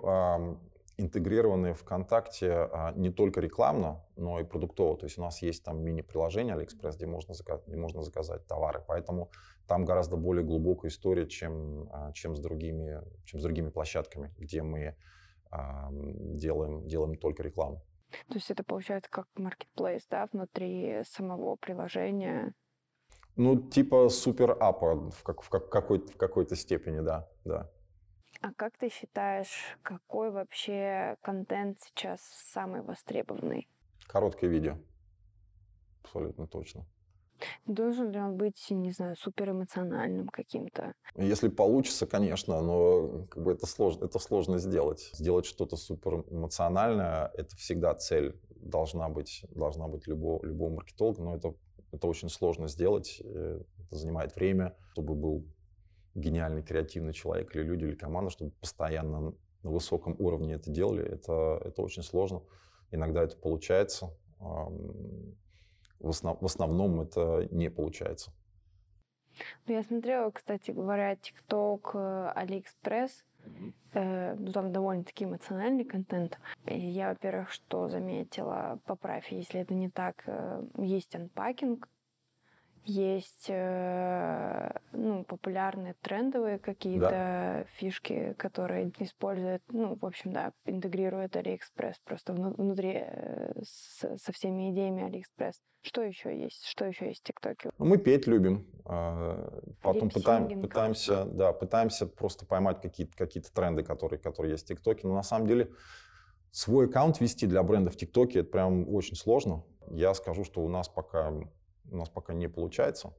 интегрированы 0.98 1.74
ВКонтакте 1.74 2.52
а, 2.52 2.92
не 2.96 3.10
только 3.10 3.40
рекламно, 3.40 4.04
но 4.16 4.40
и 4.40 4.44
продуктово. 4.44 4.96
То 4.98 5.06
есть 5.06 5.16
у 5.16 5.22
нас 5.22 5.40
есть 5.42 5.64
там 5.64 5.80
мини-приложение 5.82 6.56
AliExpress, 6.56 6.96
где 6.96 7.06
можно, 7.06 7.34
заказать, 7.34 7.66
где 7.66 7.76
можно 7.76 8.02
заказать 8.02 8.46
товары. 8.46 8.82
Поэтому 8.86 9.30
там 9.68 9.84
гораздо 9.84 10.16
более 10.16 10.44
глубокая 10.44 10.90
история, 10.90 11.26
чем, 11.28 11.88
а, 11.92 12.12
чем, 12.12 12.34
с, 12.34 12.40
другими, 12.40 13.00
чем 13.24 13.38
с 13.40 13.42
другими 13.42 13.70
площадками, 13.70 14.34
где 14.36 14.62
мы 14.62 14.96
а, 15.50 15.88
делаем, 15.92 16.86
делаем 16.88 17.16
только 17.16 17.44
рекламу. 17.44 17.80
То 18.28 18.34
есть 18.34 18.50
это 18.50 18.64
получается 18.64 19.10
как 19.10 19.28
marketplace, 19.38 20.02
да, 20.10 20.28
внутри 20.32 21.02
самого 21.04 21.56
приложения? 21.56 22.54
Ну, 23.36 23.56
типа 23.70 24.08
супер-апа 24.08 25.10
в, 25.10 25.22
как, 25.22 25.42
в, 25.42 25.48
как, 25.48 25.90
в 25.90 26.16
какой-то 26.16 26.56
степени, 26.56 27.00
да, 27.00 27.28
да. 27.44 27.70
А 28.40 28.52
как 28.54 28.76
ты 28.78 28.88
считаешь, 28.88 29.76
какой 29.82 30.30
вообще 30.30 31.16
контент 31.22 31.78
сейчас 31.80 32.20
самый 32.52 32.82
востребованный? 32.82 33.68
Короткое 34.06 34.48
видео. 34.48 34.78
Абсолютно 36.04 36.46
точно. 36.46 36.86
Должен 37.66 38.10
ли 38.10 38.18
он 38.18 38.36
быть, 38.36 38.66
не 38.70 38.90
знаю, 38.90 39.16
суперэмоциональным 39.16 40.28
каким-то? 40.28 40.94
Если 41.16 41.48
получится, 41.48 42.06
конечно, 42.06 42.60
но 42.60 43.26
как 43.26 43.42
бы 43.42 43.52
это, 43.52 43.66
сложно, 43.66 44.04
это 44.04 44.18
сложно 44.18 44.58
сделать. 44.58 45.10
Сделать 45.12 45.46
что-то 45.46 45.76
суперэмоциональное– 45.76 47.30
это 47.36 47.54
всегда 47.56 47.94
цель 47.94 48.40
должна 48.56 49.08
быть, 49.08 49.44
должна 49.50 49.88
быть 49.88 50.06
любого, 50.06 50.44
любого 50.44 50.74
маркетолога, 50.74 51.22
но 51.22 51.36
это, 51.36 51.54
это 51.92 52.06
очень 52.06 52.28
сложно 52.28 52.68
сделать. 52.68 53.20
Э, 53.24 53.60
это 53.86 53.96
занимает 53.96 54.34
время, 54.34 54.76
чтобы 54.92 55.14
был 55.14 55.44
гениальный, 56.18 56.62
креативный 56.62 57.12
человек 57.12 57.54
или 57.54 57.62
люди, 57.62 57.84
или 57.84 57.94
команда, 57.94 58.30
чтобы 58.30 58.52
постоянно 58.52 59.34
на 59.62 59.70
высоком 59.70 60.16
уровне 60.18 60.54
это 60.54 60.70
делали. 60.70 61.04
Это, 61.04 61.60
это 61.64 61.82
очень 61.82 62.02
сложно. 62.02 62.42
Иногда 62.90 63.22
это 63.22 63.36
получается. 63.36 64.10
В, 64.38 66.08
основ, 66.08 66.40
в 66.40 66.44
основном 66.44 67.00
это 67.00 67.48
не 67.50 67.70
получается. 67.70 68.30
Ну, 69.66 69.74
я 69.74 69.82
смотрела, 69.82 70.30
кстати 70.30 70.70
говоря, 70.70 71.14
TikTok, 71.14 72.34
AliExpress. 72.34 73.10
Э, 73.94 74.34
ну, 74.34 74.52
там 74.52 74.72
довольно-таки 74.72 75.24
эмоциональный 75.24 75.84
контент. 75.84 76.38
И 76.66 76.78
я, 76.78 77.10
во-первых, 77.10 77.50
что 77.50 77.88
заметила, 77.88 78.78
поправь, 78.84 79.32
если 79.32 79.60
это 79.60 79.74
не 79.74 79.88
так, 79.88 80.22
э, 80.26 80.62
есть 80.78 81.14
анпакинг, 81.14 81.88
есть 82.88 83.46
э, 83.48 84.70
ну, 84.92 85.24
популярные 85.24 85.94
трендовые 86.00 86.58
какие-то 86.58 87.10
да. 87.10 87.64
фишки, 87.74 88.34
которые 88.38 88.90
используют, 88.98 89.62
ну, 89.68 89.94
в 89.94 90.04
общем, 90.04 90.32
да, 90.32 90.52
интегрируют 90.64 91.36
AliExpress 91.36 91.94
просто 92.04 92.32
внутри 92.32 93.02
э, 93.04 93.52
с, 93.62 94.16
со 94.16 94.32
всеми 94.32 94.72
идеями 94.72 95.02
AliExpress. 95.02 95.54
Что 95.82 96.02
еще 96.02 96.36
есть? 96.36 96.64
Что 96.66 96.86
еще 96.86 97.06
есть 97.06 97.20
в 97.20 97.24
ТикТоке? 97.24 97.70
Ну, 97.78 97.84
мы 97.84 97.98
петь 97.98 98.26
любим. 98.26 98.66
А, 98.84 99.60
потом 99.80 100.10
пытаем, 100.10 100.60
пытаемся, 100.60 101.24
да, 101.26 101.52
пытаемся 101.52 102.06
просто 102.06 102.46
поймать 102.46 102.80
какие-то 102.80 103.16
какие 103.16 103.42
тренды, 103.42 103.84
которые, 103.84 104.18
которые 104.18 104.52
есть 104.52 104.64
в 104.64 104.68
ТикТоке. 104.68 105.06
Но 105.06 105.14
на 105.14 105.22
самом 105.22 105.46
деле 105.46 105.70
свой 106.50 106.86
аккаунт 106.86 107.20
вести 107.20 107.46
для 107.46 107.62
бренда 107.62 107.90
в 107.90 107.96
ТикТоке 107.96 108.40
это 108.40 108.50
прям 108.50 108.88
очень 108.92 109.14
сложно. 109.14 109.64
Я 109.90 110.14
скажу, 110.14 110.44
что 110.44 110.62
у 110.62 110.68
нас 110.68 110.88
пока 110.88 111.32
у 111.90 111.96
нас 111.96 112.08
пока 112.08 112.34
не 112.34 112.48
получается. 112.48 113.12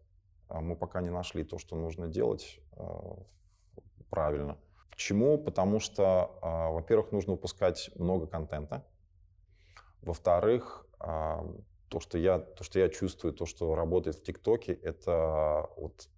А 0.47 0.61
мы 0.61 0.75
пока 0.75 1.01
не 1.01 1.09
нашли 1.09 1.43
то, 1.43 1.57
что 1.59 1.75
нужно 1.75 2.07
делать 2.07 2.59
а, 2.73 3.17
правильно. 4.09 4.57
Почему? 4.89 5.37
Потому 5.37 5.79
что, 5.79 6.37
а, 6.41 6.71
во-первых, 6.71 7.11
нужно 7.11 7.33
выпускать 7.33 7.91
много 7.95 8.27
контента. 8.27 8.85
Во-вторых, 10.01 10.85
то, 11.89 11.99
что 11.99 12.17
я, 12.17 12.39
то, 12.39 12.63
что 12.63 12.79
я 12.79 12.89
чувствую, 12.89 13.33
то, 13.33 13.45
что 13.45 13.75
работает 13.75 14.17
в 14.17 14.23
ТикТоке, 14.23 14.73
это 14.73 15.69
вот 15.75 16.09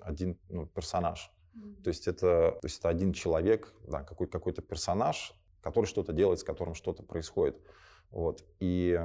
один 0.00 0.38
ну, 0.48 0.66
персонаж. 0.66 1.30
Mm-hmm. 1.54 1.82
То 1.82 1.88
есть 1.88 2.08
это, 2.08 2.58
то 2.60 2.66
есть 2.66 2.78
это 2.78 2.88
один 2.88 3.12
человек, 3.12 3.72
да, 3.86 4.02
какой, 4.02 4.26
какой-то 4.26 4.62
персонаж, 4.62 5.32
который 5.62 5.86
что-то 5.86 6.12
делает, 6.12 6.40
с 6.40 6.44
которым 6.44 6.74
что-то 6.74 7.02
происходит. 7.02 7.56
Вот. 8.16 8.46
И 8.60 8.98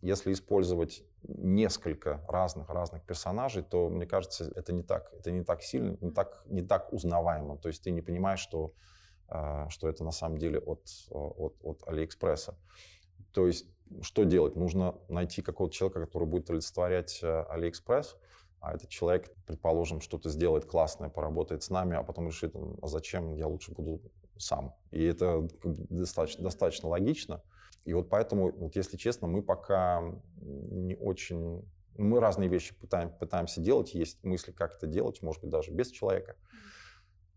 если 0.00 0.32
использовать 0.32 1.04
несколько 1.22 2.24
разных 2.28 2.68
разных 2.70 3.04
персонажей, 3.04 3.62
то 3.62 3.88
мне 3.88 4.04
кажется, 4.04 4.50
это 4.56 4.72
не 4.72 4.82
так, 4.82 5.12
это 5.16 5.30
не 5.30 5.44
так 5.44 5.62
сильно, 5.62 5.96
не 6.00 6.10
так 6.10 6.42
не 6.46 6.62
так 6.62 6.92
узнаваемо. 6.92 7.56
То 7.56 7.68
есть 7.68 7.84
ты 7.84 7.92
не 7.92 8.02
понимаешь, 8.02 8.40
что 8.40 8.74
а, 9.28 9.68
что 9.68 9.88
это 9.88 10.02
на 10.02 10.10
самом 10.10 10.38
деле 10.38 10.58
от 10.58 10.80
от 11.10 11.54
от 11.62 11.86
Алиэкспресса. 11.86 12.58
То 13.32 13.46
есть 13.46 13.66
что 14.00 14.24
делать? 14.24 14.56
Нужно 14.56 14.96
найти 15.08 15.40
какого-то 15.40 15.72
человека, 15.72 16.00
который 16.00 16.26
будет 16.26 16.50
олицетворять 16.50 17.20
э, 17.22 17.44
Алиэкспресс, 17.44 18.16
а 18.58 18.74
этот 18.74 18.88
человек, 18.88 19.32
предположим, 19.46 20.00
что-то 20.00 20.30
сделает 20.30 20.64
классное, 20.64 21.10
поработает 21.10 21.62
с 21.62 21.70
нами, 21.70 21.96
а 21.96 22.02
потом 22.02 22.26
решит, 22.26 22.56
а 22.56 22.88
зачем 22.88 23.34
я 23.34 23.46
лучше 23.46 23.70
буду 23.70 24.00
сам. 24.36 24.74
И 24.90 25.04
это 25.04 25.46
достаточно, 25.62 26.42
достаточно 26.42 26.88
логично. 26.88 27.40
И 27.84 27.92
вот 27.94 28.08
поэтому, 28.08 28.52
вот 28.52 28.76
если 28.76 28.96
честно, 28.96 29.26
мы 29.28 29.42
пока 29.42 30.02
не 30.40 30.94
очень... 30.96 31.68
Мы 31.98 32.20
разные 32.20 32.48
вещи 32.48 32.74
пытаем, 32.74 33.10
пытаемся 33.10 33.60
делать, 33.60 33.92
есть 33.94 34.24
мысли, 34.24 34.52
как 34.52 34.74
это 34.74 34.86
делать, 34.86 35.20
может 35.22 35.42
быть, 35.42 35.50
даже 35.50 35.72
без 35.72 35.90
человека. 35.90 36.36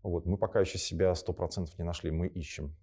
Вот, 0.02 0.24
мы 0.24 0.38
пока 0.38 0.60
еще 0.60 0.78
себя 0.78 1.14
сто 1.14 1.32
процентов 1.32 1.78
не 1.78 1.84
нашли, 1.84 2.10
мы 2.10 2.28
ищем. 2.28 2.74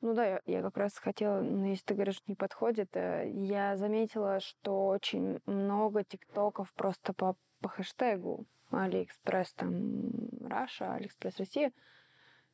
Ну 0.00 0.14
да, 0.14 0.24
я, 0.24 0.40
я 0.46 0.62
как 0.62 0.76
раз 0.76 0.96
хотела, 0.96 1.40
ну, 1.40 1.66
если 1.66 1.84
ты 1.84 1.94
говоришь, 1.94 2.22
не 2.26 2.34
подходит, 2.34 2.96
э, 2.96 3.30
я 3.30 3.76
заметила, 3.76 4.40
что 4.40 4.86
очень 4.86 5.40
много 5.46 6.04
тиктоков 6.04 6.72
просто 6.74 7.12
по, 7.12 7.36
по 7.60 7.68
хэштегу 7.68 8.46
Алиэкспресс 8.70 9.52
там 9.54 10.10
Russia, 10.46 10.94
Алиэкспресс 10.94 11.38
Россия, 11.38 11.72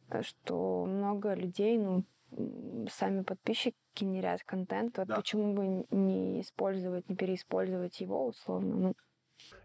э, 0.09 0.23
что 0.23 0.85
много 0.87 1.35
людей, 1.35 1.79
ну, 1.79 2.05
сами 2.91 3.23
подписчики 3.23 3.77
генерят 3.95 4.43
контент, 4.45 4.99
вот 4.99 5.09
да. 5.09 5.17
почему 5.17 5.55
бы 5.55 5.87
не 5.91 6.41
использовать, 6.41 7.09
не 7.09 7.17
переиспользовать 7.17 8.01
его 8.01 8.27
условно? 8.27 8.77
Ну. 8.77 8.95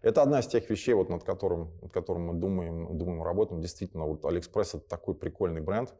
Это 0.02 0.22
одна 0.22 0.40
из 0.40 0.46
тех 0.46 0.68
вещей, 0.70 0.94
вот, 0.94 1.08
над, 1.08 1.24
которым, 1.24 1.72
над 1.80 1.92
которым 1.92 2.26
мы 2.26 2.34
думаем, 2.34 2.96
думаем, 2.96 3.22
работаем. 3.22 3.60
Действительно, 3.60 4.06
вот 4.06 4.24
AliExpress 4.24 4.78
это 4.78 4.88
такой 4.88 5.14
прикольный 5.14 5.60
бренд, 5.60 5.94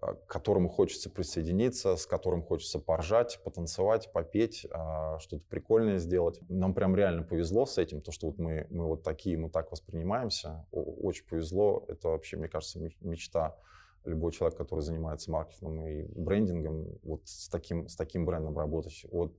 а, 0.00 0.14
к 0.14 0.26
которому 0.26 0.68
хочется 0.68 1.10
присоединиться, 1.10 1.96
с 1.96 2.06
которым 2.06 2.42
хочется 2.42 2.78
поржать, 2.78 3.40
потанцевать, 3.44 4.12
попеть, 4.12 4.66
а, 4.70 5.18
что-то 5.18 5.44
прикольное 5.48 5.98
сделать. 5.98 6.40
Нам 6.48 6.74
прям 6.74 6.96
реально 6.96 7.22
повезло 7.22 7.66
с 7.66 7.78
этим, 7.78 8.02
то, 8.02 8.12
что 8.12 8.26
вот 8.28 8.38
мы, 8.38 8.66
мы 8.70 8.86
вот 8.86 9.02
такие, 9.02 9.38
мы 9.38 9.50
так 9.50 9.70
воспринимаемся. 9.70 10.66
Очень 10.70 11.26
повезло. 11.26 11.84
Это 11.88 12.08
вообще, 12.08 12.36
мне 12.36 12.48
кажется, 12.48 12.80
мечта 13.00 13.56
любой 14.04 14.32
человек, 14.32 14.58
который 14.58 14.80
занимается 14.80 15.30
маркетингом 15.30 15.86
и 15.86 16.02
брендингом, 16.02 16.86
вот 17.02 17.22
с 17.24 17.48
таким, 17.48 17.88
с 17.88 17.96
таким 17.96 18.24
брендом 18.24 18.58
работать. 18.58 19.04
Вот 19.10 19.36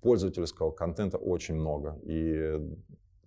пользовательского 0.00 0.70
контента 0.70 1.18
очень 1.18 1.54
много, 1.54 1.98
и 2.04 2.60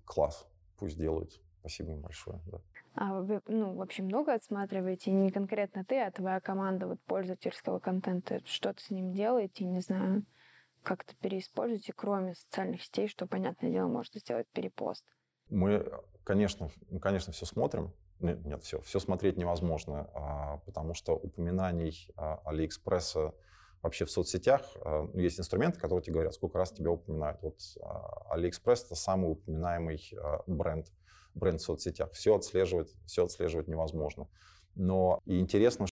класс, 0.06 0.48
пусть 0.78 0.98
делают. 0.98 1.42
Спасибо 1.60 1.92
им 1.92 2.02
большое. 2.02 2.40
Да. 2.52 2.62
А 2.96 3.22
вы, 3.22 3.42
ну, 3.48 3.76
в 3.76 3.82
общем, 3.82 4.06
много 4.06 4.34
отсматриваете, 4.34 5.12
не 5.12 5.30
конкретно 5.30 5.86
ты, 5.86 6.00
а 6.00 6.12
твоя 6.12 6.40
команда 6.40 6.88
вот 6.88 7.00
пользовательского 7.02 7.80
контента, 7.80 8.40
что-то 8.46 8.82
с 8.82 8.90
ним 8.90 9.14
делаете, 9.14 9.66
не 9.66 9.82
знаю, 9.82 10.26
как-то 10.84 11.16
переиспользуете, 11.18 11.94
кроме 11.94 12.36
социальных 12.36 12.82
сетей, 12.82 13.08
что, 13.08 13.28
понятное 13.28 13.72
дело, 13.72 13.88
можно 13.88 14.20
сделать 14.20 14.48
перепост? 14.54 15.06
Мы, 15.50 15.92
конечно, 16.24 16.70
мы, 16.90 17.00
конечно, 17.00 17.34
все 17.34 17.46
смотрим, 17.46 17.92
нет, 18.20 18.46
нет, 18.46 18.64
все, 18.64 18.82
все 18.82 19.00
смотреть 19.00 19.38
невозможно, 19.38 20.10
а, 20.14 20.58
потому 20.66 20.94
что 20.94 21.16
упоминаний 21.16 22.10
а, 22.16 22.42
Алиэкспресса 22.46 23.34
вообще 23.82 24.06
в 24.06 24.12
соцсетях 24.12 24.62
а, 24.82 25.10
ну, 25.14 25.20
есть 25.20 25.40
инструменты, 25.40 25.80
которые 25.80 26.04
тебе 26.04 26.14
говорят, 26.14 26.34
сколько 26.34 26.58
раз 26.58 26.72
тебя 26.72 26.92
упоминают. 26.92 27.42
Вот 27.42 27.60
Алиэкспресс 28.30 28.86
это 28.86 28.96
самый 28.96 29.32
упоминаемый 29.32 30.12
бренд, 30.48 30.88
бренд 31.34 31.62
в 31.62 31.64
соцсетях. 31.64 32.12
Все 32.12 32.36
отслеживать, 32.36 32.94
все 33.06 33.26
отслеживать 33.26 33.68
невозможно. 33.68 34.28
Но 34.76 35.20
и 35.26 35.40
интересно, 35.40 35.88